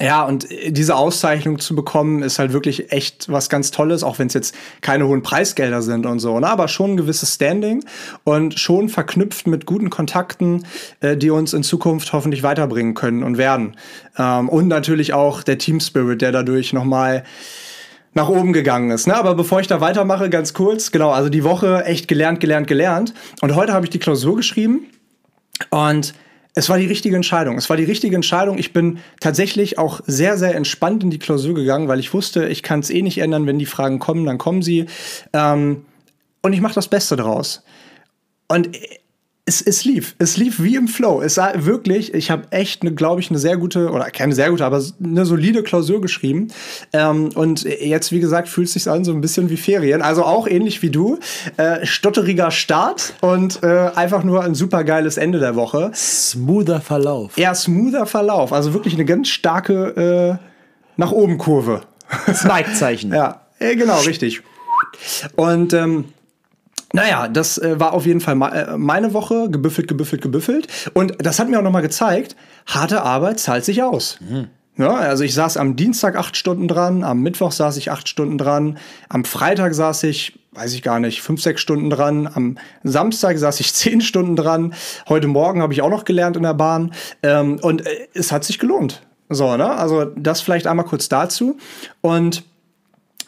Ja, 0.00 0.24
und 0.24 0.50
äh, 0.50 0.70
diese 0.70 0.96
Auszeichnung 0.96 1.58
zu 1.58 1.74
bekommen, 1.74 2.22
ist 2.22 2.38
halt 2.38 2.52
wirklich 2.52 2.92
echt 2.92 3.30
was 3.30 3.48
ganz 3.48 3.70
Tolles, 3.70 4.02
auch 4.02 4.18
wenn 4.18 4.28
es 4.28 4.34
jetzt 4.34 4.54
keine 4.80 5.06
hohen 5.06 5.22
Preisgelder 5.22 5.82
sind 5.82 6.06
und 6.06 6.20
so, 6.20 6.38
ne? 6.38 6.48
aber 6.48 6.68
schon 6.68 6.92
ein 6.92 6.96
gewisses 6.96 7.34
Standing 7.34 7.84
und 8.24 8.58
schon 8.58 8.88
verknüpft 8.88 9.46
mit 9.46 9.66
guten 9.66 9.90
Kontakten, 9.90 10.64
äh, 11.00 11.16
die 11.16 11.30
uns 11.30 11.52
in 11.52 11.62
Zukunft 11.62 12.12
hoffentlich 12.12 12.42
weiterbringen 12.42 12.94
können 12.94 13.22
und 13.22 13.38
werden. 13.38 13.76
Ähm, 14.16 14.48
und 14.48 14.68
natürlich 14.68 15.14
auch 15.14 15.42
der 15.42 15.58
Team 15.58 15.80
Spirit, 15.80 16.22
der 16.22 16.32
dadurch 16.32 16.72
nochmal 16.72 17.24
nach 18.14 18.28
oben 18.28 18.52
gegangen 18.52 18.90
ist. 18.90 19.06
Ne? 19.06 19.16
Aber 19.16 19.34
bevor 19.34 19.60
ich 19.60 19.66
da 19.66 19.80
weitermache, 19.80 20.30
ganz 20.30 20.54
kurz, 20.54 20.90
genau, 20.90 21.10
also 21.10 21.28
die 21.28 21.44
Woche 21.44 21.84
echt 21.84 22.08
gelernt, 22.08 22.40
gelernt, 22.40 22.66
gelernt. 22.66 23.14
Und 23.40 23.54
heute 23.54 23.72
habe 23.72 23.86
ich 23.86 23.90
die 23.90 23.98
Klausur 23.98 24.36
geschrieben 24.36 24.86
und 25.70 26.14
es 26.58 26.68
war 26.68 26.76
die 26.76 26.86
richtige 26.86 27.14
Entscheidung. 27.14 27.56
Es 27.56 27.70
war 27.70 27.76
die 27.76 27.84
richtige 27.84 28.16
Entscheidung. 28.16 28.58
Ich 28.58 28.72
bin 28.72 28.98
tatsächlich 29.20 29.78
auch 29.78 30.00
sehr, 30.06 30.36
sehr 30.36 30.56
entspannt 30.56 31.04
in 31.04 31.10
die 31.10 31.20
Klausur 31.20 31.54
gegangen, 31.54 31.86
weil 31.86 32.00
ich 32.00 32.12
wusste, 32.12 32.48
ich 32.48 32.64
kann 32.64 32.80
es 32.80 32.90
eh 32.90 33.00
nicht 33.00 33.18
ändern. 33.18 33.46
Wenn 33.46 33.60
die 33.60 33.66
Fragen 33.66 34.00
kommen, 34.00 34.26
dann 34.26 34.38
kommen 34.38 34.62
sie. 34.62 34.86
Ähm, 35.32 35.84
und 36.42 36.52
ich 36.52 36.60
mache 36.60 36.74
das 36.74 36.88
Beste 36.88 37.14
draus. 37.14 37.62
Und 38.48 38.70
es, 39.48 39.62
es 39.62 39.84
lief. 39.86 40.14
Es 40.18 40.36
lief 40.36 40.62
wie 40.62 40.76
im 40.76 40.88
Flow. 40.88 41.22
Es 41.22 41.38
war 41.38 41.64
wirklich, 41.64 42.12
ich 42.12 42.30
habe 42.30 42.42
echt, 42.50 42.82
glaube 42.96 43.22
ich, 43.22 43.30
eine 43.30 43.38
sehr 43.38 43.56
gute, 43.56 43.90
oder 43.90 44.10
keine 44.10 44.34
sehr 44.34 44.50
gute, 44.50 44.64
aber 44.64 44.82
eine 45.02 45.24
solide 45.24 45.62
Klausur 45.62 46.02
geschrieben. 46.02 46.48
Ähm, 46.92 47.30
und 47.34 47.64
jetzt, 47.64 48.12
wie 48.12 48.20
gesagt, 48.20 48.48
fühlt 48.48 48.68
es 48.68 48.74
sich 48.74 48.88
an 48.88 49.04
so 49.04 49.12
ein 49.12 49.22
bisschen 49.22 49.48
wie 49.48 49.56
Ferien. 49.56 50.02
Also 50.02 50.24
auch 50.24 50.46
ähnlich 50.46 50.82
wie 50.82 50.90
du. 50.90 51.18
Äh, 51.56 51.86
stotteriger 51.86 52.50
Start 52.50 53.14
und 53.22 53.62
äh, 53.62 53.90
einfach 53.94 54.22
nur 54.22 54.44
ein 54.44 54.54
super 54.54 54.84
geiles 54.84 55.16
Ende 55.16 55.38
der 55.38 55.56
Woche. 55.56 55.90
Smoother 55.94 56.82
Verlauf. 56.82 57.38
Eher 57.38 57.54
smoother 57.54 58.04
Verlauf. 58.04 58.52
Also 58.52 58.74
wirklich 58.74 58.94
eine 58.94 59.06
ganz 59.06 59.28
starke 59.28 60.38
äh, 60.38 60.46
nach 60.98 61.10
oben 61.10 61.38
Kurve. 61.38 61.80
Das 62.26 62.44
Nike-Zeichen. 62.44 63.12
Ja, 63.18 63.40
äh, 63.58 63.74
genau, 63.74 63.98
richtig. 64.00 64.42
Und 65.36 65.72
ähm, 65.72 66.04
naja, 66.92 67.28
das 67.28 67.58
äh, 67.58 67.78
war 67.78 67.92
auf 67.92 68.06
jeden 68.06 68.20
Fall 68.20 68.40
äh, 68.52 68.76
meine 68.76 69.12
Woche, 69.12 69.50
gebüffelt, 69.50 69.88
gebüffelt, 69.88 70.22
gebüffelt. 70.22 70.68
Und 70.94 71.14
das 71.18 71.38
hat 71.38 71.48
mir 71.48 71.58
auch 71.58 71.62
nochmal 71.62 71.82
gezeigt, 71.82 72.36
harte 72.66 73.02
Arbeit 73.02 73.40
zahlt 73.40 73.64
sich 73.64 73.82
aus. 73.82 74.18
Ja, 74.76 74.94
also 74.94 75.24
ich 75.24 75.34
saß 75.34 75.56
am 75.56 75.74
Dienstag 75.74 76.16
acht 76.16 76.36
Stunden 76.36 76.68
dran, 76.68 77.02
am 77.02 77.20
Mittwoch 77.20 77.50
saß 77.50 77.76
ich 77.78 77.90
acht 77.90 78.08
Stunden 78.08 78.38
dran, 78.38 78.78
am 79.08 79.24
Freitag 79.24 79.74
saß 79.74 80.04
ich, 80.04 80.38
weiß 80.52 80.72
ich 80.72 80.82
gar 80.82 81.00
nicht, 81.00 81.20
fünf, 81.20 81.42
sechs 81.42 81.60
Stunden 81.60 81.90
dran, 81.90 82.30
am 82.32 82.58
Samstag 82.84 83.38
saß 83.38 83.58
ich 83.58 83.74
zehn 83.74 84.00
Stunden 84.00 84.36
dran, 84.36 84.74
heute 85.08 85.26
Morgen 85.26 85.62
habe 85.62 85.72
ich 85.72 85.82
auch 85.82 85.90
noch 85.90 86.04
gelernt 86.04 86.36
in 86.36 86.44
der 86.44 86.54
Bahn 86.54 86.92
ähm, 87.24 87.58
und 87.60 87.86
äh, 87.86 88.06
es 88.14 88.30
hat 88.30 88.44
sich 88.44 88.60
gelohnt. 88.60 89.02
So, 89.28 89.56
ne? 89.56 89.68
Also 89.68 90.04
das 90.04 90.40
vielleicht 90.40 90.66
einmal 90.66 90.86
kurz 90.86 91.08
dazu. 91.08 91.58
Und 92.00 92.44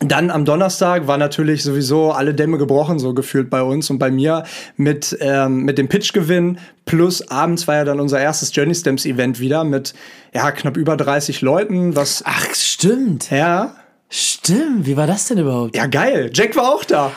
dann 0.01 0.31
am 0.31 0.45
Donnerstag 0.47 1.07
war 1.07 1.19
natürlich 1.19 1.63
sowieso 1.63 2.11
alle 2.13 2.33
Dämme 2.35 2.57
gebrochen, 2.59 2.99
so 2.99 3.13
gefühlt 3.15 3.51
bei 3.51 3.63
uns 3.63 3.91
und 3.91 3.99
bei 3.99 4.11
mir 4.11 4.45
mit, 4.77 5.17
ähm, 5.21 5.63
mit 5.65 5.77
dem 5.79 5.89
Pitchgewinn. 5.89 6.59
Plus 6.87 7.29
abends 7.29 7.69
war 7.69 7.77
ja 7.77 7.85
dann 7.85 8.01
unser 8.01 8.19
erstes 8.21 8.55
Journey 8.55 8.75
Stems 8.75 9.05
Event 9.05 9.41
wieder 9.41 9.63
mit 9.65 9.93
ja, 10.35 10.51
knapp 10.53 10.77
über 10.79 10.97
30 10.97 11.43
Leuten. 11.43 11.95
Was, 11.97 12.23
Ach, 12.27 12.47
stimmt. 12.55 13.31
ja, 13.31 13.75
Stimmt. 14.13 14.87
Wie 14.87 14.97
war 14.97 15.07
das 15.07 15.29
denn 15.29 15.39
überhaupt? 15.39 15.77
ja, 15.77 15.87
geil. 15.87 16.31
Jack 16.35 16.57
war 16.57 16.75
auch 16.75 16.83
da. 16.83 17.13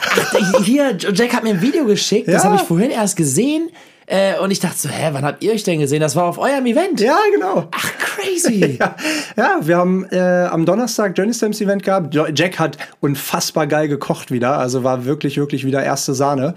Hier, 0.64 0.96
Jack 0.96 1.34
hat 1.34 1.44
mir 1.44 1.50
ein 1.50 1.62
Video 1.62 1.86
geschickt, 1.86 2.28
das 2.28 2.44
Ja. 2.44 2.50
habe 2.52 2.58
ich 2.58 2.62
vorhin 2.68 2.92
erst 2.92 3.16
gesehen. 3.16 3.70
Äh, 4.06 4.38
und 4.40 4.52
ich 4.52 4.60
dachte 4.60 4.78
so, 4.78 4.90
hä, 4.90 5.10
wann 5.14 5.24
habt 5.26 5.44
ihr 5.44 5.52
euch 5.54 5.64
denn 5.64 5.80
gesehen? 5.80 6.02
Das 6.02 6.16
war 6.16 6.26
auf 6.26 6.38
eurem 6.38 6.66
Event. 6.66 7.00
ja, 7.00 7.18
genau. 7.34 7.68
Ach, 7.72 7.92
crazy. 7.98 8.78
Ja, 8.80 8.96
ja, 9.38 9.58
wir 9.62 9.78
haben 9.78 10.06
äh, 10.12 10.20
am 10.50 10.66
Donnerstag 10.66 11.18
Journey 11.18 11.34
Stems 11.34 11.62
Event 11.62 11.84
gehabt. 11.84 12.14
Jack 12.36 12.60
hat 12.60 12.78
unfassbar 13.02 13.68
geil 13.68 13.88
gekocht 13.88 14.32
wieder. 14.32 14.58
Also 14.58 14.84
war 14.84 15.06
wirklich, 15.06 15.38
wirklich 15.38 15.66
wieder 15.66 15.84
erste 15.84 16.14
Sahne. 16.14 16.54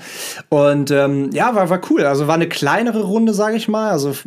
Und 0.49 0.91
ähm, 0.91 1.31
ja, 1.33 1.55
war, 1.55 1.71
war 1.71 1.81
cool. 1.91 2.05
Also 2.05 2.27
war 2.27 2.35
eine 2.35 2.49
kleinere 2.49 3.03
Runde, 3.03 3.33
sage 3.35 3.57
ich 3.57 3.69
mal. 3.69 3.91
Also 3.91 4.11
f- 4.11 4.27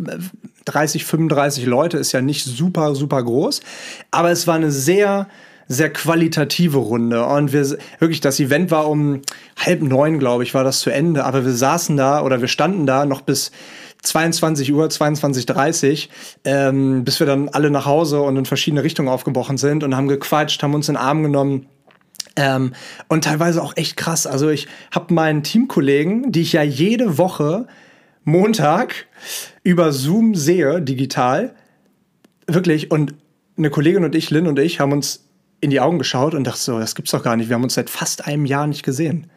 30, 0.66 1.04
35 1.06 1.66
Leute 1.66 1.98
ist 1.98 2.12
ja 2.12 2.22
nicht 2.22 2.44
super, 2.46 2.96
super 2.96 3.24
groß. 3.24 3.62
Aber 4.12 4.32
es 4.32 4.46
war 4.48 4.56
eine 4.56 4.72
sehr 4.72 5.28
sehr 5.70 5.94
qualitative 5.94 6.80
Runde 6.80 7.26
und 7.26 7.54
wir 7.54 7.78
wirklich 8.00 8.20
das 8.20 8.40
Event 8.40 8.72
war 8.72 8.90
um 8.90 9.22
halb 9.58 9.82
neun 9.82 10.20
glaube 10.20 10.44
ich 10.44 10.54
war 10.54 10.64
das 10.64 10.82
zu 10.82 10.90
Ende 10.90 11.24
aber 11.24 11.46
wir 11.46 11.54
saßen 11.54 11.96
da 11.96 12.22
oder 12.24 12.42
wir 12.42 12.48
standen 12.50 12.86
da 12.86 13.06
noch 13.06 13.22
bis 13.22 13.52
22 14.02 14.74
Uhr, 14.74 14.88
22.30 14.88 16.10
ähm, 16.46 17.04
bis 17.04 17.20
wir 17.20 17.28
dann 17.28 17.50
alle 17.50 17.70
nach 17.70 17.86
Hause 17.86 18.22
und 18.22 18.38
in 18.38 18.46
verschiedene 18.46 18.84
Richtungen 18.84 19.10
aufgebrochen 19.10 19.58
sind 19.58 19.84
und 19.84 19.96
haben 19.96 20.08
gequatscht, 20.08 20.64
haben 20.64 20.74
uns 20.74 20.90
in 20.90 20.96
den 20.96 21.02
Arm 21.02 21.24
genommen. 21.24 21.68
Ähm, 22.36 22.74
und 23.10 23.26
teilweise 23.26 23.62
auch 23.62 23.76
echt 23.76 23.98
krass. 23.98 24.26
Also 24.26 24.50
ich 24.50 24.68
habe 24.92 25.14
meinen 25.14 25.44
Teamkollegen, 25.44 26.32
die 26.32 26.42
ich 26.42 26.54
ja 26.54 26.64
jede 26.64 27.18
Woche 27.18 27.68
Montag 28.24 29.08
über 29.64 29.92
Zoom 29.92 30.36
sehe, 30.36 30.82
digital, 30.82 31.56
wirklich, 32.48 32.92
und 32.92 33.16
eine 33.58 33.70
Kollegin 33.70 34.06
und 34.06 34.16
ich, 34.16 34.30
Lynn 34.30 34.48
und 34.48 34.60
ich, 34.60 34.80
haben 34.80 34.94
uns 34.94 35.29
in 35.62 35.70
die 35.70 35.80
Augen 35.80 35.98
geschaut 35.98 36.34
und 36.34 36.46
dachte 36.46 36.60
so, 36.60 36.80
das 36.80 36.96
gibt's 36.96 37.12
doch 37.12 37.24
gar 37.24 37.36
nicht. 37.36 37.50
Wir 37.50 37.56
haben 37.56 37.64
uns 37.64 37.74
seit 37.74 37.90
fast 37.90 38.26
einem 38.26 38.46
Jahr 38.46 38.68
nicht 38.68 38.84
gesehen. 38.84 39.28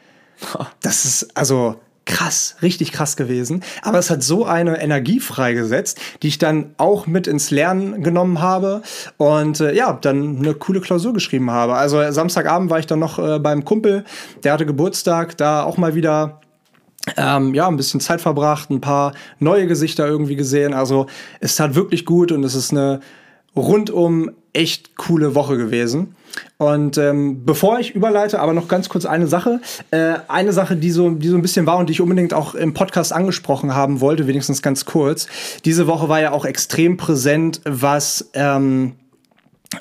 Das 0.81 1.05
ist 1.05 1.37
also 1.37 1.77
krass, 2.05 2.57
richtig 2.63 2.93
krass 2.93 3.17
gewesen. 3.17 3.63
Aber 3.83 3.99
es 3.99 4.11
hat 4.11 4.23
so 4.23 4.45
eine 4.45 4.81
Energie 4.81 5.21
freigesetzt, 5.21 6.01
die 6.23 6.29
ich 6.29 6.39
dann 6.39 6.75
auch 6.77 7.07
mit 7.07 7.27
ins 7.27 7.51
Lernen 7.51 8.03
genommen 8.03 8.41
habe 8.41 8.83
und 9.19 9.61
äh, 9.61 9.75
ja, 9.75 9.93
dann 9.93 10.39
eine 10.39 10.55
coole 10.55 10.81
Klausur 10.81 11.13
geschrieben 11.13 11.51
habe. 11.51 11.75
Also 11.75 12.11
Samstagabend 12.11 12.71
war 12.71 12.79
ich 12.79 12.87
dann 12.87 12.99
noch 12.99 13.19
äh, 13.19 13.39
beim 13.39 13.65
Kumpel, 13.65 14.05
der 14.43 14.53
hatte 14.53 14.67
Geburtstag, 14.67 15.37
da 15.37 15.63
auch 15.63 15.77
mal 15.77 15.95
wieder 15.95 16.41
ähm, 17.17 17.55
ja, 17.55 17.67
ein 17.67 17.77
bisschen 17.77 18.01
Zeit 18.01 18.21
verbracht, 18.21 18.71
ein 18.71 18.81
paar 18.81 19.13
neue 19.39 19.67
Gesichter 19.67 20.07
irgendwie 20.07 20.37
gesehen. 20.37 20.75
Also 20.75 21.07
es 21.41 21.57
tat 21.57 21.75
wirklich 21.75 22.05
gut 22.05 22.33
und 22.33 22.45
es 22.45 22.55
ist 22.55 22.71
eine 22.71 23.01
rundum 23.57 24.31
echt 24.53 24.97
coole 24.97 25.35
Woche 25.35 25.57
gewesen. 25.57 26.15
Und 26.57 26.97
ähm, 26.99 27.45
bevor 27.45 27.79
ich 27.79 27.95
überleite, 27.95 28.41
aber 28.41 28.53
noch 28.55 28.69
ganz 28.69 28.89
kurz 28.89 29.05
eine 29.05 29.27
Sache. 29.27 29.61
Äh, 29.91 30.15
eine 30.29 30.53
Sache, 30.53 30.77
die 30.77 30.91
so, 30.91 31.11
die 31.11 31.29
so 31.29 31.37
ein 31.37 31.43
bisschen 31.43 31.67
war 31.67 31.79
und 31.79 31.89
die 31.89 31.93
ich 31.93 32.01
unbedingt 32.01 32.33
auch 32.33 32.55
im 32.55 32.75
Podcast 32.75 33.13
angesprochen 33.13 33.75
haben 33.75 34.01
wollte, 34.01 34.27
wenigstens 34.27 34.63
ganz 34.63 34.85
kurz. 34.85 35.27
Diese 35.65 35.87
Woche 35.87 36.09
war 36.09 36.21
ja 36.21 36.33
auch 36.33 36.45
extrem 36.45 36.97
präsent, 36.97 37.61
was 37.65 38.31
ähm, 38.35 38.95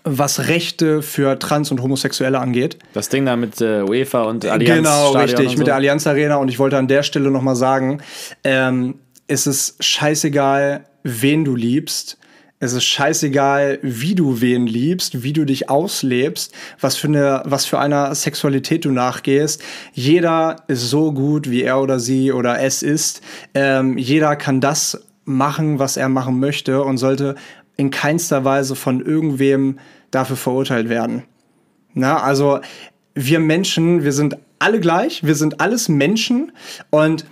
was 0.03 0.47
Rechte 0.47 1.01
für 1.01 1.37
Trans- 1.37 1.71
und 1.71 1.81
Homosexuelle 1.81 2.39
angeht. 2.39 2.77
Das 2.93 3.09
Ding 3.09 3.25
da 3.25 3.35
mit 3.35 3.59
äh, 3.61 3.83
UEFA 3.83 4.23
und 4.23 4.45
Allianz. 4.45 4.77
Genau, 4.77 5.09
Stadion 5.09 5.37
richtig, 5.37 5.51
so. 5.53 5.57
mit 5.57 5.67
der 5.67 5.75
Allianz 5.75 6.07
Arena. 6.07 6.37
Und 6.37 6.47
ich 6.47 6.59
wollte 6.59 6.77
an 6.77 6.87
der 6.87 7.03
Stelle 7.03 7.29
nochmal 7.29 7.55
sagen, 7.55 8.01
ähm, 8.43 8.95
es 9.27 9.47
ist 9.47 9.83
scheißegal, 9.83 10.85
wen 11.03 11.45
du 11.45 11.55
liebst. 11.55 12.17
Es 12.61 12.73
ist 12.73 12.83
scheißegal, 12.83 13.79
wie 13.81 14.13
du 14.13 14.39
wen 14.39 14.67
liebst, 14.67 15.23
wie 15.23 15.33
du 15.33 15.45
dich 15.45 15.67
auslebst, 15.71 16.53
was 16.79 16.95
für 16.95 17.07
eine, 17.07 17.41
was 17.45 17.65
für 17.65 17.79
einer 17.79 18.13
Sexualität 18.13 18.85
du 18.85 18.91
nachgehst. 18.91 19.63
Jeder 19.93 20.57
ist 20.67 20.87
so 20.87 21.11
gut, 21.11 21.49
wie 21.49 21.63
er 21.63 21.81
oder 21.81 21.99
sie 21.99 22.31
oder 22.31 22.61
es 22.61 22.83
ist. 22.83 23.21
Ähm, 23.55 23.97
jeder 23.97 24.35
kann 24.35 24.61
das 24.61 25.07
machen, 25.25 25.79
was 25.79 25.97
er 25.97 26.07
machen 26.07 26.39
möchte 26.39 26.83
und 26.83 26.99
sollte 26.99 27.33
in 27.77 27.89
keinster 27.89 28.45
Weise 28.45 28.75
von 28.75 29.03
irgendwem 29.03 29.79
dafür 30.11 30.37
verurteilt 30.37 30.87
werden. 30.87 31.23
Na, 31.95 32.21
also 32.21 32.59
wir 33.15 33.39
Menschen, 33.39 34.03
wir 34.03 34.13
sind 34.13 34.37
alle 34.59 34.79
gleich, 34.79 35.23
wir 35.23 35.33
sind 35.33 35.61
alles 35.61 35.89
Menschen 35.89 36.51
und 36.91 37.25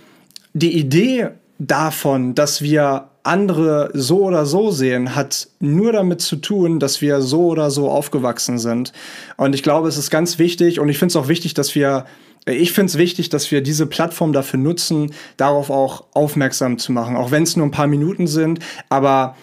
die 0.54 0.76
Idee 0.76 1.28
davon, 1.60 2.34
dass 2.34 2.62
wir 2.62 3.09
andere 3.22 3.90
so 3.94 4.24
oder 4.24 4.46
so 4.46 4.70
sehen, 4.70 5.14
hat 5.14 5.48
nur 5.60 5.92
damit 5.92 6.20
zu 6.20 6.36
tun, 6.36 6.80
dass 6.80 7.00
wir 7.00 7.20
so 7.20 7.46
oder 7.46 7.70
so 7.70 7.90
aufgewachsen 7.90 8.58
sind. 8.58 8.92
Und 9.36 9.54
ich 9.54 9.62
glaube, 9.62 9.88
es 9.88 9.96
ist 9.96 10.10
ganz 10.10 10.38
wichtig 10.38 10.80
und 10.80 10.88
ich 10.88 10.98
finde 10.98 11.12
es 11.12 11.16
auch 11.16 11.28
wichtig, 11.28 11.54
dass 11.54 11.74
wir 11.74 12.06
ich 12.46 12.72
finde 12.72 12.90
es 12.90 12.98
wichtig, 12.98 13.28
dass 13.28 13.50
wir 13.50 13.60
diese 13.60 13.86
Plattform 13.86 14.32
dafür 14.32 14.58
nutzen, 14.58 15.12
darauf 15.36 15.68
auch 15.68 16.04
aufmerksam 16.14 16.78
zu 16.78 16.90
machen, 16.90 17.16
auch 17.16 17.30
wenn 17.30 17.42
es 17.42 17.54
nur 17.54 17.66
ein 17.66 17.70
paar 17.70 17.86
Minuten 17.86 18.26
sind. 18.26 18.60
Aber 18.88 19.36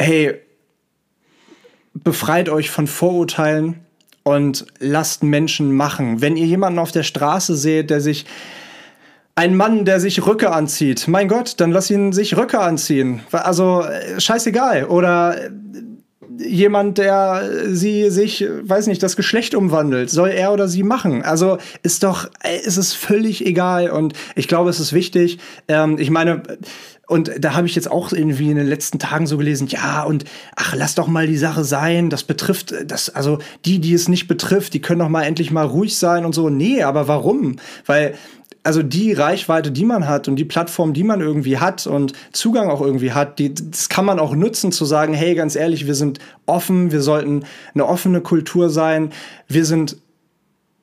hey, 0.00 0.34
befreit 1.92 2.48
euch 2.48 2.70
von 2.70 2.86
Vorurteilen 2.86 3.80
und 4.22 4.66
lasst 4.78 5.22
Menschen 5.22 5.74
machen. 5.74 6.20
Wenn 6.20 6.36
ihr 6.36 6.46
jemanden 6.46 6.78
auf 6.78 6.92
der 6.92 7.02
Straße 7.02 7.56
seht, 7.56 7.90
der 7.90 8.00
sich 8.00 8.24
ein 9.38 9.54
Mann, 9.54 9.84
der 9.84 10.00
sich 10.00 10.26
Röcke 10.26 10.50
anzieht, 10.50 11.06
mein 11.06 11.28
Gott, 11.28 11.54
dann 11.58 11.70
lass 11.70 11.92
ihn 11.92 12.12
sich 12.12 12.36
Röcke 12.36 12.58
anziehen. 12.58 13.20
Also 13.30 13.84
äh, 13.84 14.20
scheißegal. 14.20 14.86
Oder 14.86 15.44
äh, 15.44 15.50
jemand, 16.44 16.98
der 16.98 17.48
sie 17.68 18.10
sich, 18.10 18.44
weiß 18.62 18.88
nicht, 18.88 19.00
das 19.00 19.14
Geschlecht 19.14 19.54
umwandelt, 19.54 20.10
soll 20.10 20.30
er 20.30 20.52
oder 20.52 20.66
sie 20.66 20.82
machen. 20.82 21.22
Also 21.22 21.58
ist 21.84 22.02
doch, 22.02 22.28
äh, 22.42 22.58
ist 22.58 22.78
es 22.78 22.94
völlig 22.94 23.46
egal. 23.46 23.90
Und 23.90 24.14
ich 24.34 24.48
glaube, 24.48 24.70
es 24.70 24.80
ist 24.80 24.92
wichtig. 24.92 25.38
Ähm, 25.68 25.98
ich 26.00 26.10
meine, 26.10 26.42
und 27.06 27.30
da 27.38 27.54
habe 27.54 27.68
ich 27.68 27.76
jetzt 27.76 27.90
auch 27.90 28.12
irgendwie 28.12 28.50
in 28.50 28.56
den 28.56 28.66
letzten 28.66 28.98
Tagen 28.98 29.28
so 29.28 29.38
gelesen, 29.38 29.68
ja, 29.68 30.02
und 30.02 30.24
ach, 30.56 30.74
lass 30.76 30.96
doch 30.96 31.06
mal 31.06 31.28
die 31.28 31.38
Sache 31.38 31.62
sein. 31.62 32.10
Das 32.10 32.24
betrifft, 32.24 32.74
das, 32.86 33.08
also 33.08 33.38
die, 33.64 33.78
die 33.78 33.94
es 33.94 34.08
nicht 34.08 34.26
betrifft, 34.26 34.74
die 34.74 34.80
können 34.80 34.98
doch 34.98 35.08
mal 35.08 35.22
endlich 35.22 35.52
mal 35.52 35.64
ruhig 35.64 35.96
sein 35.96 36.24
und 36.24 36.34
so. 36.34 36.50
Nee, 36.50 36.82
aber 36.82 37.06
warum? 37.06 37.56
Weil 37.86 38.14
also 38.64 38.82
die 38.82 39.12
Reichweite, 39.12 39.70
die 39.70 39.84
man 39.84 40.08
hat 40.08 40.28
und 40.28 40.36
die 40.36 40.44
Plattform, 40.44 40.92
die 40.92 41.04
man 41.04 41.20
irgendwie 41.20 41.58
hat 41.58 41.86
und 41.86 42.12
Zugang 42.32 42.70
auch 42.70 42.80
irgendwie 42.80 43.12
hat, 43.12 43.38
die, 43.38 43.54
das 43.54 43.88
kann 43.88 44.04
man 44.04 44.18
auch 44.18 44.34
nutzen, 44.34 44.72
zu 44.72 44.84
sagen, 44.84 45.14
hey, 45.14 45.34
ganz 45.34 45.56
ehrlich, 45.56 45.86
wir 45.86 45.94
sind 45.94 46.18
offen, 46.46 46.92
wir 46.92 47.00
sollten 47.00 47.44
eine 47.74 47.86
offene 47.86 48.20
Kultur 48.20 48.70
sein, 48.70 49.10
wir 49.46 49.64
sind 49.64 49.96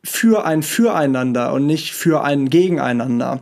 für 0.04 0.46
ein 0.46 0.64
Füreinander 0.64 1.54
und 1.54 1.66
nicht 1.66 1.94
für 1.94 2.24
ein 2.24 2.50
Gegeneinander. 2.50 3.42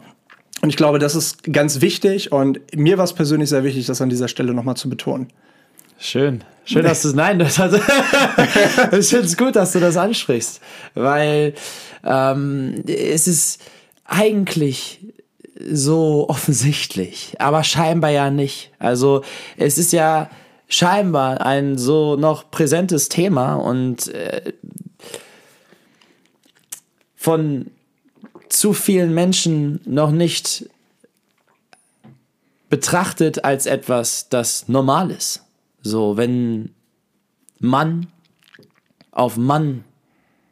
Und 0.61 0.69
ich 0.69 0.77
glaube, 0.77 0.97
das 0.97 1.15
ist 1.15 1.43
ganz 1.51 1.81
wichtig 1.81 2.31
und 2.31 2.59
mir 2.75 2.97
war 2.97 3.03
es 3.03 3.13
persönlich 3.13 3.49
sehr 3.49 3.63
wichtig, 3.63 3.85
das 3.85 4.01
an 4.01 4.09
dieser 4.09 4.29
Stelle 4.29 4.53
nochmal 4.53 4.77
zu 4.77 4.89
betonen. 4.89 5.27
Schön. 5.99 6.43
Schön, 6.65 6.83
dass 6.83 7.01
du 7.01 7.09
es, 7.09 7.13
nein, 7.13 7.39
das 7.39 7.59
hat, 7.59 7.73
ich 8.97 9.07
finde 9.07 9.25
es 9.25 9.35
gut, 9.35 9.57
dass 9.57 9.73
du 9.73 9.81
das 9.81 9.97
ansprichst, 9.97 10.61
weil 10.93 11.53
ähm, 12.05 12.83
es 12.87 13.27
ist 13.27 13.61
eigentlich 14.05 14.99
so 15.59 16.27
offensichtlich, 16.29 17.35
aber 17.39 17.63
scheinbar 17.63 18.11
ja 18.11 18.29
nicht. 18.29 18.71
Also 18.79 19.23
es 19.57 19.77
ist 19.77 19.93
ja 19.93 20.29
scheinbar 20.67 21.41
ein 21.41 21.77
so 21.77 22.15
noch 22.15 22.49
präsentes 22.49 23.09
Thema 23.09 23.55
und 23.55 24.07
äh, 24.07 24.53
von 27.15 27.67
zu 28.49 28.73
vielen 28.73 29.13
Menschen 29.13 29.79
noch 29.85 30.11
nicht 30.11 30.69
betrachtet 32.69 33.45
als 33.45 33.65
etwas, 33.65 34.29
das 34.29 34.67
normal 34.67 35.11
ist. 35.11 35.43
So, 35.81 36.17
wenn 36.17 36.73
Mann 37.59 38.07
auf 39.11 39.37
Mann 39.37 39.83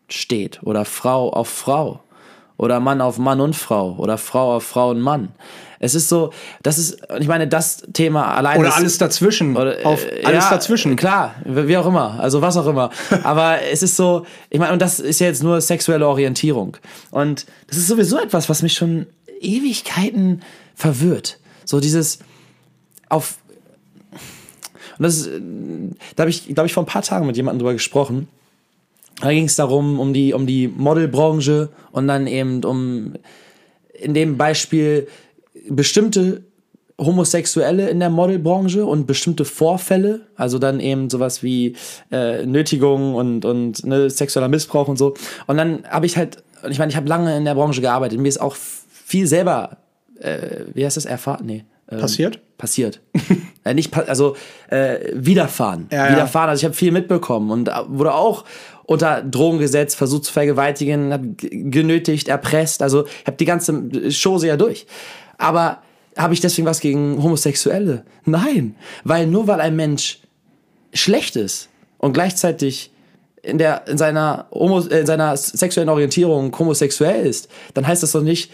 steht 0.07 0.61
oder 0.63 0.85
Frau 0.85 1.31
auf 1.31 1.49
Frau 1.49 2.03
oder 2.61 2.79
Mann 2.79 3.01
auf 3.01 3.17
Mann 3.17 3.41
und 3.41 3.55
Frau 3.55 3.95
oder 3.97 4.19
Frau 4.19 4.55
auf 4.55 4.63
Frau 4.63 4.91
und 4.91 5.01
Mann. 5.01 5.29
Es 5.79 5.95
ist 5.95 6.09
so, 6.09 6.31
das 6.61 6.77
ist, 6.77 6.99
ich 7.19 7.27
meine, 7.27 7.47
das 7.47 7.81
Thema 7.91 8.35
allein. 8.35 8.59
Oder 8.59 8.69
ist, 8.69 8.75
alles 8.75 8.97
dazwischen. 8.99 9.57
Oder, 9.57 9.77
auf 9.83 10.05
alles 10.23 10.43
ja, 10.43 10.49
dazwischen. 10.51 10.95
Klar, 10.95 11.33
wie 11.43 11.75
auch 11.75 11.87
immer. 11.87 12.19
Also 12.19 12.43
was 12.43 12.55
auch 12.57 12.67
immer. 12.67 12.91
Aber 13.23 13.63
es 13.63 13.81
ist 13.81 13.95
so, 13.95 14.27
ich 14.51 14.59
meine, 14.59 14.73
und 14.73 14.79
das 14.79 14.99
ist 14.99 15.19
ja 15.19 15.25
jetzt 15.25 15.41
nur 15.41 15.59
sexuelle 15.59 16.07
Orientierung. 16.07 16.77
Und 17.09 17.47
das 17.65 17.77
ist 17.77 17.87
sowieso 17.87 18.19
etwas, 18.19 18.47
was 18.47 18.61
mich 18.61 18.73
schon 18.73 19.07
Ewigkeiten 19.39 20.43
verwirrt. 20.75 21.39
So 21.65 21.79
dieses 21.79 22.19
auf. 23.09 23.37
Und 24.99 25.03
das 25.03 25.17
ist, 25.17 25.31
da 26.15 26.21
habe 26.21 26.29
ich, 26.29 26.45
glaube 26.45 26.67
ich, 26.67 26.73
vor 26.73 26.83
ein 26.83 26.87
paar 26.87 27.01
Tagen 27.01 27.25
mit 27.25 27.37
jemandem 27.37 27.57
drüber 27.57 27.73
gesprochen. 27.73 28.27
Da 29.21 29.31
ging 29.31 29.45
es 29.45 29.55
darum, 29.55 29.99
um 29.99 30.13
die, 30.13 30.33
um 30.33 30.45
die 30.45 30.67
Modelbranche 30.67 31.69
und 31.91 32.07
dann 32.07 32.27
eben 32.27 32.63
um 32.63 33.13
in 33.93 34.13
dem 34.13 34.37
Beispiel 34.37 35.07
bestimmte 35.69 36.43
Homosexuelle 36.97 37.89
in 37.89 37.99
der 37.99 38.09
Modelbranche 38.09 38.85
und 38.85 39.07
bestimmte 39.07 39.45
Vorfälle, 39.45 40.21
also 40.35 40.59
dann 40.59 40.79
eben 40.79 41.09
sowas 41.09 41.41
wie 41.41 41.75
äh, 42.11 42.45
Nötigung 42.45 43.15
und, 43.15 43.43
und 43.43 43.85
ne, 43.85 44.09
sexueller 44.09 44.47
Missbrauch 44.47 44.87
und 44.87 44.97
so. 44.97 45.15
Und 45.47 45.57
dann 45.57 45.83
habe 45.89 46.05
ich 46.05 46.15
halt, 46.17 46.43
ich 46.69 46.77
meine, 46.77 46.91
ich 46.91 46.95
habe 46.95 47.07
lange 47.07 47.35
in 47.35 47.45
der 47.45 47.55
Branche 47.55 47.81
gearbeitet, 47.81 48.19
mir 48.19 48.27
ist 48.27 48.39
auch 48.39 48.55
viel 48.55 49.25
selber, 49.25 49.77
äh, 50.19 50.65
wie 50.73 50.85
heißt 50.85 50.97
das, 50.97 51.05
erfahren? 51.05 51.45
Nee. 51.45 51.65
Ähm, 51.89 51.99
passiert? 51.99 52.39
Passiert. 52.57 53.01
äh, 53.63 53.73
nicht, 53.73 53.95
also 53.97 54.35
äh, 54.69 54.99
widerfahren. 55.13 55.87
Ja, 55.91 56.11
widerfahren. 56.11 56.49
Also 56.49 56.61
ich 56.61 56.65
habe 56.65 56.75
viel 56.75 56.91
mitbekommen 56.91 57.49
und 57.49 57.67
äh, 57.67 57.73
wurde 57.87 58.13
auch 58.13 58.45
unter 58.91 59.23
Drogen 59.23 59.59
gesetzt, 59.59 59.95
versucht 59.95 60.25
zu 60.25 60.33
vergewaltigen, 60.33 61.13
hab 61.13 61.21
genötigt, 61.37 62.27
erpresst. 62.27 62.81
Also 62.81 63.05
ich 63.05 63.25
habe 63.25 63.37
die 63.37 63.45
ganze 63.45 63.73
Chose 64.11 64.47
ja 64.47 64.57
durch. 64.57 64.85
Aber 65.37 65.81
habe 66.17 66.33
ich 66.33 66.41
deswegen 66.41 66.67
was 66.67 66.81
gegen 66.81 67.23
Homosexuelle? 67.23 68.03
Nein, 68.25 68.75
weil 69.03 69.27
nur 69.27 69.47
weil 69.47 69.61
ein 69.61 69.75
Mensch 69.75 70.19
schlecht 70.93 71.37
ist 71.37 71.69
und 71.97 72.13
gleichzeitig 72.13 72.91
in, 73.41 73.57
der, 73.57 73.87
in, 73.87 73.97
seiner, 73.97 74.47
Homo, 74.51 74.79
in 74.79 75.05
seiner 75.05 75.35
sexuellen 75.37 75.89
Orientierung 75.89 76.57
homosexuell 76.57 77.25
ist, 77.25 77.47
dann 77.73 77.87
heißt 77.87 78.03
das 78.03 78.11
doch 78.11 78.21
nicht, 78.21 78.51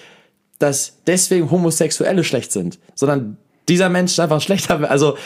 dass 0.60 0.98
deswegen 1.08 1.52
Homosexuelle 1.52 2.24
schlecht 2.24 2.52
sind, 2.52 2.80
sondern 2.96 3.38
dieser 3.70 3.90
Mensch 3.90 4.14
ist 4.14 4.20
einfach 4.20 4.42
schlechter. 4.42 4.90
Also, 4.90 5.18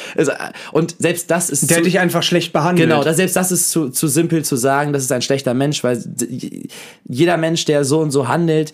und 0.71 0.95
selbst 0.99 1.29
das 1.29 1.49
ist. 1.49 1.69
Der 1.69 1.77
zu, 1.77 1.83
dich 1.83 1.99
einfach 1.99 2.23
schlecht 2.23 2.53
behandelt. 2.53 2.89
Genau, 2.89 3.03
selbst 3.13 3.35
das 3.35 3.51
ist 3.51 3.71
zu, 3.71 3.89
zu 3.89 4.07
simpel 4.07 4.43
zu 4.43 4.55
sagen, 4.55 4.93
das 4.93 5.03
ist 5.03 5.11
ein 5.11 5.21
schlechter 5.21 5.53
Mensch, 5.53 5.83
weil 5.83 6.03
jeder 7.07 7.37
Mensch, 7.37 7.65
der 7.65 7.85
so 7.85 7.99
und 7.99 8.11
so 8.11 8.27
handelt, 8.27 8.73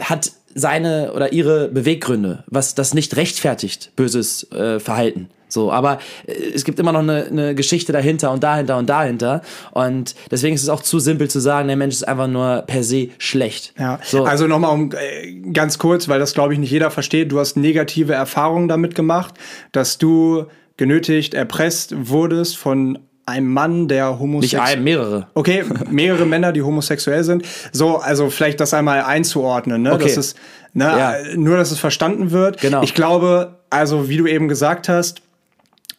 hat 0.00 0.32
seine 0.54 1.12
oder 1.12 1.32
ihre 1.32 1.68
Beweggründe, 1.68 2.44
was 2.46 2.74
das 2.74 2.94
nicht 2.94 3.16
rechtfertigt, 3.16 3.92
böses 3.96 4.50
äh, 4.52 4.80
Verhalten. 4.80 5.28
So, 5.48 5.72
aber 5.72 5.98
äh, 6.26 6.32
es 6.54 6.64
gibt 6.64 6.78
immer 6.78 6.92
noch 6.92 7.00
eine, 7.00 7.24
eine 7.24 7.54
Geschichte 7.54 7.92
dahinter 7.92 8.30
und 8.30 8.42
dahinter 8.42 8.76
und 8.78 8.88
dahinter. 8.88 9.42
Und 9.72 10.14
deswegen 10.30 10.54
ist 10.54 10.62
es 10.62 10.68
auch 10.68 10.82
zu 10.82 10.98
simpel 10.98 11.28
zu 11.28 11.40
sagen, 11.40 11.68
der 11.68 11.76
Mensch 11.76 11.94
ist 11.94 12.06
einfach 12.06 12.28
nur 12.28 12.64
per 12.66 12.82
se 12.82 13.08
schlecht. 13.18 13.74
Ja, 13.78 13.98
so. 14.04 14.24
also 14.24 14.46
nochmal 14.46 14.72
um 14.72 14.90
äh, 14.92 15.50
ganz 15.52 15.78
kurz, 15.78 16.08
weil 16.08 16.18
das 16.18 16.34
glaube 16.34 16.52
ich 16.52 16.58
nicht 16.58 16.70
jeder 16.70 16.90
versteht. 16.90 17.32
Du 17.32 17.38
hast 17.38 17.56
negative 17.56 18.12
Erfahrungen 18.12 18.68
damit 18.68 18.94
gemacht, 18.94 19.34
dass 19.72 19.98
du 19.98 20.46
genötigt, 20.76 21.34
erpresst 21.34 21.94
wurdest 22.08 22.56
von 22.56 22.98
ein 23.26 23.46
Mann, 23.46 23.88
der 23.88 24.10
Nicht 24.10 24.20
homosexuell 24.20 24.76
ein, 24.78 24.84
mehrere. 24.84 25.26
Okay, 25.34 25.62
mehrere 25.90 26.24
Männer, 26.26 26.52
die 26.52 26.62
homosexuell 26.62 27.24
sind. 27.24 27.44
So, 27.72 27.98
also 27.98 28.30
vielleicht 28.30 28.58
das 28.58 28.72
einmal 28.72 29.02
einzuordnen, 29.02 29.82
ne? 29.82 29.92
Okay. 29.92 30.04
Das 30.04 30.16
ist, 30.16 30.38
ne, 30.72 30.84
Ja. 30.84 31.14
nur, 31.36 31.58
dass 31.58 31.70
es 31.70 31.78
verstanden 31.78 32.30
wird. 32.30 32.60
Genau. 32.60 32.82
Ich 32.82 32.94
glaube, 32.94 33.58
also 33.68 34.08
wie 34.08 34.16
du 34.16 34.26
eben 34.26 34.48
gesagt 34.48 34.88
hast, 34.88 35.20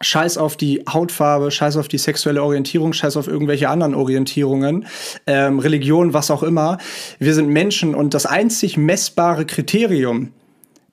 Scheiß 0.02 0.38
auf 0.38 0.56
die 0.56 0.84
Hautfarbe, 0.92 1.52
scheiß 1.52 1.76
auf 1.76 1.90
die 1.90 1.98
sexuelle 1.98 2.42
Orientierung, 2.42 2.94
scheiß 2.94 3.18
auf 3.18 3.28
irgendwelche 3.28 3.68
anderen 3.68 3.96
Orientierungen, 3.96 4.86
ähm, 5.28 5.60
Religion, 5.60 6.14
was 6.14 6.32
auch 6.32 6.42
immer. 6.42 6.78
Wir 7.20 7.34
sind 7.34 7.50
Menschen 7.50 7.96
und 7.96 8.14
das 8.14 8.26
einzig 8.26 8.78
messbare 8.78 9.46
Kriterium 9.46 10.32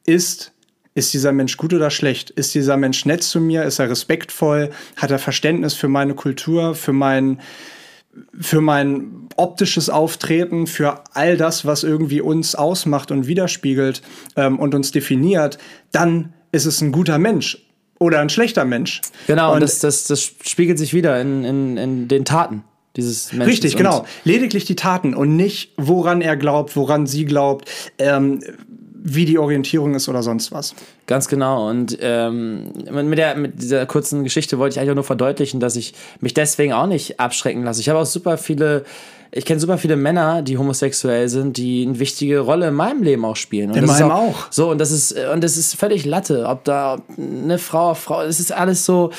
ist, 0.05 0.53
ist 0.95 1.12
dieser 1.12 1.33
Mensch 1.33 1.57
gut 1.57 1.75
oder 1.75 1.90
schlecht? 1.90 2.31
Ist 2.31 2.55
dieser 2.55 2.77
Mensch 2.77 3.05
nett 3.05 3.23
zu 3.23 3.40
mir? 3.40 3.64
Ist 3.64 3.79
er 3.79 3.90
respektvoll? 3.90 4.71
Hat 4.97 5.11
er 5.11 5.19
Verständnis 5.19 5.75
für 5.75 5.88
meine 5.88 6.14
Kultur, 6.14 6.75
für 6.75 6.95
mein, 6.95 7.40
für 8.40 8.62
mein 8.62 9.29
optisches 9.37 9.90
Auftreten, 9.90 10.66
für 10.66 11.05
all 11.12 11.37
das, 11.37 11.66
was 11.66 11.85
irgendwie 11.85 12.23
uns 12.23 12.55
ausmacht 12.55 13.11
und 13.11 13.27
widerspiegelt 13.27 14.03
ähm, 14.37 14.59
und 14.59 14.75
uns 14.75 14.90
definiert? 14.90 15.59
Dann 15.92 16.33
ist 16.51 16.64
es 16.64 16.81
ein 16.81 16.92
guter 16.92 17.19
Mensch 17.19 17.66
oder 17.99 18.21
ein 18.21 18.29
schlechter 18.29 18.65
Mensch. 18.65 19.01
Genau, 19.27 19.49
und 19.49 19.55
Und 19.55 19.63
das, 19.63 19.81
das, 19.81 20.05
das 20.05 20.23
spiegelt 20.23 20.79
sich 20.79 20.95
wieder 20.95 21.21
in, 21.21 21.45
in, 21.45 21.77
in 21.77 22.09
den 22.09 22.25
Taten 22.25 22.65
dieses 22.97 23.33
Menschen. 23.33 23.49
Richtig, 23.49 23.77
genau. 23.77 24.07
Lediglich 24.25 24.65
die 24.65 24.77
Taten 24.77 25.15
und 25.15 25.37
nicht, 25.37 25.73
woran 25.77 26.21
er 26.21 26.37
glaubt, 26.37 26.77
woran 26.77 27.07
sie 27.07 27.25
glaubt, 27.25 27.69
ähm, 27.99 28.41
wie 29.09 29.25
die 29.25 29.39
Orientierung 29.39 29.95
ist 29.95 30.09
oder 30.09 30.23
sonst 30.23 30.51
was. 30.51 30.75
Ganz 31.07 31.29
genau. 31.29 31.69
Und 31.71 31.97
ähm, 32.01 32.73
mit, 32.91 33.19
der, 33.19 33.37
mit 33.37 33.63
dieser 33.63 33.87
kurzen 33.87 34.25
Geschichte 34.25 34.59
wollte 34.59 34.75
ich 34.75 34.81
eigentlich 34.81 34.97
nur 34.97 35.05
verdeutlichen, 35.05 35.61
dass 35.61 35.77
ich 35.77 35.95
mich 36.21 36.35
deswegen 36.35 36.73
auch 36.73 36.89
nicht 36.89 37.21
abschrecken 37.21 37.63
lasse. 37.63 37.81
Ich 37.81 37.89
habe 37.89 38.01
auch 38.01 38.07
super 38.07 38.37
viele, 38.37 38.85
ich 39.33 39.45
kenne 39.45 39.61
super 39.61 39.79
viele 39.79 39.97
Männer, 39.97 40.43
die 40.43 40.57
homosexuell 40.57 41.29
sind, 41.29 41.57
die 41.57 41.85
eine 41.87 41.99
wichtige 41.99 42.41
Rolle 42.41 42.69
in 42.69 42.75
meinem 42.75 43.03
Leben 43.03 43.25
auch 43.25 43.37
spielen. 43.37 43.71
Und 43.71 43.77
In 43.77 43.87
meinem 43.87 44.11
auch. 44.11 44.51
So, 44.51 44.71
und 44.71 44.79
das 44.79 44.91
ist, 44.91 45.15
und 45.33 45.45
das 45.45 45.57
ist 45.57 45.75
völlig 45.75 46.05
Latte, 46.05 46.47
ob 46.47 46.65
da 46.65 47.03
eine 47.19 47.59
Frau 47.59 47.95
Frau, 47.95 48.25
das 48.25 48.41
ist 48.41 48.53
alles 48.53 48.85
so, 48.87 49.11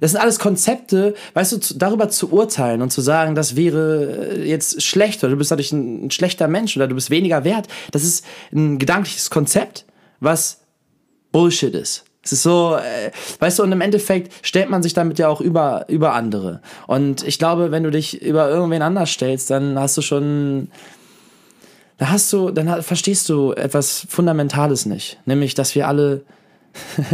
das 0.00 0.12
sind 0.12 0.20
alles 0.20 0.38
Konzepte, 0.38 1.14
weißt 1.34 1.52
du, 1.52 1.58
zu, 1.58 1.78
darüber 1.78 2.08
zu 2.08 2.32
urteilen 2.32 2.80
und 2.80 2.90
zu 2.90 3.00
sagen, 3.00 3.34
das 3.34 3.56
wäre 3.56 4.38
jetzt 4.44 4.82
schlecht 4.82 5.22
oder 5.22 5.32
du 5.32 5.38
bist 5.38 5.50
dadurch 5.50 5.72
ein, 5.72 6.06
ein 6.06 6.10
schlechter 6.10 6.48
Mensch 6.48 6.76
oder 6.76 6.88
du 6.88 6.94
bist 6.94 7.10
weniger 7.10 7.44
wert, 7.44 7.68
das 7.92 8.04
ist 8.04 8.24
ein 8.54 8.78
gedankliches 8.78 9.30
Konzept, 9.30 9.84
was 10.20 10.60
Bullshit 11.32 11.74
ist. 11.74 12.05
Es 12.26 12.32
ist 12.32 12.42
so, 12.42 12.74
äh, 12.76 13.12
weißt 13.38 13.60
du, 13.60 13.62
und 13.62 13.70
im 13.70 13.80
Endeffekt 13.80 14.32
stellt 14.44 14.68
man 14.68 14.82
sich 14.82 14.94
damit 14.94 15.18
ja 15.20 15.28
auch 15.28 15.40
über, 15.40 15.84
über 15.88 16.12
andere. 16.12 16.60
Und 16.88 17.22
ich 17.26 17.38
glaube, 17.38 17.70
wenn 17.70 17.84
du 17.84 17.90
dich 17.92 18.20
über 18.20 18.50
irgendwen 18.50 18.82
anders 18.82 19.10
stellst, 19.10 19.48
dann 19.48 19.78
hast 19.78 19.96
du 19.96 20.02
schon, 20.02 20.68
da 21.98 22.10
hast 22.10 22.32
du, 22.32 22.50
dann 22.50 22.82
verstehst 22.82 23.28
du 23.28 23.52
etwas 23.52 24.06
Fundamentales 24.08 24.86
nicht. 24.86 25.18
Nämlich, 25.24 25.54
dass 25.54 25.76
wir 25.76 25.86
alle 25.86 26.22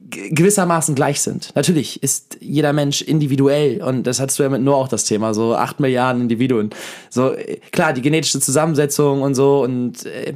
ge- 0.00 0.30
gewissermaßen 0.30 0.94
gleich 0.94 1.20
sind. 1.20 1.50
Natürlich 1.54 2.02
ist 2.02 2.38
jeder 2.40 2.72
Mensch 2.72 3.02
individuell 3.02 3.82
und 3.82 4.04
das 4.06 4.20
hattest 4.20 4.38
du 4.38 4.44
ja 4.44 4.48
mit 4.48 4.62
nur 4.62 4.76
auch 4.76 4.88
das 4.88 5.04
Thema, 5.04 5.34
so 5.34 5.54
acht 5.54 5.80
Milliarden 5.80 6.22
Individuen. 6.22 6.70
So, 7.10 7.34
äh, 7.34 7.56
klar, 7.72 7.92
die 7.92 8.02
genetische 8.02 8.40
Zusammensetzung 8.40 9.22
und 9.22 9.34
so 9.34 9.62
und 9.62 10.06
äh, 10.06 10.34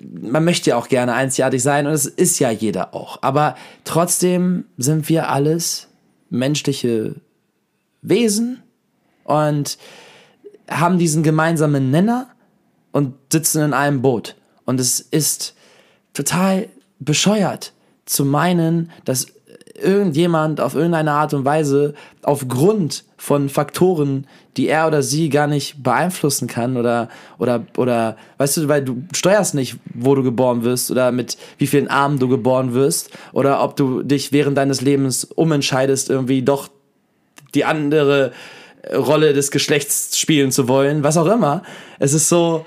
man 0.00 0.44
möchte 0.44 0.70
ja 0.70 0.76
auch 0.76 0.88
gerne 0.88 1.14
einzigartig 1.14 1.62
sein 1.62 1.86
und 1.86 1.92
es 1.92 2.06
ist 2.06 2.38
ja 2.38 2.50
jeder 2.50 2.94
auch. 2.94 3.18
Aber 3.22 3.56
trotzdem 3.84 4.66
sind 4.76 5.08
wir 5.08 5.28
alles 5.28 5.88
menschliche 6.30 7.16
Wesen 8.02 8.62
und 9.24 9.78
haben 10.68 10.98
diesen 10.98 11.22
gemeinsamen 11.22 11.90
Nenner 11.90 12.28
und 12.92 13.14
sitzen 13.30 13.62
in 13.62 13.72
einem 13.72 14.02
Boot. 14.02 14.36
Und 14.64 14.80
es 14.80 15.00
ist 15.00 15.54
total 16.12 16.68
bescheuert 16.98 17.72
zu 18.06 18.24
meinen, 18.24 18.90
dass 19.04 19.26
irgendjemand 19.74 20.60
auf 20.60 20.74
irgendeine 20.74 21.12
Art 21.12 21.34
und 21.34 21.44
Weise 21.44 21.94
aufgrund 22.22 23.04
von 23.16 23.48
Faktoren, 23.48 24.26
die 24.56 24.68
er 24.68 24.86
oder 24.86 25.02
sie 25.02 25.28
gar 25.28 25.46
nicht 25.46 25.82
beeinflussen 25.82 26.46
kann 26.46 26.76
oder 26.76 27.08
oder 27.38 27.64
oder 27.76 28.16
weißt 28.38 28.58
du, 28.58 28.68
weil 28.68 28.84
du 28.84 29.02
steuerst 29.12 29.54
nicht, 29.54 29.76
wo 29.92 30.14
du 30.14 30.22
geboren 30.22 30.62
wirst 30.62 30.90
oder 30.90 31.10
mit 31.10 31.36
wie 31.58 31.66
vielen 31.66 31.88
Armen 31.88 32.18
du 32.18 32.28
geboren 32.28 32.74
wirst 32.74 33.10
oder 33.32 33.62
ob 33.62 33.76
du 33.76 34.02
dich 34.02 34.32
während 34.32 34.56
deines 34.56 34.80
Lebens 34.80 35.24
umentscheidest, 35.24 36.08
irgendwie 36.08 36.42
doch 36.42 36.68
die 37.54 37.64
andere 37.64 38.32
Rolle 38.92 39.32
des 39.32 39.50
Geschlechts 39.50 40.18
spielen 40.18 40.52
zu 40.52 40.68
wollen, 40.68 41.02
was 41.02 41.16
auch 41.16 41.26
immer. 41.26 41.62
Es 41.98 42.12
ist 42.12 42.28
so, 42.28 42.64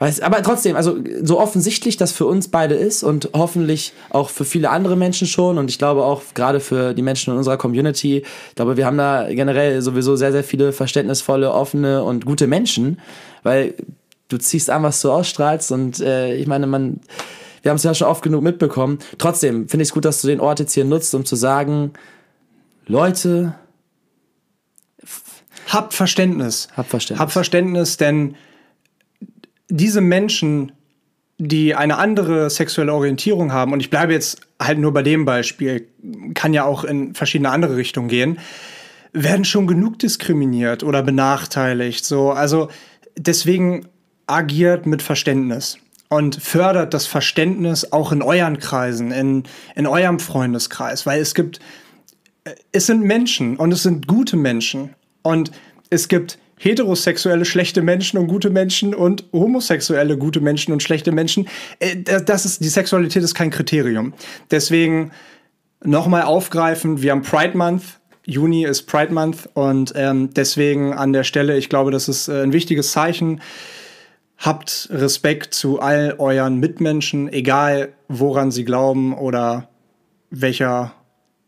weiß, 0.00 0.20
aber 0.20 0.42
trotzdem, 0.42 0.76
also 0.76 0.98
so 1.22 1.38
offensichtlich 1.38 1.96
das 1.96 2.10
für 2.10 2.26
uns 2.26 2.48
beide 2.48 2.74
ist 2.74 3.02
und 3.02 3.30
hoffentlich 3.34 3.92
auch 4.08 4.30
für 4.30 4.44
viele 4.44 4.70
andere 4.70 4.96
Menschen 4.96 5.28
schon 5.28 5.58
und 5.58 5.70
ich 5.70 5.78
glaube 5.78 6.02
auch 6.02 6.22
gerade 6.34 6.58
für 6.58 6.94
die 6.94 7.02
Menschen 7.02 7.32
in 7.32 7.38
unserer 7.38 7.58
Community, 7.58 8.24
ich 8.48 8.54
glaube, 8.54 8.76
wir 8.76 8.86
haben 8.86 8.96
da 8.96 9.28
generell 9.28 9.80
sowieso 9.82 10.16
sehr, 10.16 10.32
sehr 10.32 10.42
viele 10.42 10.72
verständnisvolle, 10.72 11.52
offene 11.52 12.02
und 12.02 12.24
gute 12.24 12.46
Menschen, 12.46 12.98
weil 13.42 13.74
du 14.28 14.38
ziehst 14.38 14.70
an, 14.70 14.82
was 14.82 15.00
du 15.02 15.12
ausstrahlst 15.12 15.70
und 15.70 16.00
äh, 16.00 16.34
ich 16.34 16.46
meine, 16.46 16.66
man, 16.66 17.00
wir 17.62 17.70
haben 17.70 17.76
es 17.76 17.82
ja 17.82 17.94
schon 17.94 18.08
oft 18.08 18.22
genug 18.22 18.42
mitbekommen. 18.42 19.00
Trotzdem 19.18 19.68
finde 19.68 19.82
ich 19.82 19.90
es 19.90 19.94
gut, 19.94 20.06
dass 20.06 20.22
du 20.22 20.28
den 20.28 20.40
Ort 20.40 20.60
jetzt 20.60 20.72
hier 20.72 20.86
nutzt, 20.86 21.14
um 21.14 21.26
zu 21.26 21.36
sagen, 21.36 21.92
Leute, 22.86 23.54
Habt 25.70 25.94
Verständnis. 25.94 26.68
Habt 26.76 26.90
Verständnis. 26.90 27.20
Habt 27.20 27.32
Verständnis, 27.32 27.96
denn 27.96 28.34
diese 29.70 30.00
Menschen, 30.00 30.72
die 31.38 31.74
eine 31.74 31.96
andere 31.96 32.50
sexuelle 32.50 32.92
Orientierung 32.92 33.52
haben, 33.52 33.72
und 33.72 33.80
ich 33.80 33.90
bleibe 33.90 34.12
jetzt 34.12 34.40
halt 34.60 34.78
nur 34.78 34.92
bei 34.92 35.02
dem 35.02 35.24
Beispiel, 35.24 35.86
kann 36.34 36.52
ja 36.52 36.64
auch 36.64 36.84
in 36.84 37.14
verschiedene 37.14 37.50
andere 37.50 37.76
Richtungen 37.76 38.08
gehen, 38.08 38.38
werden 39.12 39.44
schon 39.44 39.66
genug 39.66 39.98
diskriminiert 39.98 40.84
oder 40.84 41.02
benachteiligt. 41.02 42.04
So, 42.04 42.30
also 42.30 42.68
deswegen 43.16 43.86
agiert 44.26 44.86
mit 44.86 45.02
Verständnis 45.02 45.78
und 46.08 46.36
fördert 46.36 46.94
das 46.94 47.06
Verständnis 47.06 47.92
auch 47.92 48.12
in 48.12 48.22
euren 48.22 48.58
Kreisen, 48.58 49.10
in, 49.10 49.44
in 49.74 49.86
eurem 49.86 50.20
Freundeskreis, 50.20 51.06
weil 51.06 51.20
es 51.20 51.34
gibt 51.34 51.60
es 52.72 52.86
sind 52.86 53.02
Menschen 53.02 53.56
und 53.56 53.72
es 53.72 53.82
sind 53.82 54.06
gute 54.06 54.36
Menschen. 54.36 54.94
Und 55.22 55.50
es 55.90 56.08
gibt 56.08 56.38
heterosexuelle 56.60 57.46
schlechte 57.46 57.80
Menschen 57.80 58.18
und 58.18 58.26
gute 58.26 58.50
Menschen 58.50 58.94
und 58.94 59.24
homosexuelle 59.32 60.18
gute 60.18 60.40
Menschen 60.40 60.72
und 60.72 60.82
schlechte 60.82 61.10
Menschen. 61.10 61.48
Äh, 61.78 61.96
Das 61.96 62.44
ist, 62.44 62.62
die 62.62 62.68
Sexualität 62.68 63.22
ist 63.22 63.34
kein 63.34 63.50
Kriterium. 63.50 64.12
Deswegen 64.50 65.10
nochmal 65.82 66.22
aufgreifen, 66.22 67.00
wir 67.00 67.12
haben 67.12 67.22
Pride 67.22 67.56
Month. 67.56 67.98
Juni 68.26 68.64
ist 68.64 68.82
Pride 68.82 69.12
Month 69.12 69.48
und 69.54 69.94
ähm, 69.96 70.34
deswegen 70.34 70.92
an 70.92 71.14
der 71.14 71.24
Stelle, 71.24 71.56
ich 71.56 71.70
glaube, 71.70 71.90
das 71.90 72.08
ist 72.08 72.28
äh, 72.28 72.42
ein 72.42 72.52
wichtiges 72.52 72.92
Zeichen. 72.92 73.40
Habt 74.36 74.88
Respekt 74.92 75.54
zu 75.54 75.80
all 75.80 76.14
euren 76.18 76.58
Mitmenschen, 76.58 77.32
egal 77.32 77.94
woran 78.08 78.50
sie 78.50 78.64
glauben 78.64 79.14
oder 79.14 79.70
welcher, 80.28 80.92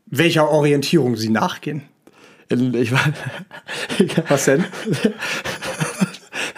welcher 0.07 0.51
Orientierung 0.51 1.17
sie 1.17 1.29
nachgehen. 1.29 1.83
Ich 2.53 2.93
war, 2.93 3.01
Was 4.29 4.45
denn? 4.45 4.65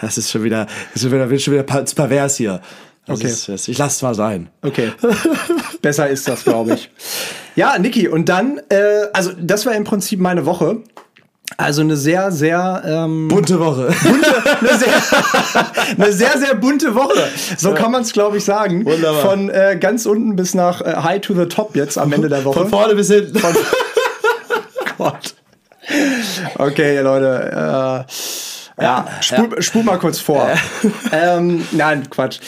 das 0.01 0.17
ist 0.17 0.31
schon 0.31 0.43
wieder, 0.43 0.65
das 0.93 1.01
ist 1.03 1.09
schon 1.09 1.11
wieder, 1.11 1.39
schon 1.39 1.53
wieder 1.53 1.63
per- 1.63 1.83
pervers 1.85 2.37
hier. 2.37 2.61
Das 3.07 3.19
Okay. 3.19 3.27
Ist, 3.27 3.49
das, 3.49 3.67
ich 3.67 3.77
lasse 3.77 3.95
es 3.97 4.01
mal 4.01 4.15
sein. 4.15 4.49
Okay. 4.63 4.91
Besser 5.81 6.09
ist 6.09 6.27
das, 6.27 6.43
glaube 6.43 6.73
ich. 6.73 6.89
Ja, 7.55 7.77
Niki, 7.77 8.07
und 8.07 8.27
dann, 8.29 8.59
äh, 8.69 9.07
also 9.13 9.31
das 9.39 9.65
war 9.65 9.73
im 9.75 9.83
Prinzip 9.83 10.19
meine 10.19 10.45
Woche. 10.45 10.77
Also 11.57 11.81
eine 11.81 11.95
sehr, 11.95 12.31
sehr, 12.31 12.81
ähm, 12.85 13.27
Bunte 13.27 13.59
Woche. 13.59 13.87
eine, 14.59 14.77
sehr 14.79 14.93
eine 15.97 16.11
sehr, 16.11 16.37
sehr 16.39 16.55
bunte 16.55 16.95
Woche. 16.95 17.27
So 17.57 17.73
kann 17.75 17.91
man 17.91 18.01
es, 18.01 18.11
glaube 18.11 18.37
ich, 18.37 18.43
sagen. 18.43 18.83
Wunderbar. 18.83 19.21
Von 19.21 19.49
äh, 19.51 19.77
ganz 19.79 20.07
unten 20.07 20.35
bis 20.35 20.55
nach 20.55 20.81
äh, 20.81 20.95
High 20.95 21.21
to 21.21 21.35
the 21.35 21.45
Top 21.45 21.75
jetzt 21.75 21.99
am 21.99 22.11
Ende 22.11 22.27
der 22.29 22.43
Woche. 22.43 22.59
Von 22.61 22.69
vorne 22.69 22.95
bis 22.95 23.09
hinten. 23.11 23.39
Gott. 24.97 25.35
Okay, 26.57 26.99
Leute. 26.99 28.05
Äh, 28.77 28.83
ja, 28.83 29.07
spul, 29.21 29.61
spul 29.61 29.83
mal 29.83 29.97
kurz 29.99 30.19
vor. 30.19 30.49
ähm, 31.11 31.65
nein, 31.71 32.09
Quatsch. 32.09 32.39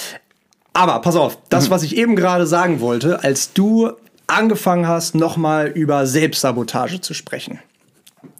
Aber 0.73 0.99
pass 1.01 1.15
auf, 1.15 1.37
das, 1.49 1.69
was 1.69 1.83
ich 1.83 1.95
eben 1.97 2.15
gerade 2.15 2.45
sagen 2.45 2.81
wollte, 2.81 3.23
als 3.23 3.53
du 3.53 3.91
angefangen 4.27 4.87
hast, 4.87 5.15
nochmal 5.15 5.67
über 5.67 6.05
Selbstsabotage 6.05 7.01
zu 7.01 7.13
sprechen. 7.13 7.59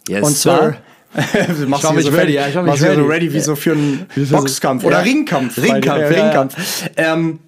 Yes, 0.08 0.24
Und 0.24 0.36
zwar. 0.36 0.76
du 1.14 1.66
machst 1.66 1.82
schau 1.82 1.88
hier 1.88 1.96
mich 1.96 2.04
so 2.04 2.10
ready, 2.10 2.20
ready, 2.20 2.32
ja, 2.34 2.46
ich 2.48 2.52
schau 2.52 2.62
mich 2.62 2.70
machst 2.72 2.84
hier 2.84 2.94
so 2.94 3.00
ready. 3.00 3.12
ready 3.26 3.32
wie 3.32 3.40
so 3.40 3.56
für 3.56 3.72
einen 3.72 4.06
Boxkampf 4.30 4.84
oder 4.84 4.98
ja. 4.98 5.02
Ringkampf. 5.02 5.56
Ringkampf, 5.56 5.86
Äh, 5.86 6.02
ja, 6.02 6.10
ja. 6.10 6.22
Ringkampf. 6.24 6.90
Ähm, 6.96 7.38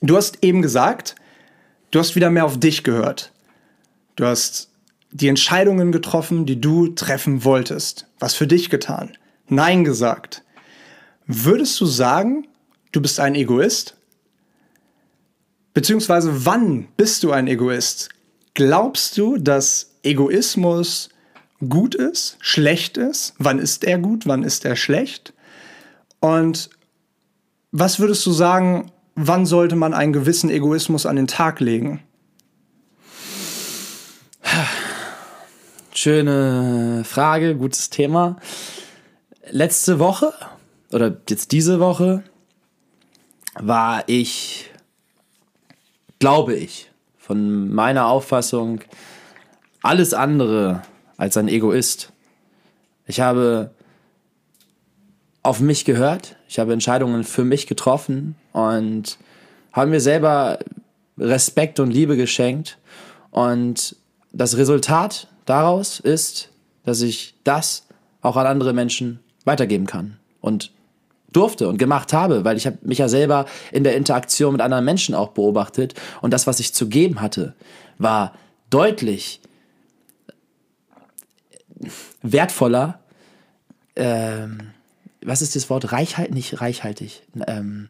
du 0.00 0.16
hast 0.16 0.38
eben 0.42 0.62
gesagt, 0.62 1.16
du 1.90 1.98
hast 1.98 2.14
wieder 2.14 2.30
mehr 2.30 2.44
auf 2.44 2.58
dich 2.58 2.84
gehört. 2.84 3.32
Du 4.14 4.24
hast 4.24 4.69
die 5.12 5.28
Entscheidungen 5.28 5.92
getroffen, 5.92 6.46
die 6.46 6.60
du 6.60 6.88
treffen 6.88 7.44
wolltest. 7.44 8.06
Was 8.18 8.34
für 8.34 8.46
dich 8.46 8.70
getan. 8.70 9.16
Nein 9.48 9.84
gesagt. 9.84 10.42
Würdest 11.26 11.80
du 11.80 11.86
sagen, 11.86 12.46
du 12.92 13.00
bist 13.00 13.20
ein 13.20 13.34
Egoist? 13.34 13.96
Beziehungsweise 15.74 16.44
wann 16.46 16.88
bist 16.96 17.22
du 17.22 17.32
ein 17.32 17.46
Egoist? 17.46 18.10
Glaubst 18.54 19.16
du, 19.16 19.36
dass 19.36 19.92
Egoismus 20.02 21.08
gut 21.68 21.94
ist, 21.94 22.36
schlecht 22.40 22.96
ist? 22.96 23.34
Wann 23.38 23.58
ist 23.58 23.84
er 23.84 23.98
gut, 23.98 24.26
wann 24.26 24.42
ist 24.42 24.64
er 24.64 24.76
schlecht? 24.76 25.32
Und 26.20 26.70
was 27.72 28.00
würdest 28.00 28.26
du 28.26 28.32
sagen, 28.32 28.90
wann 29.14 29.46
sollte 29.46 29.76
man 29.76 29.94
einen 29.94 30.12
gewissen 30.12 30.50
Egoismus 30.50 31.06
an 31.06 31.16
den 31.16 31.28
Tag 31.28 31.60
legen? 31.60 32.02
Schöne 36.02 37.02
Frage, 37.04 37.56
gutes 37.56 37.90
Thema. 37.90 38.36
Letzte 39.50 39.98
Woche 39.98 40.32
oder 40.92 41.14
jetzt 41.28 41.52
diese 41.52 41.78
Woche 41.78 42.24
war 43.56 44.04
ich, 44.06 44.70
glaube 46.18 46.54
ich, 46.54 46.90
von 47.18 47.70
meiner 47.74 48.06
Auffassung 48.06 48.80
alles 49.82 50.14
andere 50.14 50.80
als 51.18 51.36
ein 51.36 51.48
Egoist. 51.48 52.14
Ich 53.04 53.20
habe 53.20 53.70
auf 55.42 55.60
mich 55.60 55.84
gehört, 55.84 56.36
ich 56.48 56.58
habe 56.58 56.72
Entscheidungen 56.72 57.24
für 57.24 57.44
mich 57.44 57.66
getroffen 57.66 58.36
und 58.54 59.18
habe 59.70 59.90
mir 59.90 60.00
selber 60.00 60.60
Respekt 61.18 61.78
und 61.78 61.90
Liebe 61.90 62.16
geschenkt. 62.16 62.78
Und 63.32 63.96
das 64.32 64.56
Resultat 64.56 65.29
daraus 65.46 66.00
ist, 66.00 66.50
dass 66.84 67.02
ich 67.02 67.34
das 67.44 67.86
auch 68.22 68.36
an 68.36 68.46
andere 68.46 68.72
Menschen 68.72 69.20
weitergeben 69.44 69.86
kann 69.86 70.18
und 70.40 70.72
durfte 71.32 71.68
und 71.68 71.78
gemacht 71.78 72.12
habe, 72.12 72.44
weil 72.44 72.56
ich 72.56 72.66
habe 72.66 72.78
mich 72.82 72.98
ja 72.98 73.08
selber 73.08 73.46
in 73.72 73.84
der 73.84 73.96
Interaktion 73.96 74.52
mit 74.52 74.60
anderen 74.60 74.84
Menschen 74.84 75.14
auch 75.14 75.28
beobachtet 75.28 75.94
und 76.20 76.32
das, 76.32 76.46
was 76.46 76.60
ich 76.60 76.74
zu 76.74 76.88
geben 76.88 77.20
hatte, 77.20 77.54
war 77.98 78.34
deutlich 78.68 79.40
wertvoller. 82.22 83.00
Ähm, 83.96 84.72
was 85.22 85.42
ist 85.42 85.56
das 85.56 85.70
Wort? 85.70 85.92
Reichhaltig? 85.92 86.34
Nicht 86.34 86.60
reichhaltig. 86.60 87.22
Ähm, 87.46 87.88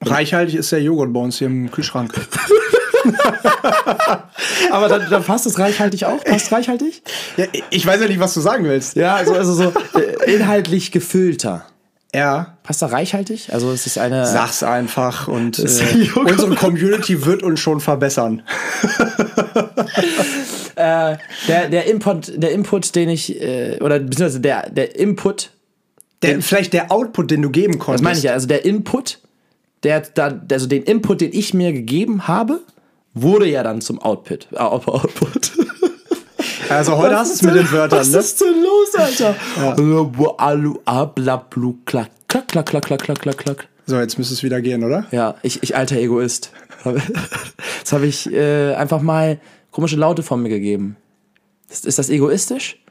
reichhaltig 0.00 0.54
ist 0.54 0.72
der 0.72 0.82
Joghurt 0.82 1.12
bei 1.12 1.20
uns 1.20 1.38
hier 1.38 1.48
im 1.48 1.70
Kühlschrank. 1.70 2.14
Aber 4.70 4.88
dann, 4.88 5.10
dann, 5.10 5.24
passt 5.24 5.46
es 5.46 5.58
reichhaltig 5.58 6.04
auch? 6.06 6.22
Passt 6.24 6.50
reichhaltig? 6.52 7.02
Ja, 7.36 7.46
ich 7.70 7.86
weiß 7.86 8.00
ja 8.00 8.08
nicht, 8.08 8.20
was 8.20 8.34
du 8.34 8.40
sagen 8.40 8.64
willst. 8.64 8.96
Ja, 8.96 9.14
also, 9.16 9.34
also 9.34 9.52
so 9.54 9.72
äh, 9.98 10.34
inhaltlich 10.34 10.92
gefüllter. 10.92 11.66
Ja. 12.14 12.56
Passt 12.62 12.80
da 12.80 12.86
reichhaltig? 12.86 13.52
Also 13.52 13.72
es 13.72 13.86
ist 13.86 13.98
eine. 13.98 14.24
Sag's 14.26 14.62
einfach 14.62 15.26
und 15.26 15.58
äh, 15.58 16.08
unsere 16.14 16.54
Community 16.54 17.26
wird 17.26 17.42
uns 17.42 17.58
schon 17.58 17.80
verbessern. 17.80 18.42
äh, 20.76 21.16
der, 21.48 21.68
der 21.70 21.86
Input, 21.86 22.32
der 22.36 22.52
Input, 22.52 22.94
den 22.94 23.08
ich, 23.08 23.40
äh, 23.40 23.78
oder 23.80 23.98
beziehungsweise 23.98 24.40
der, 24.40 24.70
der 24.70 24.96
Input. 24.96 25.50
Der, 26.22 26.34
den, 26.34 26.42
vielleicht 26.42 26.72
der 26.72 26.92
Output, 26.92 27.32
den 27.32 27.42
du 27.42 27.50
geben 27.50 27.80
konntest. 27.80 28.02
Das 28.02 28.02
meine 28.02 28.18
ich 28.18 28.24
ja. 28.24 28.32
Also 28.32 28.46
der 28.46 28.64
Input, 28.64 29.18
der, 29.82 30.00
der, 30.00 30.40
also 30.52 30.68
den 30.68 30.84
Input, 30.84 31.20
den 31.20 31.32
ich 31.32 31.52
mir 31.52 31.72
gegeben 31.72 32.28
habe, 32.28 32.60
wurde 33.14 33.48
ja 33.48 33.62
dann 33.62 33.80
zum 33.80 34.00
Output. 34.00 34.48
Äh, 34.52 34.58
Output. 34.58 35.52
Also 36.70 36.96
heute 36.96 37.16
hast 37.16 37.30
du 37.30 37.34
es 37.34 37.42
mit 37.42 37.54
den 37.54 37.70
Wörtern, 37.70 38.00
was 38.00 38.10
ne? 38.10 38.18
ist 38.18 38.40
denn 38.40 38.62
los, 38.62 38.94
Alter? 38.94 39.36
So, 43.86 43.98
jetzt 43.98 44.16
müsste 44.16 44.34
es 44.34 44.42
wieder 44.42 44.62
gehen, 44.62 44.82
oder? 44.82 45.06
Ja, 45.10 45.34
ich, 45.42 45.62
ich 45.62 45.76
alter 45.76 45.96
Egoist. 45.96 46.52
Jetzt 47.78 47.92
habe 47.92 48.06
ich 48.06 48.32
äh, 48.32 48.74
einfach 48.74 49.02
mal 49.02 49.38
komische 49.70 49.96
Laute 49.96 50.22
von 50.22 50.42
mir 50.42 50.48
gegeben. 50.48 50.96
Ist, 51.70 51.86
ist 51.86 51.98
das 51.98 52.08
egoistisch? 52.08 52.82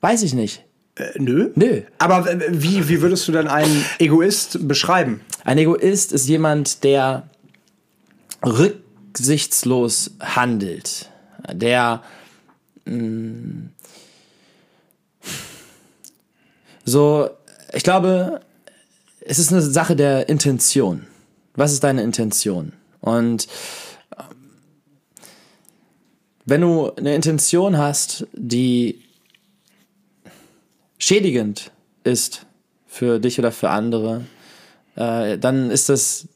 Weiß 0.00 0.22
ich 0.22 0.34
nicht. 0.34 0.64
Äh, 0.96 1.18
nö. 1.18 1.50
Nö. 1.54 1.82
Aber 1.98 2.30
äh, 2.30 2.40
wie, 2.50 2.88
wie 2.88 3.02
würdest 3.02 3.26
du 3.28 3.32
denn 3.32 3.48
einen 3.48 3.84
Egoist 3.98 4.66
beschreiben? 4.68 5.20
Ein 5.44 5.58
Egoist 5.58 6.12
ist 6.12 6.28
jemand, 6.28 6.84
der 6.84 7.28
rück 8.44 8.81
rücksichtslos 9.12 10.12
handelt. 10.20 11.10
Der 11.52 12.02
mh, 12.84 13.68
so, 16.84 17.30
ich 17.72 17.84
glaube, 17.84 18.40
es 19.20 19.38
ist 19.38 19.52
eine 19.52 19.62
Sache 19.62 19.94
der 19.94 20.28
Intention. 20.28 21.06
Was 21.54 21.72
ist 21.72 21.84
deine 21.84 22.02
Intention? 22.02 22.72
Und 23.00 23.46
wenn 26.44 26.60
du 26.60 26.92
eine 26.94 27.14
Intention 27.14 27.78
hast, 27.78 28.26
die 28.32 29.00
schädigend 30.98 31.70
ist 32.02 32.46
für 32.86 33.20
dich 33.20 33.38
oder 33.38 33.52
für 33.52 33.70
andere, 33.70 34.24
äh, 34.96 35.38
dann 35.38 35.70
ist 35.70 35.88
das 35.88 36.26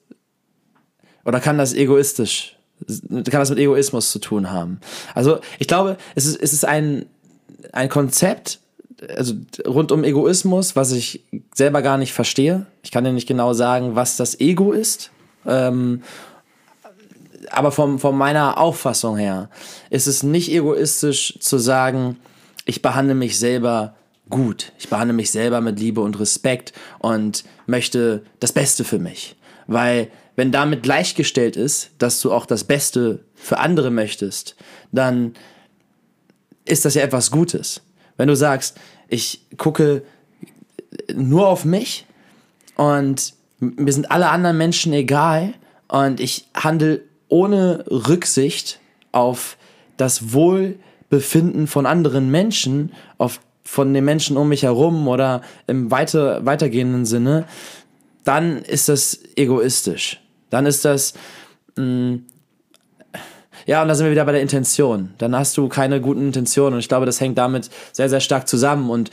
oder 1.24 1.40
kann 1.40 1.58
das 1.58 1.74
egoistisch, 1.74 2.55
kann 2.86 3.40
das 3.40 3.50
mit 3.50 3.58
Egoismus 3.58 4.10
zu 4.10 4.18
tun 4.18 4.50
haben. 4.50 4.80
Also 5.14 5.38
ich 5.58 5.66
glaube, 5.66 5.96
es 6.14 6.26
ist, 6.26 6.40
es 6.40 6.52
ist 6.52 6.64
ein, 6.64 7.06
ein 7.72 7.88
Konzept, 7.88 8.60
also 9.16 9.34
rund 9.66 9.92
um 9.92 10.04
Egoismus, 10.04 10.76
was 10.76 10.92
ich 10.92 11.22
selber 11.54 11.82
gar 11.82 11.98
nicht 11.98 12.12
verstehe. 12.12 12.66
Ich 12.82 12.90
kann 12.90 13.04
dir 13.04 13.12
nicht 13.12 13.28
genau 13.28 13.52
sagen, 13.52 13.94
was 13.94 14.16
das 14.16 14.40
Ego 14.40 14.72
ist. 14.72 15.10
Ähm, 15.46 16.02
aber 17.50 17.70
vom, 17.72 17.98
von 17.98 18.16
meiner 18.16 18.58
Auffassung 18.58 19.16
her 19.16 19.48
ist 19.90 20.06
es 20.06 20.22
nicht 20.22 20.50
egoistisch 20.50 21.38
zu 21.40 21.58
sagen, 21.58 22.16
ich 22.64 22.82
behandle 22.82 23.14
mich 23.14 23.38
selber 23.38 23.94
gut. 24.28 24.72
Ich 24.78 24.88
behandle 24.88 25.14
mich 25.14 25.30
selber 25.30 25.60
mit 25.60 25.78
Liebe 25.78 26.00
und 26.00 26.18
Respekt 26.18 26.72
und 26.98 27.44
möchte 27.66 28.22
das 28.40 28.52
Beste 28.52 28.84
für 28.84 28.98
mich. 28.98 29.36
Weil 29.66 30.08
wenn 30.36 30.52
damit 30.52 30.82
gleichgestellt 30.82 31.56
ist, 31.56 31.90
dass 31.98 32.20
du 32.20 32.32
auch 32.32 32.46
das 32.46 32.64
Beste 32.64 33.24
für 33.34 33.58
andere 33.58 33.90
möchtest, 33.90 34.54
dann 34.92 35.34
ist 36.64 36.84
das 36.84 36.94
ja 36.94 37.02
etwas 37.02 37.30
Gutes. 37.30 37.80
Wenn 38.16 38.28
du 38.28 38.36
sagst, 38.36 38.78
ich 39.08 39.40
gucke 39.56 40.02
nur 41.14 41.48
auf 41.48 41.64
mich 41.64 42.06
und 42.76 43.34
mir 43.58 43.92
sind 43.92 44.10
alle 44.10 44.28
anderen 44.28 44.58
Menschen 44.58 44.92
egal 44.92 45.54
und 45.88 46.20
ich 46.20 46.48
handle 46.54 47.02
ohne 47.28 47.84
Rücksicht 47.88 48.80
auf 49.12 49.56
das 49.96 50.32
Wohlbefinden 50.32 51.66
von 51.66 51.86
anderen 51.86 52.30
Menschen, 52.30 52.92
auf 53.18 53.40
von 53.64 53.92
den 53.92 54.04
Menschen 54.04 54.36
um 54.36 54.48
mich 54.48 54.62
herum 54.62 55.08
oder 55.08 55.42
im 55.66 55.90
weiter, 55.90 56.46
weitergehenden 56.46 57.04
Sinne, 57.04 57.46
dann 58.22 58.58
ist 58.58 58.88
das 58.88 59.18
egoistisch. 59.34 60.20
Dann 60.50 60.66
ist 60.66 60.84
das, 60.84 61.14
mh, 61.76 61.84
mm, 61.84 62.26
ja, 63.66 63.82
und 63.82 63.88
da 63.88 63.94
sind 63.94 64.06
wir 64.06 64.12
wieder 64.12 64.24
bei 64.24 64.32
der 64.32 64.42
Intention. 64.42 65.14
Dann 65.18 65.34
hast 65.34 65.56
du 65.56 65.68
keine 65.68 66.00
guten 66.00 66.26
Intentionen 66.26 66.74
und 66.74 66.80
ich 66.80 66.88
glaube, 66.88 67.06
das 67.06 67.20
hängt 67.20 67.36
damit 67.36 67.68
sehr, 67.92 68.08
sehr 68.08 68.20
stark 68.20 68.46
zusammen 68.46 68.90
und 68.90 69.10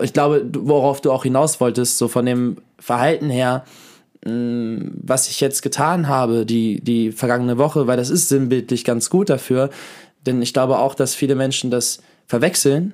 ich 0.00 0.12
glaube, 0.12 0.46
worauf 0.54 1.00
du 1.00 1.12
auch 1.12 1.24
hinaus 1.24 1.60
wolltest, 1.60 1.98
so 1.98 2.08
von 2.08 2.24
dem 2.24 2.56
Verhalten 2.78 3.28
her, 3.28 3.64
Mm, 4.24 4.88
was 5.02 5.28
ich 5.28 5.40
jetzt 5.40 5.62
getan 5.62 6.08
habe, 6.08 6.44
die, 6.44 6.80
die 6.82 7.10
vergangene 7.12 7.56
Woche, 7.56 7.86
weil 7.86 7.96
das 7.96 8.10
ist 8.10 8.28
sinnbildlich 8.28 8.84
ganz 8.84 9.08
gut 9.08 9.30
dafür. 9.30 9.70
Denn 10.26 10.42
ich 10.42 10.52
glaube 10.52 10.78
auch, 10.78 10.94
dass 10.94 11.14
viele 11.14 11.34
Menschen 11.34 11.70
das 11.70 12.02
verwechseln, 12.26 12.92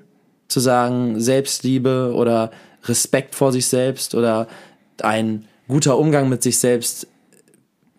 zu 0.48 0.60
sagen 0.60 1.20
Selbstliebe 1.20 2.12
oder 2.14 2.52
Respekt 2.84 3.34
vor 3.34 3.50
sich 3.50 3.66
selbst 3.66 4.14
oder 4.14 4.46
ein 5.02 5.46
guter 5.66 5.98
Umgang 5.98 6.28
mit 6.28 6.42
sich 6.44 6.58
selbst 6.58 7.08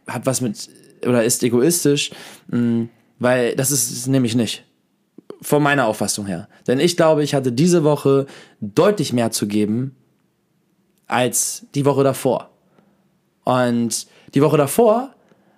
hat 0.07 0.25
was 0.25 0.41
mit 0.41 0.69
oder 1.05 1.23
ist 1.23 1.43
egoistisch, 1.43 2.11
mm, 2.47 2.83
weil 3.19 3.55
das 3.55 3.71
ist 3.71 4.07
nämlich 4.07 4.35
nicht. 4.35 4.63
Von 5.41 5.61
meiner 5.61 5.85
Auffassung 5.85 6.25
her. 6.25 6.47
Denn 6.65 6.79
ich 6.79 6.97
glaube, 6.97 7.23
ich 7.23 7.35
hatte 7.35 7.51
diese 7.51 7.83
Woche 7.83 8.25
deutlich 8.59 9.13
mehr 9.13 9.29
zu 9.31 9.47
geben 9.47 9.95
als 11.05 11.65
die 11.75 11.85
Woche 11.85 12.03
davor. 12.03 12.49
Und 13.43 14.07
die 14.33 14.41
Woche 14.41 14.57
davor 14.57 15.13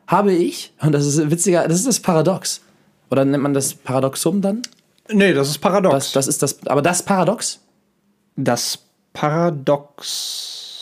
habe 0.06 0.34
ich, 0.34 0.74
und 0.82 0.92
das 0.92 1.06
ist 1.06 1.32
witziger, 1.32 1.68
das 1.68 1.78
ist 1.78 1.88
das 1.88 2.00
Paradox. 2.00 2.62
Oder 3.10 3.26
nennt 3.26 3.44
man 3.44 3.54
das 3.54 3.74
Paradoxum 3.74 4.42
dann? 4.42 4.62
Nee, 5.12 5.34
das 5.34 5.50
ist 5.50 5.60
Paradox. 5.60 5.94
Das, 5.94 6.12
das 6.12 6.28
ist 6.28 6.44
das, 6.44 6.68
aber 6.68 6.82
das 6.82 7.02
Paradox? 7.02 7.60
Das 8.36 8.80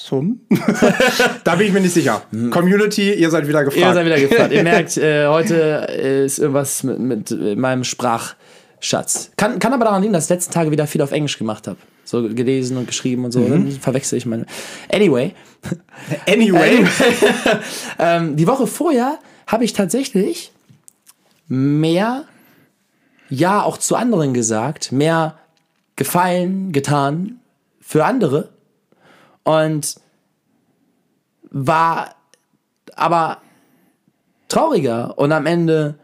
Paradoxum? 0.08 0.40
da 1.44 1.56
bin 1.56 1.68
ich 1.68 1.74
mir 1.74 1.82
nicht 1.82 1.94
sicher. 1.94 2.24
Community, 2.50 3.14
ihr 3.14 3.30
seid 3.30 3.48
wieder 3.48 3.64
gefragt. 3.64 3.86
Ihr 3.86 3.94
seid 3.94 4.06
wieder 4.06 4.20
gefragt. 4.20 4.54
ihr 4.54 4.64
merkt, 4.64 4.98
äh, 4.98 5.28
heute 5.28 5.56
ist 5.56 6.40
irgendwas 6.40 6.84
mit, 6.84 7.32
mit 7.32 7.58
meinem 7.58 7.84
Sprach, 7.84 8.36
Schatz. 8.80 9.32
Kann, 9.38 9.58
kann 9.58 9.74
aber 9.74 9.86
daran 9.86 10.04
liegen, 10.04 10.14
dass 10.14 10.26
ich 10.26 10.30
letzten 10.30 10.54
Tage 10.54 10.70
wieder 10.70 10.86
viel 10.86 11.02
auf 11.02 11.12
Englisch 11.12 11.40
gemacht 11.40 11.68
habe. 11.68 11.78
So 12.06 12.30
gelesen 12.30 12.78
und 12.78 12.86
geschrieben 12.86 13.26
und 13.26 13.32
so. 13.32 13.40
Mhm. 13.40 13.50
Dann 13.50 13.72
verwechsel 13.72 14.18
ich 14.18 14.26
meine. 14.26 14.46
Anyway. 14.92 15.34
Anyway. 16.28 16.86
ähm, 18.00 18.36
die 18.36 18.46
Woche 18.46 18.68
vorher 18.68 19.18
habe 19.48 19.66
ich 19.66 19.74
tatsächlich 19.74 20.52
mehr 21.48 22.26
Ja 23.30 23.64
auch 23.64 23.78
zu 23.78 23.96
anderen 23.96 24.34
gesagt, 24.36 24.92
mehr 24.92 25.40
Gefallen 25.96 26.72
getan 26.72 27.40
für 27.82 28.06
andere 28.06 28.50
und 29.48 29.96
war 31.50 32.16
aber 32.98 33.38
trauriger 34.50 35.18
und 35.18 35.32
am 35.32 35.46
Ende 35.46 35.96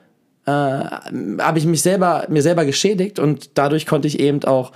äh, 0.46 0.52
habe 0.52 1.60
ich 1.60 1.66
mich 1.66 1.82
selber 1.82 2.26
mir 2.30 2.42
selber 2.42 2.64
geschädigt 2.64 3.20
und 3.20 3.58
dadurch 3.58 3.86
konnte 3.86 4.08
ich 4.08 4.22
eben 4.22 4.42
auch 4.46 4.72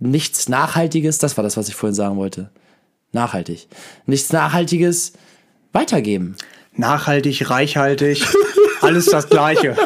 nichts 0.00 0.50
Nachhaltiges, 0.50 1.16
das 1.16 1.38
war 1.38 1.44
das, 1.44 1.56
was 1.56 1.68
ich 1.68 1.74
vorhin 1.74 1.94
sagen 1.94 2.18
wollte, 2.18 2.50
nachhaltig, 3.12 3.68
nichts 4.04 4.32
Nachhaltiges 4.34 5.14
weitergeben. 5.72 6.36
Nachhaltig, 6.76 7.48
reichhaltig, 7.48 8.26
alles 8.82 9.06
das 9.06 9.30
Gleiche. 9.30 9.76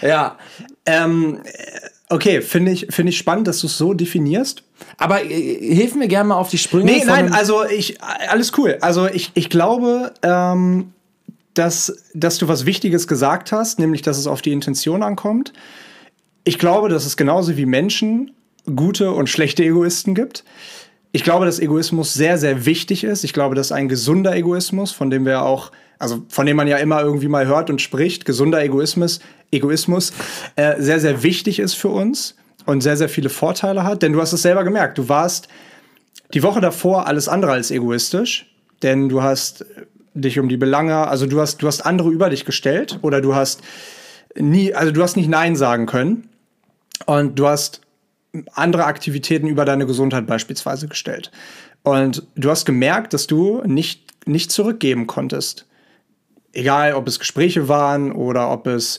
ja. 0.00 0.38
Ähm, 0.88 1.40
okay, 2.08 2.40
finde 2.42 2.72
ich, 2.72 2.86
finde 2.90 3.10
ich 3.10 3.18
spannend, 3.18 3.48
dass 3.48 3.60
du 3.60 3.66
es 3.66 3.78
so 3.78 3.94
definierst. 3.94 4.62
Aber 4.98 5.24
äh, 5.24 5.74
hilf 5.74 5.94
mir 5.94 6.08
gerne 6.08 6.28
mal 6.28 6.36
auf 6.36 6.50
die 6.50 6.58
Sprünge. 6.58 6.92
Nee, 6.92 7.04
nein, 7.04 7.32
also 7.32 7.64
ich, 7.64 8.00
alles 8.00 8.52
cool. 8.58 8.78
Also 8.80 9.06
ich, 9.08 9.32
ich 9.34 9.50
glaube, 9.50 10.12
ähm, 10.22 10.92
dass, 11.54 11.96
dass 12.14 12.38
du 12.38 12.48
was 12.48 12.66
Wichtiges 12.66 13.08
gesagt 13.08 13.52
hast, 13.52 13.78
nämlich, 13.78 14.02
dass 14.02 14.18
es 14.18 14.26
auf 14.26 14.42
die 14.42 14.52
Intention 14.52 15.02
ankommt. 15.02 15.52
Ich 16.44 16.58
glaube, 16.58 16.88
dass 16.88 17.06
es 17.06 17.16
genauso 17.16 17.56
wie 17.56 17.66
Menschen 17.66 18.32
gute 18.74 19.12
und 19.12 19.28
schlechte 19.28 19.64
Egoisten 19.64 20.14
gibt. 20.14 20.44
Ich 21.12 21.24
glaube, 21.24 21.46
dass 21.46 21.58
Egoismus 21.58 22.12
sehr, 22.14 22.36
sehr 22.36 22.66
wichtig 22.66 23.04
ist. 23.04 23.24
Ich 23.24 23.32
glaube, 23.32 23.54
dass 23.54 23.72
ein 23.72 23.88
gesunder 23.88 24.36
Egoismus, 24.36 24.92
von 24.92 25.08
dem 25.08 25.24
wir 25.24 25.42
auch, 25.42 25.72
also 25.98 26.22
von 26.28 26.46
dem 26.46 26.56
man 26.56 26.68
ja 26.68 26.76
immer 26.76 27.02
irgendwie 27.02 27.28
mal 27.28 27.46
hört 27.46 27.70
und 27.70 27.80
spricht, 27.80 28.24
gesunder 28.24 28.62
Egoismus, 28.62 29.20
Egoismus, 29.50 30.12
äh, 30.56 30.80
sehr, 30.80 31.00
sehr 31.00 31.22
wichtig 31.22 31.58
ist 31.58 31.74
für 31.74 31.88
uns 31.88 32.34
und 32.66 32.82
sehr, 32.82 32.96
sehr 32.96 33.08
viele 33.08 33.28
Vorteile 33.28 33.84
hat. 33.84 34.02
Denn 34.02 34.12
du 34.12 34.20
hast 34.20 34.32
es 34.32 34.42
selber 34.42 34.64
gemerkt, 34.64 34.98
du 34.98 35.08
warst 35.08 35.48
die 36.34 36.42
Woche 36.42 36.60
davor 36.60 37.06
alles 37.06 37.28
andere 37.28 37.52
als 37.52 37.70
egoistisch, 37.70 38.52
denn 38.82 39.08
du 39.08 39.22
hast 39.22 39.64
dich 40.14 40.38
um 40.38 40.48
die 40.48 40.56
Belange, 40.56 41.06
also 41.08 41.26
du 41.26 41.40
hast, 41.40 41.62
du 41.62 41.66
hast 41.66 41.82
andere 41.82 42.10
über 42.10 42.30
dich 42.30 42.44
gestellt 42.44 42.98
oder 43.02 43.20
du 43.20 43.34
hast 43.34 43.62
nie, 44.34 44.74
also 44.74 44.92
du 44.92 45.02
hast 45.02 45.16
nicht 45.16 45.28
Nein 45.28 45.56
sagen 45.56 45.86
können 45.86 46.28
und 47.04 47.38
du 47.38 47.46
hast 47.46 47.82
andere 48.52 48.84
Aktivitäten 48.84 49.46
über 49.46 49.64
deine 49.64 49.86
Gesundheit 49.86 50.26
beispielsweise 50.26 50.88
gestellt. 50.88 51.30
Und 51.82 52.26
du 52.34 52.50
hast 52.50 52.64
gemerkt, 52.64 53.14
dass 53.14 53.26
du 53.26 53.62
nicht, 53.64 54.26
nicht 54.26 54.50
zurückgeben 54.50 55.06
konntest. 55.06 55.66
Egal, 56.56 56.94
ob 56.94 57.06
es 57.06 57.18
Gespräche 57.18 57.68
waren 57.68 58.12
oder 58.12 58.50
ob 58.50 58.66
es, 58.66 58.98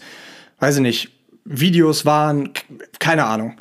weiß 0.60 0.76
ich 0.76 0.82
nicht, 0.82 1.12
Videos 1.44 2.06
waren, 2.06 2.52
keine 3.00 3.26
Ahnung. 3.26 3.58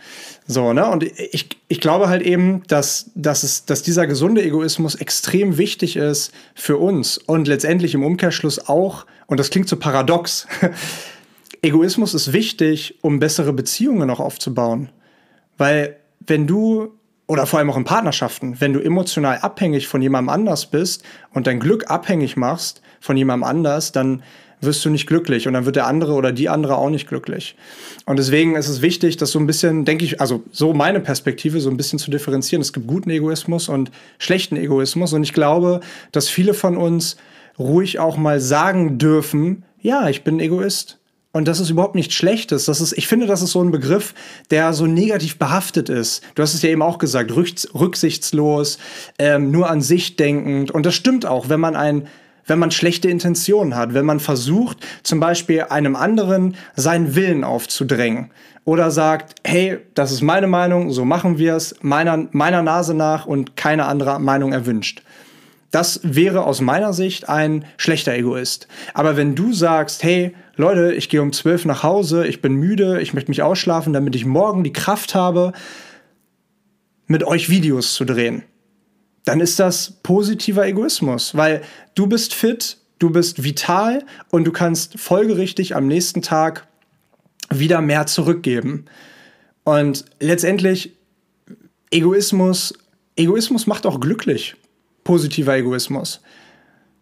So, 0.47 0.72
ne? 0.72 0.86
Und 0.86 1.03
ich, 1.03 1.49
ich 1.68 1.80
glaube 1.80 2.09
halt 2.09 2.22
eben, 2.22 2.62
dass, 2.68 3.11
dass, 3.14 3.42
es, 3.42 3.64
dass 3.64 3.82
dieser 3.82 4.07
gesunde 4.07 4.42
Egoismus 4.42 4.97
extrem 4.97 5.57
wichtig 5.57 5.97
ist 5.97 6.32
für 6.55 6.76
uns 6.76 7.16
und 7.16 7.49
letztendlich 7.49 7.94
im 7.94 8.05
Umkehrschluss 8.05 8.68
auch, 8.68 9.07
und 9.28 9.40
das 9.40 9.51
klingt 9.51 9.68
so 9.68 9.76
paradox, 9.76 10.47
Egoismus 11.62 12.12
ist 12.12 12.32
wichtig, 12.32 12.99
um 13.03 13.18
bessere 13.18 13.53
Beziehungen 13.53 14.11
auch 14.11 14.20
aufzubauen. 14.20 14.90
Weil 15.57 15.97
wenn 16.20 16.47
du, 16.47 16.99
oder 17.26 17.47
vor 17.47 17.59
allem 17.59 17.70
auch 17.70 17.76
in 17.76 17.84
Partnerschaften, 17.84 18.61
wenn 18.61 18.72
du 18.72 18.80
emotional 18.80 19.38
abhängig 19.38 19.88
von 19.88 20.03
jemandem 20.03 20.28
anders 20.28 20.66
bist 20.66 21.03
und 21.32 21.47
dein 21.47 21.61
Glück 21.61 21.90
abhängig 21.90 22.36
machst 22.36 22.82
von 23.07 23.17
jemandem 23.17 23.49
anders, 23.49 23.93
dann 23.93 24.23
wirst 24.61 24.85
du 24.85 24.91
nicht 24.91 25.07
glücklich 25.07 25.47
und 25.47 25.55
dann 25.55 25.67
wird 25.67 25.77
der 25.77 25.87
andere 25.87 26.15
oder 26.15 26.33
die 26.33 26.49
andere 26.49 26.77
auch 26.77 26.91
nicht 26.91 27.09
glücklich. 27.09 27.57
Und 28.07 28.19
deswegen 28.19 28.57
ist 28.57 28.69
es 28.69 28.83
wichtig, 28.83 29.17
das 29.17 29.31
so 29.31 29.39
ein 29.39 29.47
bisschen, 29.47 29.85
denke 29.85 30.05
ich, 30.05 30.21
also 30.21 30.43
so 30.51 30.73
meine 30.73 31.01
Perspektive, 31.01 31.61
so 31.61 31.71
ein 31.71 31.77
bisschen 31.77 31.99
zu 31.99 32.11
differenzieren. 32.11 32.63
Es 32.63 32.73
gibt 32.73 32.87
guten 32.87 33.11
Egoismus 33.11 33.69
und 33.69 33.91
schlechten 34.19 34.57
Egoismus 34.57 35.13
und 35.13 35.23
ich 35.23 35.33
glaube, 35.33 35.81
dass 36.13 36.29
viele 36.29 36.55
von 36.55 36.77
uns 36.77 37.17
ruhig 37.59 37.99
auch 37.99 38.17
mal 38.17 38.41
sagen 38.41 38.99
dürfen, 38.99 39.65
ja, 39.81 40.09
ich 40.09 40.25
bin 40.25 40.41
Egoist. 40.41 40.99
Und 41.33 41.47
das 41.49 41.61
ist 41.61 41.69
überhaupt 41.69 41.95
nichts 41.95 42.15
Schlechtes. 42.15 42.65
Das 42.65 42.81
ist, 42.81 42.97
ich 42.97 43.07
finde, 43.07 43.27
das 43.27 43.43
ist 43.43 43.53
so 43.53 43.63
ein 43.63 43.71
Begriff, 43.71 44.15
der 44.51 44.73
so 44.73 44.87
negativ 44.87 45.39
behaftet 45.39 45.91
ist. 45.91 46.23
Du 46.35 46.43
hast 46.43 46.55
es 46.55 46.63
ja 46.63 46.71
eben 46.71 46.81
auch 46.81 46.97
gesagt, 46.97 47.31
rücksichtslos, 47.37 48.79
ähm, 49.19 49.51
nur 49.51 49.69
an 49.69 49.83
sich 49.83 50.17
denkend. 50.17 50.71
Und 50.71 50.87
das 50.87 50.95
stimmt 50.95 51.27
auch, 51.27 51.51
wenn 51.51 51.61
man 51.61 51.77
ein 51.77 52.09
wenn 52.47 52.59
man 52.59 52.70
schlechte 52.70 53.11
Intentionen 53.11 53.76
hat, 53.76 53.94
wenn 53.94 54.07
man 54.07 54.20
versucht, 54.20 54.78
zum 55.03 55.20
Beispiel 55.20 55.62
einem 55.62 55.97
anderen 55.97 56.57
seinen 56.74 57.14
Willen 57.14 57.44
aufzudrängen 57.44 58.30
oder 58.64 58.90
sagt, 58.90 59.36
hey, 59.44 59.78
das 59.94 60.12
ist 60.12 60.22
meine 60.22 60.47
Meinung, 60.47 60.90
so 60.90 61.05
machen 61.05 61.38
wir 61.38 61.55
es, 61.55 61.76
meiner, 61.82 62.28
meiner 62.32 62.62
Nase 62.62 62.94
nach 62.94 63.26
und 63.26 63.57
keine 63.57 63.86
andere 63.86 64.20
Meinung 64.20 64.53
erwünscht. 64.53 65.03
Das 65.70 66.01
wäre 66.03 66.44
aus 66.44 66.61
meiner 66.61 66.92
Sicht 66.92 67.28
ein 67.28 67.64
schlechter 67.76 68.14
Egoist. 68.14 68.66
Aber 68.94 69.16
wenn 69.16 69.34
du 69.34 69.53
sagst, 69.53 70.03
hey, 70.05 70.34
Leute, 70.57 70.94
ich 70.94 71.09
gehe 71.09 71.20
um 71.20 71.32
zwölf 71.32 71.64
nach 71.64 71.82
Hause, 71.82 72.26
ich 72.26 72.40
bin 72.40 72.55
müde, 72.55 73.01
ich 73.01 73.12
möchte 73.12 73.30
mich 73.30 73.42
ausschlafen, 73.42 73.92
damit 73.92 74.14
ich 74.14 74.24
morgen 74.24 74.64
die 74.64 74.72
Kraft 74.72 75.14
habe, 75.14 75.53
mit 77.09 77.24
euch 77.24 77.51
Videos 77.51 77.94
zu 77.94 78.05
drehen 78.05 78.42
dann 79.27 79.41
ist 79.41 79.59
das 79.59 79.99
positiver 80.03 80.66
Egoismus, 80.66 81.35
weil 81.35 81.62
du 81.95 82.07
bist 82.07 82.33
fit, 82.33 82.79
du 83.01 83.11
bist 83.11 83.43
vital 83.43 84.05
und 84.31 84.45
du 84.45 84.53
kannst 84.53 84.99
folgerichtig 84.99 85.74
am 85.74 85.89
nächsten 85.89 86.22
Tag 86.22 86.66
wieder 87.51 87.81
mehr 87.81 88.07
zurückgeben. 88.07 88.87
Und 89.64 90.05
letztendlich 90.20 90.97
Egoismus, 91.91 92.72
Egoismus 93.16 93.66
macht 93.66 93.85
auch 93.85 93.99
glücklich. 93.99 94.55
Positiver 95.03 95.57
Egoismus. 95.57 96.20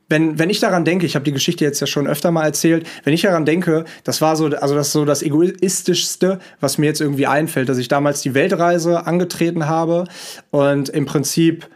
Wenn, 0.08 0.38
wenn 0.38 0.48
ich 0.48 0.60
daran 0.60 0.86
denke, 0.86 1.04
ich 1.04 1.16
habe 1.16 1.24
die 1.24 1.32
Geschichte 1.32 1.64
jetzt 1.64 1.80
ja 1.80 1.86
schon 1.86 2.06
öfter 2.06 2.30
mal 2.30 2.44
erzählt, 2.44 2.86
wenn 3.04 3.12
ich 3.12 3.22
daran 3.22 3.44
denke, 3.44 3.84
das 4.02 4.22
war 4.22 4.36
so, 4.36 4.46
also 4.46 4.74
das 4.74 4.92
so 4.92 5.04
das 5.04 5.22
egoistischste, 5.22 6.38
was 6.60 6.78
mir 6.78 6.86
jetzt 6.86 7.00
irgendwie 7.02 7.26
einfällt, 7.26 7.68
dass 7.68 7.78
ich 7.78 7.88
damals 7.88 8.22
die 8.22 8.32
Weltreise 8.32 9.06
angetreten 9.06 9.66
habe 9.66 10.04
und 10.50 10.88
im 10.88 11.04
Prinzip 11.04 11.68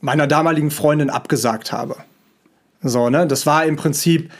meiner 0.00 0.26
damaligen 0.26 0.70
Freundin 0.70 1.10
abgesagt 1.10 1.72
habe. 1.72 1.96
So, 2.82 3.10
ne? 3.10 3.26
Das 3.26 3.46
war 3.46 3.64
im 3.64 3.76
Prinzip, 3.76 4.30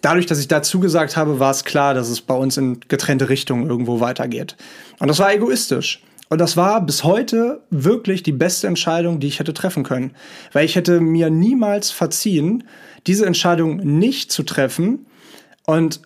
dadurch, 0.00 0.26
dass 0.26 0.38
ich 0.38 0.48
da 0.48 0.62
zugesagt 0.62 1.16
habe, 1.16 1.38
war 1.38 1.50
es 1.50 1.64
klar, 1.64 1.94
dass 1.94 2.08
es 2.08 2.20
bei 2.20 2.34
uns 2.34 2.56
in 2.56 2.80
getrennte 2.88 3.28
Richtungen 3.28 3.68
irgendwo 3.68 4.00
weitergeht. 4.00 4.56
Und 4.98 5.08
das 5.08 5.18
war 5.18 5.32
egoistisch. 5.32 6.02
Und 6.28 6.38
das 6.38 6.56
war 6.56 6.80
bis 6.84 7.04
heute 7.04 7.60
wirklich 7.68 8.22
die 8.22 8.32
beste 8.32 8.66
Entscheidung, 8.66 9.20
die 9.20 9.26
ich 9.26 9.38
hätte 9.38 9.52
treffen 9.52 9.82
können. 9.82 10.12
Weil 10.52 10.64
ich 10.64 10.76
hätte 10.76 11.00
mir 11.00 11.28
niemals 11.28 11.90
verziehen, 11.90 12.64
diese 13.06 13.26
Entscheidung 13.26 13.76
nicht 13.76 14.32
zu 14.32 14.42
treffen 14.42 15.04
und 15.66 16.00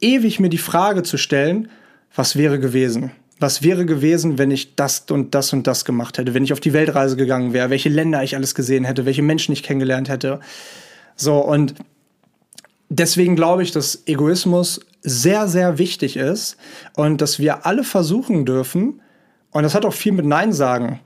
ewig 0.00 0.40
mir 0.40 0.50
die 0.50 0.58
Frage 0.58 1.02
zu 1.02 1.16
stellen, 1.16 1.70
was 2.14 2.36
wäre 2.36 2.58
gewesen? 2.58 3.12
Was 3.38 3.62
wäre 3.62 3.84
gewesen, 3.84 4.38
wenn 4.38 4.50
ich 4.50 4.76
das 4.76 5.04
und 5.10 5.34
das 5.34 5.52
und 5.52 5.66
das 5.66 5.84
gemacht 5.84 6.18
hätte, 6.18 6.34
wenn 6.34 6.44
ich 6.44 6.52
auf 6.52 6.60
die 6.60 6.72
Weltreise 6.72 7.16
gegangen 7.16 7.52
wäre, 7.52 7.70
welche 7.70 7.88
Länder 7.88 8.22
ich 8.22 8.34
alles 8.36 8.54
gesehen 8.54 8.84
hätte, 8.84 9.04
welche 9.04 9.22
Menschen 9.22 9.52
ich 9.52 9.62
kennengelernt 9.62 10.08
hätte. 10.08 10.40
So, 11.16 11.38
und 11.38 11.74
deswegen 12.88 13.36
glaube 13.36 13.62
ich, 13.62 13.72
dass 13.72 14.02
Egoismus 14.06 14.80
sehr, 15.02 15.48
sehr 15.48 15.78
wichtig 15.78 16.16
ist 16.16 16.56
und 16.94 17.20
dass 17.20 17.38
wir 17.38 17.66
alle 17.66 17.84
versuchen 17.84 18.44
dürfen, 18.44 19.00
und 19.50 19.62
das 19.62 19.74
hat 19.74 19.84
auch 19.84 19.94
viel 19.94 20.12
mit 20.12 20.26
Nein 20.26 20.52
sagen 20.52 21.00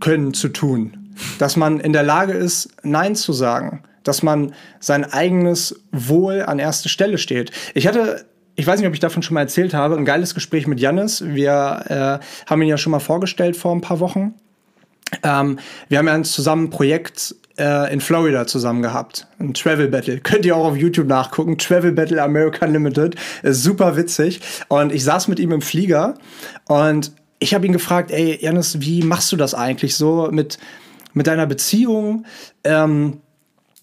können 0.00 0.32
zu 0.32 0.48
tun, 0.48 1.14
dass 1.38 1.56
man 1.56 1.80
in 1.80 1.92
der 1.92 2.02
Lage 2.02 2.32
ist, 2.32 2.70
Nein 2.82 3.16
zu 3.16 3.32
sagen 3.32 3.82
dass 4.02 4.22
man 4.22 4.54
sein 4.78 5.04
eigenes 5.04 5.82
Wohl 5.92 6.42
an 6.42 6.58
erste 6.58 6.88
Stelle 6.88 7.18
steht. 7.18 7.50
Ich 7.74 7.86
hatte 7.86 8.24
ich 8.56 8.66
weiß 8.66 8.80
nicht, 8.80 8.88
ob 8.88 8.94
ich 8.94 9.00
davon 9.00 9.22
schon 9.22 9.34
mal 9.34 9.40
erzählt 9.40 9.74
habe, 9.74 9.96
ein 9.96 10.04
geiles 10.04 10.34
Gespräch 10.34 10.66
mit 10.66 10.80
Jannis. 10.80 11.24
Wir 11.24 12.20
äh, 12.20 12.48
haben 12.48 12.62
ihn 12.62 12.68
ja 12.68 12.78
schon 12.78 12.90
mal 12.90 13.00
vorgestellt 13.00 13.56
vor 13.56 13.74
ein 13.74 13.80
paar 13.80 14.00
Wochen. 14.00 14.34
Ähm, 15.22 15.58
wir 15.88 15.98
haben 15.98 16.06
ja 16.06 16.22
zusammen 16.22 16.64
ein 16.64 16.70
Projekt 16.70 17.34
äh, 17.58 17.92
in 17.92 18.00
Florida 18.00 18.46
zusammen 18.46 18.82
gehabt. 18.82 19.26
Ein 19.38 19.54
Travel 19.54 19.88
Battle. 19.88 20.18
Könnt 20.22 20.44
ihr 20.44 20.56
auch 20.56 20.64
auf 20.64 20.76
YouTube 20.76 21.06
nachgucken. 21.06 21.58
Travel 21.58 21.92
Battle 21.92 22.22
American 22.22 22.72
Limited. 22.72 23.16
Ist 23.42 23.62
super 23.62 23.96
witzig. 23.96 24.40
Und 24.68 24.92
ich 24.92 25.04
saß 25.04 25.28
mit 25.28 25.38
ihm 25.40 25.52
im 25.52 25.62
Flieger 25.62 26.14
und 26.66 27.12
ich 27.38 27.54
habe 27.54 27.66
ihn 27.66 27.72
gefragt, 27.72 28.10
ey, 28.10 28.38
Jannis, 28.40 28.80
wie 28.80 29.02
machst 29.02 29.32
du 29.32 29.36
das 29.36 29.54
eigentlich 29.54 29.96
so 29.96 30.28
mit, 30.30 30.58
mit 31.14 31.26
deiner 31.26 31.46
Beziehung? 31.46 32.26
Ähm, 32.64 33.20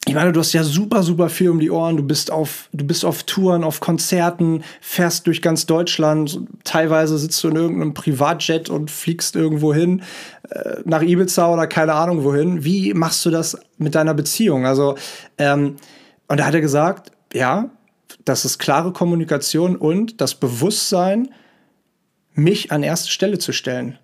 ich 0.08 0.14
meine, 0.14 0.32
du 0.32 0.40
hast 0.40 0.54
ja 0.54 0.64
super, 0.64 1.04
super 1.04 1.28
viel 1.28 1.50
um 1.50 1.60
die 1.60 1.70
Ohren. 1.70 1.98
Du 1.98 2.04
bist 2.04 2.32
auf, 2.32 2.70
du 2.72 2.88
bist 2.88 3.04
auf 3.04 3.24
Touren, 3.24 3.66
auf 3.66 3.82
Konzerten, 3.82 4.64
fährst 4.80 5.28
durch 5.28 5.42
ganz 5.42 5.66
Deutschland. 5.66 6.40
Teilweise 6.64 7.18
sitzt 7.18 7.44
du 7.44 7.50
in 7.50 7.58
irgendeinem 7.58 7.94
Privatjet 7.94 8.70
und 8.70 8.90
fliegst 8.90 9.36
irgendwo 9.36 9.74
hin, 9.74 10.02
äh, 10.50 10.78
nach 10.86 11.02
Ibiza 11.02 11.52
oder 11.52 11.68
keine 11.68 11.94
Ahnung 11.94 12.24
wohin. 12.24 12.64
Wie 12.64 12.94
machst 12.94 13.26
du 13.26 13.30
das 13.30 13.60
mit 13.78 13.96
deiner 13.96 14.14
Beziehung? 14.14 14.66
Also, 14.66 14.96
ähm, 15.38 15.76
und 16.30 16.40
da 16.40 16.46
hat 16.46 16.54
er 16.54 16.62
gesagt, 16.62 17.12
ja, 17.34 17.70
das 18.24 18.46
ist 18.46 18.60
klare 18.60 18.94
Kommunikation 18.94 19.76
und 19.76 20.22
das 20.22 20.36
Bewusstsein, 20.36 21.34
mich 22.34 22.72
an 22.72 22.84
erste 22.84 23.12
Stelle 23.12 23.40
zu 23.40 23.52
stellen. 23.52 24.00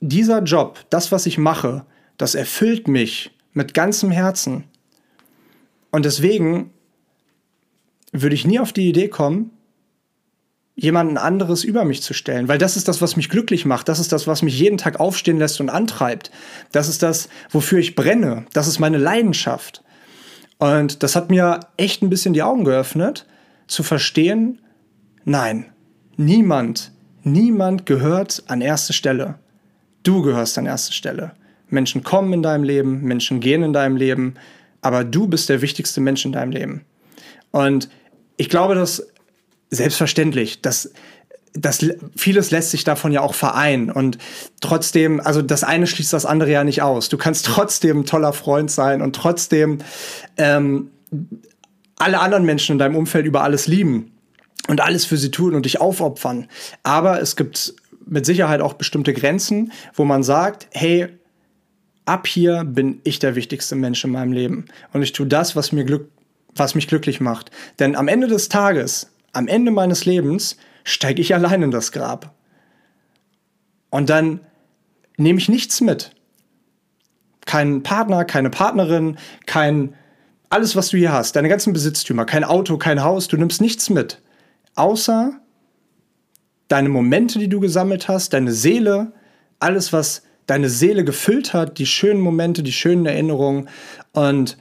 Dieser 0.00 0.42
Job, 0.42 0.78
das, 0.90 1.10
was 1.10 1.24
ich 1.24 1.38
mache, 1.38 1.86
das 2.18 2.34
erfüllt 2.34 2.86
mich 2.86 3.30
mit 3.58 3.74
ganzem 3.74 4.10
Herzen. 4.10 4.64
Und 5.90 6.06
deswegen 6.06 6.70
würde 8.12 8.34
ich 8.34 8.46
nie 8.46 8.58
auf 8.58 8.72
die 8.72 8.88
Idee 8.88 9.08
kommen, 9.08 9.50
jemanden 10.76 11.18
anderes 11.18 11.64
über 11.64 11.84
mich 11.84 12.00
zu 12.02 12.14
stellen, 12.14 12.46
weil 12.46 12.58
das 12.58 12.76
ist 12.76 12.86
das, 12.86 13.02
was 13.02 13.16
mich 13.16 13.28
glücklich 13.28 13.66
macht, 13.66 13.88
das 13.88 13.98
ist 13.98 14.12
das, 14.12 14.28
was 14.28 14.42
mich 14.42 14.56
jeden 14.58 14.78
Tag 14.78 15.00
aufstehen 15.00 15.38
lässt 15.38 15.60
und 15.60 15.70
antreibt. 15.70 16.30
Das 16.70 16.88
ist 16.88 17.02
das, 17.02 17.28
wofür 17.50 17.80
ich 17.80 17.96
brenne, 17.96 18.46
das 18.52 18.68
ist 18.68 18.78
meine 18.78 18.98
Leidenschaft. 18.98 19.82
Und 20.58 21.02
das 21.02 21.16
hat 21.16 21.30
mir 21.30 21.60
echt 21.76 22.00
ein 22.02 22.10
bisschen 22.10 22.34
die 22.34 22.44
Augen 22.44 22.64
geöffnet, 22.64 23.26
zu 23.66 23.82
verstehen, 23.82 24.60
nein, 25.24 25.66
niemand, 26.16 26.92
niemand 27.24 27.86
gehört 27.86 28.44
an 28.46 28.60
erste 28.60 28.92
Stelle. 28.92 29.34
Du 30.04 30.22
gehörst 30.22 30.56
an 30.58 30.66
erste 30.66 30.92
Stelle. 30.92 31.32
Menschen 31.68 32.02
kommen 32.02 32.32
in 32.32 32.42
deinem 32.42 32.64
Leben, 32.64 33.02
Menschen 33.02 33.40
gehen 33.40 33.62
in 33.62 33.72
deinem 33.72 33.96
Leben, 33.96 34.34
aber 34.80 35.04
du 35.04 35.26
bist 35.26 35.48
der 35.48 35.62
wichtigste 35.62 36.00
Mensch 36.00 36.24
in 36.24 36.32
deinem 36.32 36.52
Leben. 36.52 36.84
Und 37.50 37.88
ich 38.36 38.48
glaube, 38.48 38.74
dass 38.74 39.06
selbstverständlich, 39.70 40.62
dass 40.62 40.92
das 41.52 41.84
vieles 42.16 42.50
lässt 42.50 42.70
sich 42.70 42.84
davon 42.84 43.10
ja 43.10 43.20
auch 43.20 43.34
vereinen 43.34 43.90
und 43.90 44.18
trotzdem, 44.60 45.20
also 45.20 45.42
das 45.42 45.64
eine 45.64 45.86
schließt 45.86 46.12
das 46.12 46.26
andere 46.26 46.50
ja 46.52 46.64
nicht 46.64 46.82
aus. 46.82 47.08
Du 47.08 47.16
kannst 47.18 47.46
trotzdem 47.46 48.00
ein 48.00 48.04
toller 48.06 48.32
Freund 48.32 48.70
sein 48.70 49.02
und 49.02 49.16
trotzdem 49.16 49.78
ähm, 50.36 50.90
alle 51.96 52.20
anderen 52.20 52.44
Menschen 52.44 52.72
in 52.72 52.78
deinem 52.78 52.96
Umfeld 52.96 53.26
über 53.26 53.42
alles 53.42 53.66
lieben 53.66 54.12
und 54.68 54.80
alles 54.80 55.04
für 55.04 55.16
sie 55.16 55.30
tun 55.30 55.54
und 55.54 55.64
dich 55.64 55.80
aufopfern. 55.80 56.46
Aber 56.82 57.20
es 57.20 57.34
gibt 57.34 57.74
mit 58.06 58.24
Sicherheit 58.24 58.60
auch 58.60 58.74
bestimmte 58.74 59.12
Grenzen, 59.12 59.72
wo 59.94 60.04
man 60.04 60.22
sagt, 60.22 60.68
hey, 60.72 61.08
ab 62.08 62.26
hier 62.26 62.64
bin 62.64 63.00
ich 63.04 63.18
der 63.18 63.34
wichtigste 63.34 63.76
Mensch 63.76 64.04
in 64.04 64.10
meinem 64.10 64.32
Leben. 64.32 64.64
Und 64.92 65.02
ich 65.02 65.12
tue 65.12 65.26
das, 65.26 65.54
was, 65.54 65.72
mir 65.72 65.84
Glück, 65.84 66.10
was 66.54 66.74
mich 66.74 66.88
glücklich 66.88 67.20
macht. 67.20 67.50
Denn 67.78 67.94
am 67.94 68.08
Ende 68.08 68.26
des 68.26 68.48
Tages, 68.48 69.12
am 69.32 69.46
Ende 69.46 69.70
meines 69.70 70.04
Lebens, 70.04 70.56
steige 70.84 71.20
ich 71.20 71.34
allein 71.34 71.62
in 71.62 71.70
das 71.70 71.92
Grab. 71.92 72.34
Und 73.90 74.10
dann 74.10 74.40
nehme 75.16 75.38
ich 75.38 75.48
nichts 75.48 75.80
mit. 75.80 76.12
Kein 77.46 77.82
Partner, 77.82 78.24
keine 78.24 78.50
Partnerin, 78.50 79.18
kein 79.46 79.94
alles, 80.50 80.76
was 80.76 80.88
du 80.88 80.96
hier 80.96 81.12
hast, 81.12 81.36
deine 81.36 81.48
ganzen 81.48 81.74
Besitztümer, 81.74 82.24
kein 82.24 82.44
Auto, 82.44 82.78
kein 82.78 83.02
Haus, 83.02 83.28
du 83.28 83.36
nimmst 83.36 83.60
nichts 83.60 83.90
mit. 83.90 84.22
Außer 84.76 85.38
deine 86.68 86.88
Momente, 86.88 87.38
die 87.38 87.48
du 87.48 87.60
gesammelt 87.60 88.08
hast, 88.08 88.32
deine 88.32 88.52
Seele, 88.52 89.12
alles, 89.58 89.92
was 89.92 90.22
deine 90.48 90.70
Seele 90.70 91.04
gefüllt 91.04 91.52
hat, 91.52 91.78
die 91.78 91.86
schönen 91.86 92.20
Momente, 92.20 92.64
die 92.64 92.72
schönen 92.72 93.06
Erinnerungen. 93.06 93.68
Und 94.12 94.56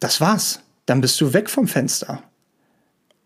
das 0.00 0.20
war's. 0.20 0.62
Dann 0.86 1.00
bist 1.00 1.20
du 1.20 1.32
weg 1.32 1.48
vom 1.48 1.68
Fenster. 1.68 2.24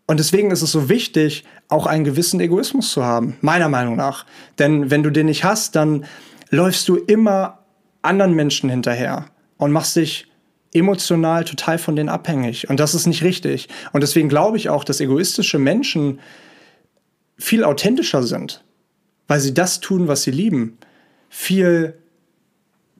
Und 0.05 0.19
deswegen 0.19 0.51
ist 0.51 0.61
es 0.61 0.71
so 0.71 0.89
wichtig, 0.89 1.43
auch 1.69 1.87
einen 1.87 2.03
gewissen 2.03 2.39
Egoismus 2.39 2.91
zu 2.91 3.03
haben, 3.03 3.37
meiner 3.41 3.69
Meinung 3.69 3.95
nach. 3.95 4.25
Denn 4.59 4.91
wenn 4.91 5.01
du 5.01 5.09
den 5.09 5.25
nicht 5.25 5.43
hast, 5.43 5.75
dann 5.75 6.05
läufst 6.49 6.87
du 6.87 6.97
immer 6.97 7.59
anderen 8.01 8.33
Menschen 8.33 8.69
hinterher 8.69 9.25
und 9.57 9.71
machst 9.71 9.95
dich 9.95 10.27
emotional 10.73 11.45
total 11.45 11.77
von 11.77 11.95
denen 11.95 12.09
abhängig. 12.09 12.69
Und 12.69 12.79
das 12.81 12.93
ist 12.93 13.07
nicht 13.07 13.23
richtig. 13.23 13.69
Und 13.93 14.01
deswegen 14.01 14.27
glaube 14.27 14.57
ich 14.57 14.69
auch, 14.69 14.83
dass 14.83 14.99
egoistische 14.99 15.57
Menschen 15.57 16.19
viel 17.37 17.63
authentischer 17.63 18.23
sind, 18.23 18.63
weil 19.27 19.39
sie 19.39 19.53
das 19.53 19.79
tun, 19.79 20.09
was 20.09 20.23
sie 20.23 20.31
lieben 20.31 20.77
viel 21.29 21.97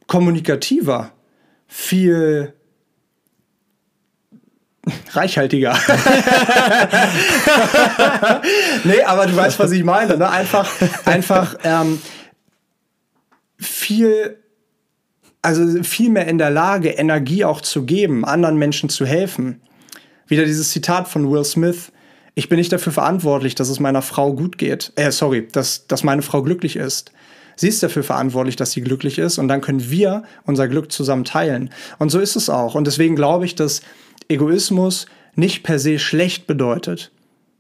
kommunikativer, 0.08 1.12
viel 1.68 2.54
reichhaltiger. 5.12 5.78
nee, 8.84 9.02
aber 9.04 9.28
du 9.28 9.36
weißt, 9.36 9.60
was 9.60 9.72
ich 9.72 9.84
meine. 9.84 10.18
Ne? 10.18 10.30
Einfach, 10.30 10.70
einfach 11.06 11.58
ähm, 11.64 12.02
viel, 13.58 14.38
also 15.42 15.84
viel 15.84 16.10
mehr 16.10 16.28
in 16.28 16.38
der 16.38 16.50
Lage, 16.50 16.90
Energie 16.90 17.44
auch 17.44 17.62
zu 17.62 17.86
geben, 17.86 18.26
anderen 18.26 18.58
Menschen 18.58 18.90
zu 18.90 19.06
helfen. 19.06 19.62
Wieder 20.28 20.46
dieses 20.46 20.72
Zitat 20.72 21.08
von 21.08 21.32
Will 21.32 21.46
Smith. 21.46 21.92
Ich 22.36 22.50
bin 22.50 22.58
nicht 22.58 22.72
dafür 22.72 22.94
verantwortlich, 22.94 23.56
dass 23.56 23.70
es 23.70 23.80
meiner 23.80 24.02
Frau 24.02 24.34
gut 24.34 24.58
geht. 24.58 24.92
Äh, 24.96 25.12
sorry, 25.12 25.48
dass, 25.48 25.88
dass 25.88 26.04
meine 26.04 26.22
Frau 26.22 26.44
glücklich 26.44 26.76
ist. 26.76 27.12
Sie 27.58 27.68
ist 27.68 27.84
dafür 27.84 28.04
verantwortlich, 28.04 28.56
dass 28.56 28.72
sie 28.72 28.82
glücklich 28.82 29.18
ist 29.18 29.40
und 29.40 29.48
dann 29.48 29.62
können 29.62 29.90
wir 29.90 30.24
unser 30.46 30.68
Glück 30.68 30.92
zusammen 30.92 31.26
teilen. 31.26 31.72
Und 31.98 32.10
so 32.10 32.20
ist 32.20 32.36
es 32.36 32.50
auch. 32.50 32.76
Und 32.76 32.88
deswegen 32.88 33.16
glaube 33.16 33.46
ich, 33.46 33.56
dass 33.56 33.82
Egoismus 34.30 35.08
nicht 35.36 35.64
per 35.64 35.80
se 35.80 36.00
schlecht 36.00 36.48
bedeutet. 36.48 37.12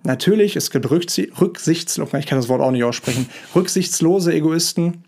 Natürlich, 0.03 0.55
es 0.55 0.71
gibt 0.71 0.89
rücksichtslose, 0.89 2.17
ich 2.19 2.27
kann 2.27 2.37
das 2.37 2.47
Wort 2.47 2.61
auch 2.61 2.71
nicht 2.71 2.83
aussprechen, 2.83 3.27
rücksichtslose 3.55 4.31
Egoisten. 4.33 5.03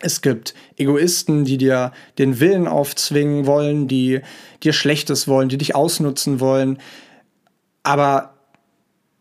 Es 0.00 0.22
gibt 0.22 0.54
Egoisten, 0.78 1.44
die 1.44 1.58
dir 1.58 1.92
den 2.18 2.40
Willen 2.40 2.66
aufzwingen 2.66 3.46
wollen, 3.46 3.86
die 3.86 4.20
dir 4.62 4.72
Schlechtes 4.72 5.28
wollen, 5.28 5.50
die 5.50 5.58
dich 5.58 5.74
ausnutzen 5.74 6.40
wollen. 6.40 6.78
Aber 7.82 8.34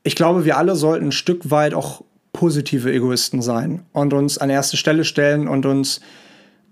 ich 0.03 0.15
glaube, 0.15 0.45
wir 0.45 0.57
alle 0.57 0.77
sollten 0.77 1.07
ein 1.07 1.11
Stück 1.11 1.51
weit 1.51 1.73
auch 1.73 2.03
positive 2.41 2.91
Egoisten 2.91 3.43
sein 3.43 3.85
und 3.93 4.13
uns 4.13 4.39
an 4.39 4.49
erste 4.49 4.75
Stelle 4.75 5.03
stellen 5.03 5.47
und 5.47 5.67
uns 5.67 6.01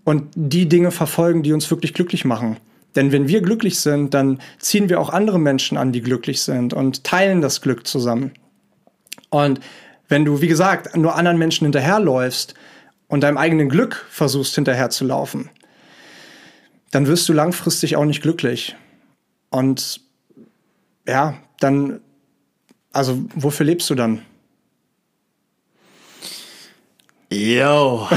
und 0.04 0.24
die 0.34 0.68
Dinge 0.68 0.90
verfolgen, 0.90 1.44
die 1.44 1.54
uns 1.54 1.70
wirklich 1.70 1.94
glücklich 1.94 2.26
machen. 2.26 2.58
Denn 2.96 3.12
wenn 3.12 3.28
wir 3.28 3.44
glücklich 3.44 3.80
sind, 3.80 4.16
dann 4.16 4.40
ziehen 4.58 4.90
wir 4.90 5.00
auch 5.00 5.12
andere 5.12 5.38
Menschen 5.38 5.78
an, 5.78 5.92
die 5.92 6.02
glücklich 6.02 6.42
sind 6.42 6.74
und 6.74 7.04
teilen 7.04 7.42
das 7.42 7.62
Glück 7.62 7.86
zusammen. 7.86 8.32
Und 9.30 9.60
wenn 10.08 10.26
du, 10.26 10.42
wie 10.42 10.48
gesagt, 10.48 10.98
nur 10.98 11.16
anderen 11.16 11.38
Menschen 11.38 11.66
hinterherläufst 11.66 12.56
und 13.08 13.22
deinem 13.22 13.38
eigenen 13.38 13.70
Glück 13.70 14.08
versuchst 14.10 14.56
hinterherzulaufen, 14.56 15.52
dann 16.90 17.06
wirst 17.06 17.30
du 17.30 17.34
langfristig 17.34 17.96
auch 17.96 18.06
nicht 18.06 18.24
glücklich. 18.24 18.76
Und 19.52 20.02
ja, 21.08 21.36
dann, 21.60 22.00
also 22.92 23.24
wofür 23.36 23.68
lebst 23.68 23.88
du 23.92 23.94
dann? 23.94 24.24
Yo. 27.32 28.08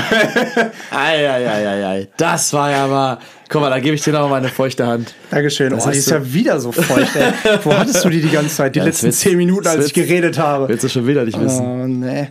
Eieieiei. 0.90 2.08
Das 2.16 2.52
war 2.54 2.70
ja 2.70 2.86
mal. 2.86 3.18
Guck 3.50 3.60
mal, 3.60 3.68
da 3.68 3.78
gebe 3.78 3.94
ich 3.94 4.02
dir 4.02 4.12
noch 4.12 4.26
mal 4.30 4.36
eine 4.36 4.48
feuchte 4.48 4.86
Hand. 4.86 5.14
Dankeschön. 5.30 5.70
Das 5.70 5.86
oh, 5.86 5.90
die 5.90 5.98
ist 5.98 6.08
ja 6.08 6.32
wieder 6.32 6.58
so 6.58 6.72
feucht. 6.72 7.14
Ey. 7.16 7.32
Wo 7.62 7.74
hattest 7.74 8.02
du 8.02 8.08
die 8.08 8.22
die 8.22 8.30
ganze 8.30 8.54
Zeit? 8.54 8.74
Die 8.74 8.78
ja, 8.78 8.86
letzten 8.86 9.12
zehn 9.12 9.36
Minuten, 9.36 9.66
als 9.66 9.86
ich 9.86 9.92
geredet 9.92 10.38
habe. 10.38 10.66
Willst 10.68 10.84
du 10.84 10.88
schon 10.88 11.06
wieder 11.06 11.26
nicht 11.26 11.38
wissen? 11.38 11.66
Oh, 11.66 11.86
nee. 11.86 12.30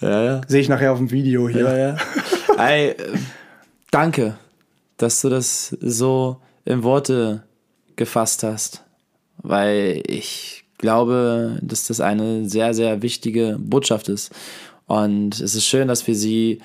Ja, 0.00 0.22
ja. 0.24 0.40
Sehe 0.48 0.60
ich 0.60 0.68
nachher 0.68 0.90
auf 0.90 0.98
dem 0.98 1.12
Video 1.12 1.48
hier. 1.48 1.62
Ja, 1.62 1.78
ja. 1.78 1.96
Ey, 2.58 2.96
danke, 3.92 4.36
dass 4.96 5.20
du 5.20 5.28
das 5.28 5.76
so 5.80 6.38
in 6.64 6.82
Worte 6.82 7.44
gefasst 7.94 8.42
hast. 8.42 8.82
Weil 9.38 10.02
ich 10.08 10.64
glaube, 10.78 11.58
dass 11.62 11.86
das 11.86 12.00
eine 12.00 12.48
sehr, 12.48 12.74
sehr 12.74 13.00
wichtige 13.00 13.56
Botschaft 13.60 14.08
ist. 14.08 14.32
Und 14.90 15.40
es 15.40 15.54
ist 15.54 15.66
schön, 15.66 15.86
dass 15.86 16.08
wir 16.08 16.16
sie 16.16 16.60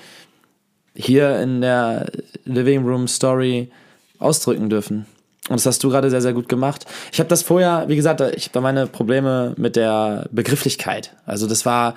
hier 0.96 1.40
in 1.42 1.62
der 1.62 2.12
Living 2.46 2.84
Room 2.84 3.08
Story 3.08 3.70
ausdrücken 4.18 4.68
dürfen. 4.68 5.06
Und 5.48 5.58
das 5.58 5.68
hast 5.68 5.84
du 5.84 5.92
gerade 5.92 6.10
sehr, 6.10 6.24
sehr 6.24 6.34
gut 6.34 6.50
gemacht. 6.50 6.88
Ich 7.12 7.20
habe 7.20 7.30
das 7.30 7.44
vorher, 7.44 7.86
wie 7.88 7.96
gesagt, 7.96 8.22
ich 8.22 8.46
habe 8.46 8.54
da 8.54 8.62
meine 8.62 8.88
Probleme 8.88 9.54
mit 9.58 9.76
der 9.76 10.28
Begrifflichkeit. 10.32 11.12
Also 11.28 11.46
das 11.46 11.68
war, 11.68 11.94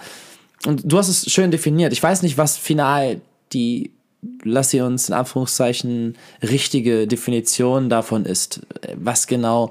und 0.67 0.83
du 0.85 0.99
hast 0.99 1.09
es 1.09 1.33
schön 1.33 1.51
definiert. 1.51 1.95
Ich 1.95 2.03
weiß 2.03 2.21
nicht, 2.21 2.37
was 2.37 2.59
final 2.59 3.23
die, 3.55 3.91
lass 4.45 4.69
sie 4.69 4.83
uns 4.83 5.09
in 5.09 5.15
Anführungszeichen, 5.15 6.19
richtige 6.43 7.07
Definition 7.07 7.89
davon 7.89 8.27
ist. 8.27 8.61
Was 8.97 9.29
genau 9.29 9.71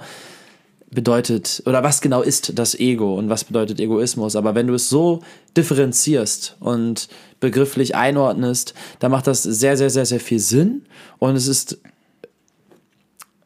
bedeutet 0.90 1.62
oder 1.66 1.84
was 1.84 2.02
genau 2.02 2.22
ist 2.22 2.58
das 2.58 2.74
Ego 2.76 3.16
und 3.16 3.30
was 3.30 3.44
bedeutet 3.44 3.80
Egoismus. 3.80 4.36
Aber 4.36 4.56
wenn 4.56 4.68
du 4.68 4.74
es 4.74 4.90
so 4.90 5.22
differenzierst 5.56 6.56
und 6.60 7.10
begrifflich 7.40 7.96
einordnest, 7.96 8.74
dann 9.00 9.12
macht 9.12 9.28
das 9.28 9.44
sehr, 9.44 9.76
sehr, 9.78 9.90
sehr, 9.90 10.06
sehr 10.06 10.20
viel 10.20 10.40
Sinn 10.40 10.86
und 11.20 11.36
es 11.36 11.48
ist 11.48 11.80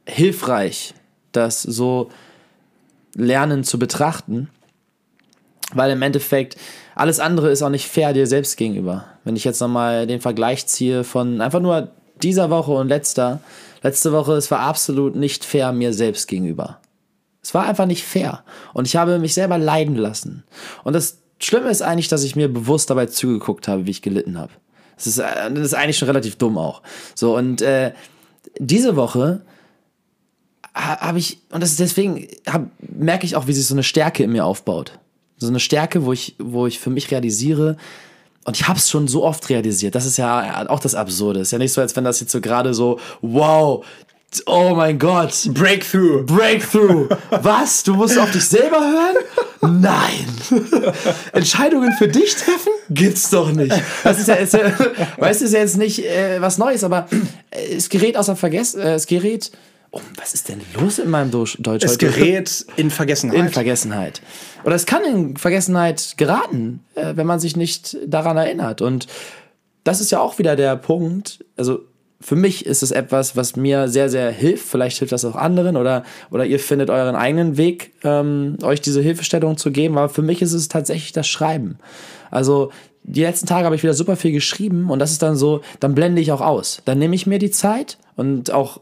hilfreich, 0.06 0.94
das 1.32 1.62
so 1.64 2.10
lernen 3.16 3.64
zu 3.64 3.80
betrachten, 3.80 4.50
weil 5.74 5.92
im 5.92 6.02
Endeffekt 6.02 6.58
alles 6.96 7.20
andere 7.20 7.50
ist 7.50 7.62
auch 7.62 7.70
nicht 7.70 7.88
fair 7.88 8.14
dir 8.14 8.28
selbst 8.28 8.58
gegenüber. 8.58 9.06
Wenn 9.24 9.36
ich 9.36 9.44
jetzt 9.44 9.62
nochmal 9.62 10.06
den 10.06 10.22
Vergleich 10.22 10.68
ziehe 10.68 11.04
von 11.04 11.42
einfach 11.42 11.60
nur 11.60 11.90
dieser 12.22 12.50
Woche 12.50 12.72
und 12.72 12.90
letzter, 12.90 13.40
letzte 13.82 14.12
Woche, 14.12 14.34
es 14.34 14.52
war 14.52 14.60
absolut 14.60 15.16
nicht 15.16 15.44
fair 15.44 15.72
mir 15.72 15.94
selbst 15.94 16.28
gegenüber. 16.28 16.81
Es 17.42 17.54
war 17.54 17.66
einfach 17.66 17.86
nicht 17.86 18.04
fair. 18.04 18.44
Und 18.74 18.88
ich 18.88 18.96
habe 18.96 19.20
mich 19.20 19.34
selber 19.34 19.58
leiden 19.58 19.96
lassen. 19.96 20.44
Und 20.84 20.94
das 20.94 21.20
Schlimme 21.40 21.70
ist 21.70 21.82
eigentlich, 21.82 22.08
dass 22.08 22.24
ich 22.24 22.36
mir 22.36 22.52
bewusst 22.52 22.90
dabei 22.90 23.08
zugeguckt 23.08 23.68
habe, 23.68 23.86
wie 23.86 23.92
ich 23.92 24.02
gelitten 24.02 24.38
habe. 24.38 24.52
Das 24.96 25.08
ist, 25.08 25.18
das 25.18 25.60
ist 25.60 25.74
eigentlich 25.74 25.98
schon 25.98 26.08
relativ 26.08 26.36
dumm 26.36 26.58
auch. 26.58 26.84
So, 27.16 27.36
und 27.36 27.62
äh, 27.62 27.94
diese 28.60 28.96
Woche 28.96 29.42
habe 30.76 31.18
ich, 31.18 31.40
und 31.50 31.62
das 31.62 31.72
ist 31.72 31.80
deswegen 31.80 32.28
hab, 32.48 32.68
merke 32.80 33.26
ich 33.26 33.36
auch, 33.36 33.48
wie 33.48 33.54
sich 33.54 33.66
so 33.66 33.74
eine 33.74 33.84
Stärke 33.84 34.24
in 34.24 34.32
mir 34.32 34.46
aufbaut. 34.46 35.00
So 35.38 35.48
eine 35.48 35.60
Stärke, 35.60 36.06
wo 36.06 36.14
ich, 36.14 36.36
wo 36.38 36.68
ich 36.68 36.80
für 36.80 36.92
mich 36.92 37.10
realisiere, 37.10 37.78
und 38.44 38.58
ich 38.58 38.68
habe 38.68 38.80
es 38.80 38.90
schon 38.90 39.08
so 39.08 39.24
oft 39.24 39.50
realisiert. 39.50 39.94
Das 39.94 40.06
ist 40.06 40.18
ja 40.18 40.68
auch 40.70 40.80
das 40.80 40.96
Absurde. 40.96 41.42
Ist 41.42 41.52
ja 41.52 41.60
nicht 41.60 41.74
so, 41.74 41.82
als 41.82 41.96
wenn 41.96 42.04
das 42.04 42.20
jetzt 42.20 42.32
so 42.32 42.42
gerade 42.42 42.74
so, 42.74 43.00
wow, 43.22 43.86
oh 44.46 44.74
mein 44.76 44.98
Gott. 44.98 45.50
Breakthrough. 45.54 46.26
Breakthrough. 46.26 47.10
Was? 47.30 47.84
Du 47.84 47.96
musst 47.96 48.18
auf 48.18 48.32
dich 48.32 48.46
selber 48.46 48.80
hören? 48.80 49.82
Nein. 49.82 50.26
Entscheidungen 51.34 51.94
für 51.94 52.08
dich 52.08 52.36
treffen? 52.36 52.72
Gibt's 52.90 53.30
doch 53.30 53.52
nicht. 53.52 53.76
Das 54.04 54.20
ist 54.20 54.28
ja, 54.28 54.36
ist 54.36 54.54
ja 54.54 54.72
weißt 55.18 55.42
du, 55.42 55.46
ist 55.46 55.54
ja 55.54 55.60
jetzt 55.60 55.78
nicht 55.78 56.06
äh, 56.06 56.42
was 56.42 56.58
Neues, 56.58 56.84
aber 56.84 57.08
äh, 57.52 57.76
es 57.76 57.90
gerät 57.90 58.18
außer 58.18 58.36
Vergessen, 58.36 58.82
äh, 58.82 58.96
es 58.96 59.08
gerät 59.08 59.52
Oh, 59.94 60.00
was 60.16 60.34
ist 60.34 60.48
denn 60.48 60.62
los 60.80 61.00
in 61.00 61.10
meinem 61.10 61.32
Deutsch 61.32 61.58
heute? 61.68 61.86
Es 61.86 61.98
gerät 61.98 62.66
in 62.78 62.90
Vergessenheit. 62.90 63.38
In 63.38 63.50
Vergessenheit. 63.50 64.22
Oder 64.64 64.76
es 64.76 64.86
kann 64.86 65.04
in 65.04 65.36
Vergessenheit 65.36 66.14
geraten, 66.16 66.80
äh, 66.96 67.18
wenn 67.18 67.28
man 67.28 67.42
sich 67.42 67.58
nicht 67.58 67.98
daran 68.08 68.38
erinnert. 68.38 68.82
Und 68.82 69.08
das 69.84 70.00
ist 70.00 70.10
ja 70.10 70.22
auch 70.22 70.40
wieder 70.40 70.56
der 70.56 70.78
Punkt. 70.78 71.44
Also 71.58 71.82
für 72.22 72.36
mich 72.36 72.66
ist 72.66 72.84
es 72.84 72.92
etwas, 72.92 73.36
was 73.36 73.56
mir 73.56 73.88
sehr, 73.88 74.10
sehr 74.10 74.32
hilft. 74.32 74.68
Vielleicht 74.68 75.00
hilft 75.00 75.12
das 75.12 75.26
auch 75.26 75.36
anderen 75.36 75.76
oder, 75.76 76.04
oder 76.30 76.46
ihr 76.46 76.60
findet 76.60 76.90
euren 76.90 77.16
eigenen 77.16 77.58
Weg, 77.58 77.94
ähm, 78.04 78.58
euch 78.64 78.82
diese 78.82 79.02
Hilfestellung 79.02 79.58
zu 79.58 79.72
geben. 79.72 79.98
Aber 79.98 80.10
für 80.10 80.22
mich 80.22 80.42
ist 80.42 80.54
es 80.54 80.68
tatsächlich 80.68 81.12
das 81.12 81.28
Schreiben. 81.28 81.78
Also 82.30 82.72
die 83.04 83.22
letzten 83.22 83.48
Tage 83.48 83.66
habe 83.66 83.76
ich 83.76 83.84
wieder 83.84 83.94
super 83.94 84.16
viel 84.16 84.32
geschrieben 84.32 84.90
und 84.90 85.00
das 85.00 85.12
ist 85.12 85.22
dann 85.22 85.36
so, 85.36 85.62
dann 85.80 85.96
blende 85.96 86.22
ich 86.22 86.32
auch 86.32 86.42
aus. 86.42 86.82
Dann 86.86 87.00
nehme 87.00 87.16
ich 87.16 87.26
mir 87.26 87.40
die 87.40 87.52
Zeit 87.52 87.98
und 88.16 88.52
auch 88.52 88.80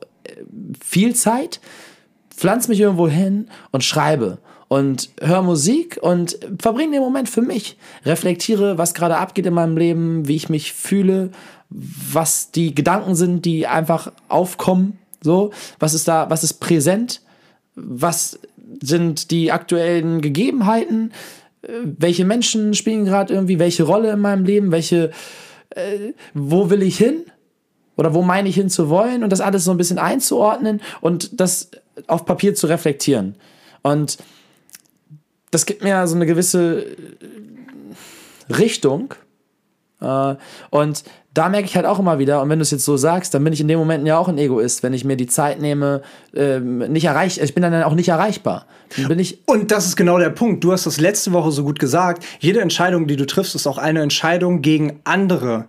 viel 0.83 1.15
Zeit, 1.15 1.61
pflanz 2.29 2.67
mich 2.67 2.79
irgendwo 2.79 3.07
hin 3.07 3.47
und 3.71 3.83
schreibe 3.83 4.39
und 4.67 5.09
höre 5.21 5.41
Musik 5.41 5.97
und 6.01 6.37
verbringe 6.59 6.93
den 6.93 7.01
Moment 7.01 7.29
für 7.29 7.41
mich. 7.41 7.77
Reflektiere, 8.05 8.77
was 8.77 8.93
gerade 8.93 9.17
abgeht 9.17 9.45
in 9.45 9.53
meinem 9.53 9.77
Leben, 9.77 10.27
wie 10.27 10.35
ich 10.35 10.49
mich 10.49 10.73
fühle, 10.73 11.31
was 11.69 12.51
die 12.51 12.73
Gedanken 12.73 13.15
sind, 13.15 13.45
die 13.45 13.67
einfach 13.67 14.11
aufkommen. 14.27 14.97
So, 15.21 15.51
was 15.79 15.93
ist 15.93 16.07
da, 16.07 16.29
was 16.29 16.43
ist 16.43 16.53
präsent? 16.53 17.21
Was 17.75 18.39
sind 18.81 19.31
die 19.31 19.51
aktuellen 19.51 20.21
Gegebenheiten? 20.21 21.11
Äh, 21.61 21.69
welche 21.83 22.25
Menschen 22.25 22.73
spielen 22.73 23.05
gerade 23.05 23.33
irgendwie 23.33 23.59
welche 23.59 23.83
Rolle 23.83 24.11
in 24.11 24.19
meinem 24.19 24.45
Leben? 24.45 24.71
Welche, 24.71 25.11
äh, 25.71 26.13
wo 26.33 26.69
will 26.69 26.81
ich 26.81 26.97
hin? 26.97 27.23
oder 27.99 28.13
wo 28.13 28.21
meine 28.21 28.47
ich 28.47 28.55
hin 28.55 28.69
zu 28.69 28.87
wollen 28.87 29.25
und 29.25 29.29
das 29.29 29.41
alles 29.41 29.65
so 29.65 29.71
ein 29.71 29.77
bisschen 29.77 29.99
einzuordnen 29.99 30.79
und 31.01 31.37
das 31.41 31.69
auf 32.07 32.25
Papier 32.25 32.55
zu 32.55 32.67
reflektieren. 32.67 33.35
Und 33.81 34.19
das 35.51 35.65
gibt 35.65 35.83
mir 35.83 36.07
so 36.07 36.15
eine 36.15 36.25
gewisse 36.25 36.95
Richtung. 38.49 39.15
Äh, 39.99 40.35
und 40.69 41.03
da 41.33 41.47
merke 41.47 41.65
ich 41.65 41.75
halt 41.75 41.85
auch 41.85 41.99
immer 41.99 42.17
wieder, 42.17 42.41
und 42.41 42.49
wenn 42.49 42.59
du 42.59 42.63
es 42.63 42.71
jetzt 42.71 42.85
so 42.85 42.97
sagst, 42.97 43.33
dann 43.33 43.43
bin 43.43 43.53
ich 43.53 43.61
in 43.61 43.67
dem 43.67 43.77
Moment 43.77 44.05
ja 44.07 44.17
auch 44.17 44.27
ein 44.27 44.37
Egoist, 44.37 44.81
wenn 44.81 44.93
ich 44.93 45.05
mir 45.05 45.15
die 45.15 45.27
Zeit 45.27 45.61
nehme, 45.61 46.01
ähm, 46.35 46.79
nicht 46.91 47.05
erreich, 47.05 47.39
ich 47.39 47.53
bin 47.53 47.61
dann 47.61 47.83
auch 47.83 47.93
nicht 47.93 48.09
erreichbar. 48.09 48.65
Und 49.45 49.71
das 49.71 49.85
ist 49.85 49.95
genau 49.95 50.17
der 50.17 50.31
Punkt. 50.31 50.63
Du 50.63 50.71
hast 50.71 50.85
das 50.85 50.99
letzte 50.99 51.31
Woche 51.31 51.51
so 51.51 51.63
gut 51.63 51.79
gesagt. 51.79 52.25
Jede 52.39 52.61
Entscheidung, 52.61 53.07
die 53.07 53.15
du 53.15 53.27
triffst, 53.27 53.53
ist 53.53 53.67
auch 53.67 53.77
eine 53.77 54.01
Entscheidung 54.01 54.61
gegen 54.61 54.99
andere 55.03 55.65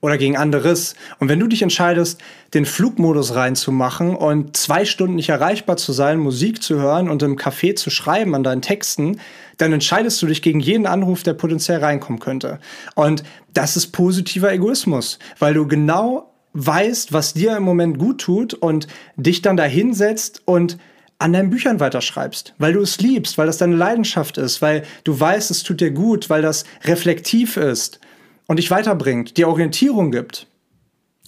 oder 0.00 0.16
gegen 0.16 0.36
anderes. 0.36 0.94
Und 1.18 1.28
wenn 1.28 1.40
du 1.40 1.46
dich 1.46 1.62
entscheidest, 1.62 2.20
den 2.54 2.64
Flugmodus 2.64 3.34
reinzumachen 3.34 4.14
und 4.14 4.56
zwei 4.56 4.84
Stunden 4.84 5.16
nicht 5.16 5.28
erreichbar 5.28 5.76
zu 5.76 5.92
sein, 5.92 6.18
Musik 6.18 6.62
zu 6.62 6.76
hören 6.76 7.10
und 7.10 7.22
im 7.22 7.36
Café 7.36 7.76
zu 7.76 7.90
schreiben 7.90 8.34
an 8.34 8.42
deinen 8.42 8.62
Texten, 8.62 9.20
dann 9.60 9.72
entscheidest 9.72 10.20
du 10.22 10.26
dich 10.26 10.42
gegen 10.42 10.60
jeden 10.60 10.86
Anruf, 10.86 11.22
der 11.22 11.34
potenziell 11.34 11.78
reinkommen 11.78 12.18
könnte. 12.18 12.58
Und 12.94 13.22
das 13.52 13.76
ist 13.76 13.88
positiver 13.88 14.52
Egoismus, 14.52 15.18
weil 15.38 15.54
du 15.54 15.66
genau 15.66 16.32
weißt, 16.54 17.12
was 17.12 17.34
dir 17.34 17.56
im 17.56 17.62
Moment 17.62 17.98
gut 17.98 18.20
tut 18.20 18.54
und 18.54 18.86
dich 19.16 19.42
dann 19.42 19.56
da 19.56 19.64
hinsetzt 19.64 20.42
und 20.46 20.78
an 21.18 21.34
deinen 21.34 21.50
Büchern 21.50 21.80
weiterschreibst, 21.80 22.54
weil 22.58 22.72
du 22.72 22.80
es 22.80 22.98
liebst, 23.00 23.36
weil 23.36 23.46
das 23.46 23.58
deine 23.58 23.76
Leidenschaft 23.76 24.38
ist, 24.38 24.62
weil 24.62 24.84
du 25.04 25.20
weißt, 25.20 25.50
es 25.50 25.62
tut 25.62 25.82
dir 25.82 25.90
gut, 25.90 26.30
weil 26.30 26.40
das 26.40 26.64
reflektiv 26.84 27.58
ist 27.58 28.00
und 28.46 28.58
dich 28.58 28.70
weiterbringt, 28.70 29.36
dir 29.36 29.48
Orientierung 29.48 30.10
gibt. 30.10 30.46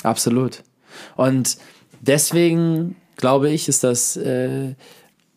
Absolut. 0.02 0.62
Und 1.16 1.58
deswegen 2.00 2.96
glaube 3.16 3.50
ich, 3.50 3.68
ist 3.68 3.84
das, 3.84 4.16
äh, 4.16 4.74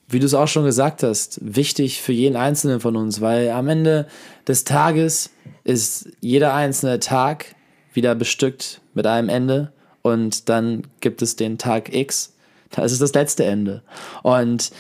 wie 0.08 0.20
du 0.20 0.26
es 0.26 0.34
auch 0.34 0.48
schon 0.48 0.66
gesagt 0.66 1.04
hast, 1.04 1.40
wichtig 1.42 2.02
für 2.02 2.14
jeden 2.14 2.36
Einzelnen 2.36 2.80
von 2.80 2.96
uns, 2.96 3.22
weil 3.22 3.50
am 3.50 3.68
Ende 3.68 4.08
des 4.48 4.64
Tages 4.64 5.32
ist 5.64 6.10
jeder 6.22 6.54
einzelne 6.54 7.00
Tag 7.00 7.56
wieder 7.94 8.14
bestückt 8.14 8.82
mit 8.94 9.08
einem 9.08 9.30
Ende 9.30 9.72
und 10.02 10.50
dann 10.50 10.84
gibt 11.00 11.22
es 11.22 11.36
den 11.36 11.58
Tag 11.58 11.94
X, 11.94 12.34
da 12.70 12.84
ist 12.84 12.92
es 12.92 13.00
das 13.00 13.14
letzte 13.14 13.46
Ende. 13.46 13.82
Und 14.22 14.72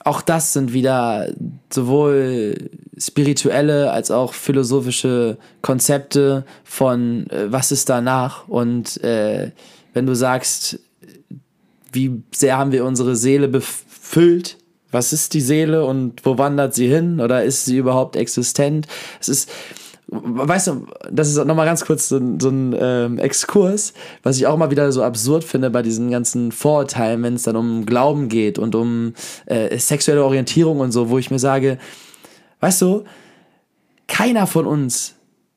auch 0.00 0.20
das 0.20 0.52
sind 0.52 0.74
wieder 0.74 1.32
sowohl 1.72 2.70
spirituelle 2.98 3.90
als 3.90 4.10
auch 4.10 4.34
philosophische 4.34 5.38
Konzepte 5.62 6.44
von 6.62 7.28
äh, 7.30 7.50
was 7.50 7.72
ist 7.72 7.88
danach 7.88 8.46
und 8.48 9.02
äh, 9.02 9.50
wenn 9.94 10.06
du 10.06 10.14
sagst, 10.14 10.78
wie 11.92 12.22
sehr 12.32 12.58
haben 12.58 12.72
wir 12.72 12.84
unsere 12.84 13.16
Seele 13.16 13.48
befüllt, 14.14 14.58
was 14.92 15.12
ist 15.12 15.34
die 15.34 15.40
Seele 15.40 15.84
und 15.84 16.24
wo 16.24 16.38
wandert 16.38 16.72
sie 16.72 16.86
hin 16.86 17.20
oder 17.20 17.42
ist 17.42 17.64
sie 17.64 17.78
überhaupt 17.78 18.14
existent? 18.14 18.86
Es 19.20 19.28
ist 19.28 19.50
weißt 20.06 20.66
du, 20.68 20.86
das 21.10 21.28
ist 21.28 21.44
nochmal 21.44 21.66
ganz 21.66 21.84
kurz 21.84 22.08
so, 22.08 22.20
so 22.38 22.50
ein 22.50 22.76
ähm, 22.78 23.18
Exkurs, 23.18 23.94
was 24.22 24.36
ich 24.36 24.46
auch 24.46 24.56
mal 24.56 24.70
wieder 24.70 24.92
so 24.92 25.02
absurd 25.02 25.42
finde 25.42 25.70
bei 25.70 25.82
diesen 25.82 26.10
ganzen 26.10 26.52
Vorurteilen, 26.52 27.22
wenn 27.22 27.34
es 27.34 27.44
dann 27.44 27.56
um 27.56 27.86
Glauben 27.86 28.28
geht 28.28 28.58
und 28.58 28.74
um 28.74 29.14
äh, 29.46 29.76
sexuelle 29.78 30.22
Orientierung 30.22 30.78
und 30.78 30.92
so, 30.92 31.08
wo 31.08 31.18
ich 31.18 31.30
mir 31.30 31.38
sage, 31.38 31.78
weißt 32.60 32.82
du, 32.82 33.04
keiner 34.06 34.46
von 34.46 34.66
uns 34.66 35.14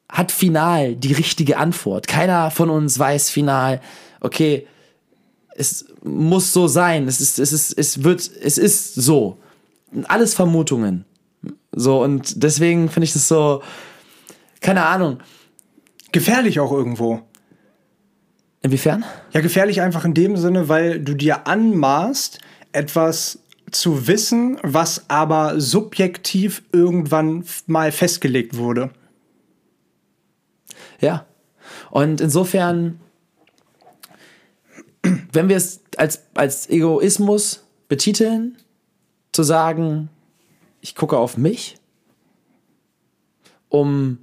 hat 0.10 0.32
final 0.32 0.96
die 0.96 1.14
richtige 1.14 1.58
Antwort. 1.58 2.08
Keiner 2.08 2.50
von 2.50 2.70
uns 2.70 2.98
weiß 2.98 3.30
final, 3.30 3.82
okay, 4.22 4.66
es 5.58 5.86
muss 6.04 6.54
so 6.54 6.68
sein, 6.68 7.08
es 7.08 7.20
ist, 7.20 7.40
es 7.40 7.52
ist, 7.52 7.78
es 7.78 8.04
wird, 8.04 8.30
es 8.42 8.58
ist 8.58 8.96
so. 8.96 9.38
Alles 10.08 10.34
Vermutungen. 10.34 11.06
So, 11.72 12.04
und 12.04 12.44
deswegen 12.44 12.90
finde 12.90 13.06
ich 13.06 13.14
das 13.14 13.28
so, 13.28 13.64
keine 14.62 14.86
Ahnung. 14.86 15.20
Gefährlich 16.12 16.60
auch 16.60 16.72
irgendwo. 16.72 17.22
Inwiefern? 18.62 19.04
Ja, 19.32 19.42
gefährlich 19.42 19.82
einfach 19.82 20.06
in 20.06 20.14
dem 20.14 20.38
Sinne, 20.38 20.70
weil 20.70 21.00
du 21.00 21.16
dir 21.16 21.48
anmaßt, 21.48 22.40
etwas 22.72 23.40
zu 23.72 24.08
wissen, 24.08 24.60
was 24.62 25.10
aber 25.10 25.60
subjektiv 25.60 26.64
irgendwann 26.72 27.46
mal 27.66 27.92
festgelegt 27.92 28.58
wurde. 28.58 28.92
Ja. 31.00 31.26
Und 31.90 32.22
insofern, 32.22 33.00
wenn 35.32 35.50
wir 35.50 35.58
es 35.58 35.82
als, 35.98 36.24
als 36.34 36.70
Egoismus 36.70 37.64
betiteln, 37.88 38.58
zu 39.32 39.44
sagen, 39.44 40.10
ich 40.82 40.96
gucke 40.96 41.18
auf 41.18 41.38
mich, 41.38 41.78
um 43.70 44.20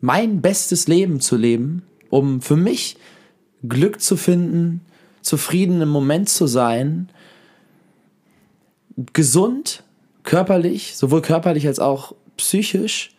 mein 0.00 0.42
bestes 0.42 0.88
Leben 0.88 1.20
zu 1.20 1.36
leben, 1.36 1.82
um 2.10 2.40
für 2.40 2.56
mich 2.56 2.96
Glück 3.66 4.00
zu 4.00 4.16
finden, 4.16 4.82
zufrieden 5.22 5.80
im 5.80 5.88
Moment 5.88 6.28
zu 6.28 6.46
sein, 6.46 7.08
gesund, 9.12 9.82
körperlich, 10.22 10.96
sowohl 10.96 11.22
körperlich 11.22 11.66
als 11.66 11.78
auch 11.78 12.14
psychisch, 12.36 13.10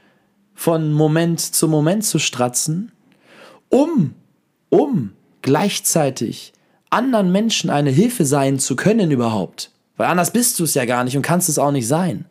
von 0.53 0.93
Moment 0.93 1.39
zu 1.41 1.67
Moment 1.67 2.05
zu 2.05 2.19
stratzen, 2.19 2.91
um, 3.69 4.13
um 4.69 5.11
gleichzeitig 5.45 6.53
anderen 6.89 7.31
Menschen 7.31 7.69
eine 7.69 7.91
Hilfe 7.91 8.25
sein 8.25 8.57
zu 8.57 8.75
können 8.75 9.11
überhaupt. 9.11 9.69
Weil 9.95 10.07
anders 10.07 10.31
bist 10.31 10.59
du 10.59 10.63
es 10.63 10.73
ja 10.73 10.85
gar 10.85 11.03
nicht 11.03 11.15
und 11.15 11.21
kannst 11.21 11.49
es 11.49 11.59
auch 11.59 11.71
nicht 11.71 11.87
sein. 11.87 12.25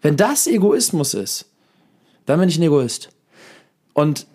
Wenn 0.00 0.16
das 0.16 0.46
Egoismus 0.46 1.12
ist, 1.12 1.46
dann 2.24 2.40
bin 2.40 2.48
ich 2.48 2.58
ein 2.58 2.62
Egoist. 2.62 3.10
Und 3.92 4.26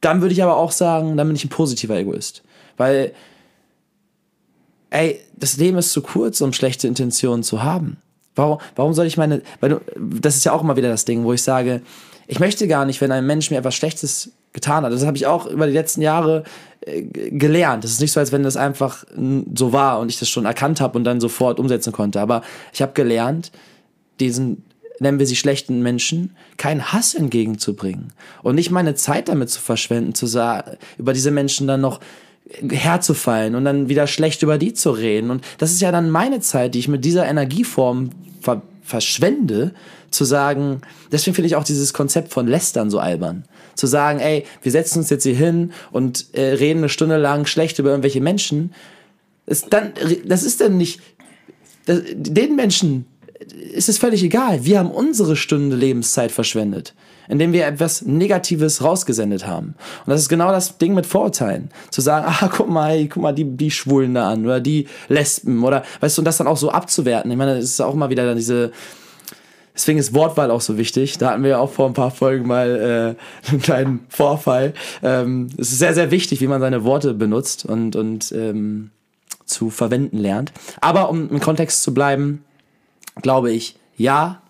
dann 0.00 0.20
würde 0.20 0.32
ich 0.32 0.42
aber 0.42 0.56
auch 0.56 0.72
sagen, 0.72 1.16
dann 1.16 1.28
bin 1.28 1.36
ich 1.36 1.44
ein 1.44 1.48
positiver 1.48 1.96
Egoist. 1.96 2.42
Weil, 2.76 3.12
ey, 4.90 5.20
das 5.36 5.56
Leben 5.58 5.78
ist 5.78 5.92
zu 5.92 6.02
kurz, 6.02 6.40
um 6.40 6.52
schlechte 6.52 6.88
Intentionen 6.88 7.44
zu 7.44 7.62
haben. 7.62 7.98
Warum, 8.34 8.58
warum 8.74 8.94
soll 8.94 9.06
ich 9.06 9.16
meine, 9.16 9.42
weil 9.60 9.70
du, 9.70 9.80
das 9.96 10.36
ist 10.36 10.44
ja 10.44 10.52
auch 10.52 10.62
immer 10.62 10.76
wieder 10.76 10.88
das 10.88 11.04
Ding, 11.04 11.22
wo 11.22 11.32
ich 11.32 11.42
sage, 11.42 11.82
ich 12.26 12.40
möchte 12.40 12.66
gar 12.66 12.84
nicht, 12.84 13.00
wenn 13.00 13.12
ein 13.12 13.24
Mensch 13.24 13.50
mir 13.50 13.58
etwas 13.58 13.76
Schlechtes 13.76 14.32
getan 14.52 14.84
hat. 14.84 14.92
Das 14.92 15.06
habe 15.06 15.16
ich 15.16 15.26
auch 15.26 15.46
über 15.46 15.66
die 15.66 15.72
letzten 15.72 16.02
Jahre 16.02 16.42
gelernt. 16.86 17.84
Das 17.84 17.90
ist 17.90 18.00
nicht 18.00 18.12
so, 18.12 18.20
als 18.20 18.32
wenn 18.32 18.42
das 18.42 18.56
einfach 18.56 19.04
so 19.54 19.72
war 19.72 19.98
und 19.98 20.08
ich 20.08 20.18
das 20.18 20.28
schon 20.28 20.44
erkannt 20.44 20.80
habe 20.80 20.96
und 20.96 21.04
dann 21.04 21.20
sofort 21.20 21.58
umsetzen 21.58 21.92
konnte. 21.92 22.20
Aber 22.20 22.42
ich 22.72 22.82
habe 22.82 22.92
gelernt, 22.92 23.50
diesen 24.20 24.64
nennen 24.98 25.18
wir 25.18 25.26
sie 25.26 25.36
schlechten 25.36 25.82
Menschen, 25.82 26.36
keinen 26.56 26.92
Hass 26.92 27.14
entgegenzubringen 27.14 28.12
und 28.42 28.54
nicht 28.54 28.70
meine 28.70 28.94
Zeit 28.94 29.28
damit 29.28 29.50
zu 29.50 29.60
verschwenden, 29.60 30.14
zu 30.14 30.26
sagen, 30.26 30.78
über 30.96 31.12
diese 31.12 31.30
Menschen 31.30 31.66
dann 31.66 31.82
noch 31.82 32.00
herzufallen 32.70 33.54
und 33.54 33.64
dann 33.64 33.88
wieder 33.88 34.06
schlecht 34.06 34.42
über 34.42 34.56
die 34.56 34.72
zu 34.72 34.90
reden. 34.90 35.30
Und 35.30 35.44
das 35.58 35.72
ist 35.72 35.82
ja 35.82 35.90
dann 35.92 36.10
meine 36.10 36.40
Zeit, 36.40 36.74
die 36.74 36.78
ich 36.78 36.88
mit 36.88 37.04
dieser 37.04 37.26
Energieform 37.26 38.10
ver 38.40 38.62
verschwende, 38.82 39.74
zu 40.12 40.24
sagen, 40.24 40.80
deswegen 41.10 41.34
finde 41.34 41.48
ich 41.48 41.56
auch 41.56 41.64
dieses 41.64 41.92
Konzept 41.92 42.32
von 42.32 42.46
Lästern 42.46 42.88
so 42.88 43.00
albern. 43.00 43.44
Zu 43.76 43.86
sagen, 43.86 44.18
ey, 44.18 44.44
wir 44.62 44.72
setzen 44.72 44.98
uns 44.98 45.10
jetzt 45.10 45.22
hier 45.22 45.36
hin 45.36 45.72
und 45.92 46.26
äh, 46.32 46.54
reden 46.54 46.78
eine 46.78 46.88
Stunde 46.88 47.16
lang 47.16 47.46
schlecht 47.46 47.78
über 47.78 47.90
irgendwelche 47.90 48.20
Menschen. 48.20 48.74
Das, 49.46 49.62
dann, 49.68 49.92
das 50.24 50.42
ist 50.42 50.60
dann 50.60 50.76
nicht, 50.76 51.00
das, 51.84 52.00
den 52.12 52.56
Menschen 52.56 53.06
ist 53.72 53.88
es 53.88 53.98
völlig 53.98 54.22
egal. 54.22 54.64
Wir 54.64 54.80
haben 54.80 54.90
unsere 54.90 55.36
Stunde 55.36 55.76
Lebenszeit 55.76 56.32
verschwendet 56.32 56.94
indem 57.28 57.52
wir 57.52 57.66
etwas 57.66 58.02
Negatives 58.02 58.82
rausgesendet 58.82 59.46
haben. 59.46 59.74
Und 60.04 60.10
das 60.10 60.20
ist 60.20 60.28
genau 60.28 60.50
das 60.50 60.78
Ding 60.78 60.94
mit 60.94 61.06
Vorurteilen. 61.06 61.70
Zu 61.90 62.00
sagen, 62.00 62.26
ah, 62.28 62.48
guck 62.52 62.68
mal, 62.68 63.06
guck 63.08 63.22
mal 63.22 63.32
die, 63.32 63.44
die 63.44 63.70
Schwulen 63.70 64.14
da 64.14 64.30
an 64.30 64.44
oder 64.44 64.60
die 64.60 64.88
Lesben 65.08 65.64
oder, 65.64 65.84
weißt 66.00 66.16
du, 66.16 66.20
und 66.20 66.24
das 66.24 66.38
dann 66.38 66.46
auch 66.46 66.56
so 66.56 66.70
abzuwerten. 66.70 67.30
Ich 67.30 67.36
meine, 67.36 67.56
das 67.56 67.64
ist 67.64 67.80
auch 67.80 67.94
immer 67.94 68.10
wieder 68.10 68.24
dann 68.26 68.36
diese, 68.36 68.72
Deswegen 69.76 69.98
ist 69.98 70.14
Wortwahl 70.14 70.50
auch 70.50 70.62
so 70.62 70.78
wichtig. 70.78 71.18
Da 71.18 71.30
hatten 71.30 71.42
wir 71.42 71.50
ja 71.50 71.58
auch 71.58 71.70
vor 71.70 71.86
ein 71.86 71.92
paar 71.92 72.10
Folgen 72.10 72.48
mal 72.48 73.16
äh, 73.46 73.48
einen 73.50 73.60
kleinen 73.60 74.06
Vorfall. 74.08 74.72
Ähm, 75.02 75.48
es 75.58 75.70
ist 75.70 75.78
sehr, 75.78 75.94
sehr 75.94 76.10
wichtig, 76.10 76.40
wie 76.40 76.46
man 76.46 76.60
seine 76.60 76.82
Worte 76.82 77.12
benutzt 77.14 77.66
und, 77.66 77.94
und 77.94 78.32
ähm, 78.32 78.90
zu 79.44 79.70
verwenden 79.70 80.18
lernt. 80.18 80.52
Aber 80.80 81.10
um 81.10 81.28
im 81.30 81.40
Kontext 81.40 81.82
zu 81.82 81.92
bleiben, 81.92 82.42
glaube 83.20 83.52
ich, 83.52 83.76
ja, 83.96 84.42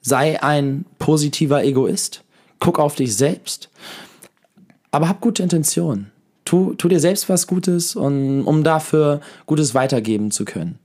sei 0.00 0.42
ein 0.42 0.84
positiver 0.98 1.64
Egoist, 1.64 2.22
guck 2.58 2.78
auf 2.78 2.96
dich 2.96 3.16
selbst, 3.16 3.70
aber 4.90 5.08
hab 5.08 5.20
gute 5.20 5.42
Intentionen. 5.42 6.10
Tu, 6.44 6.74
tu 6.74 6.88
dir 6.88 7.00
selbst 7.00 7.28
was 7.28 7.46
Gutes, 7.48 7.96
und, 7.96 8.44
um 8.44 8.62
dafür 8.62 9.20
Gutes 9.46 9.74
weitergeben 9.74 10.30
zu 10.30 10.44
können. 10.44 10.78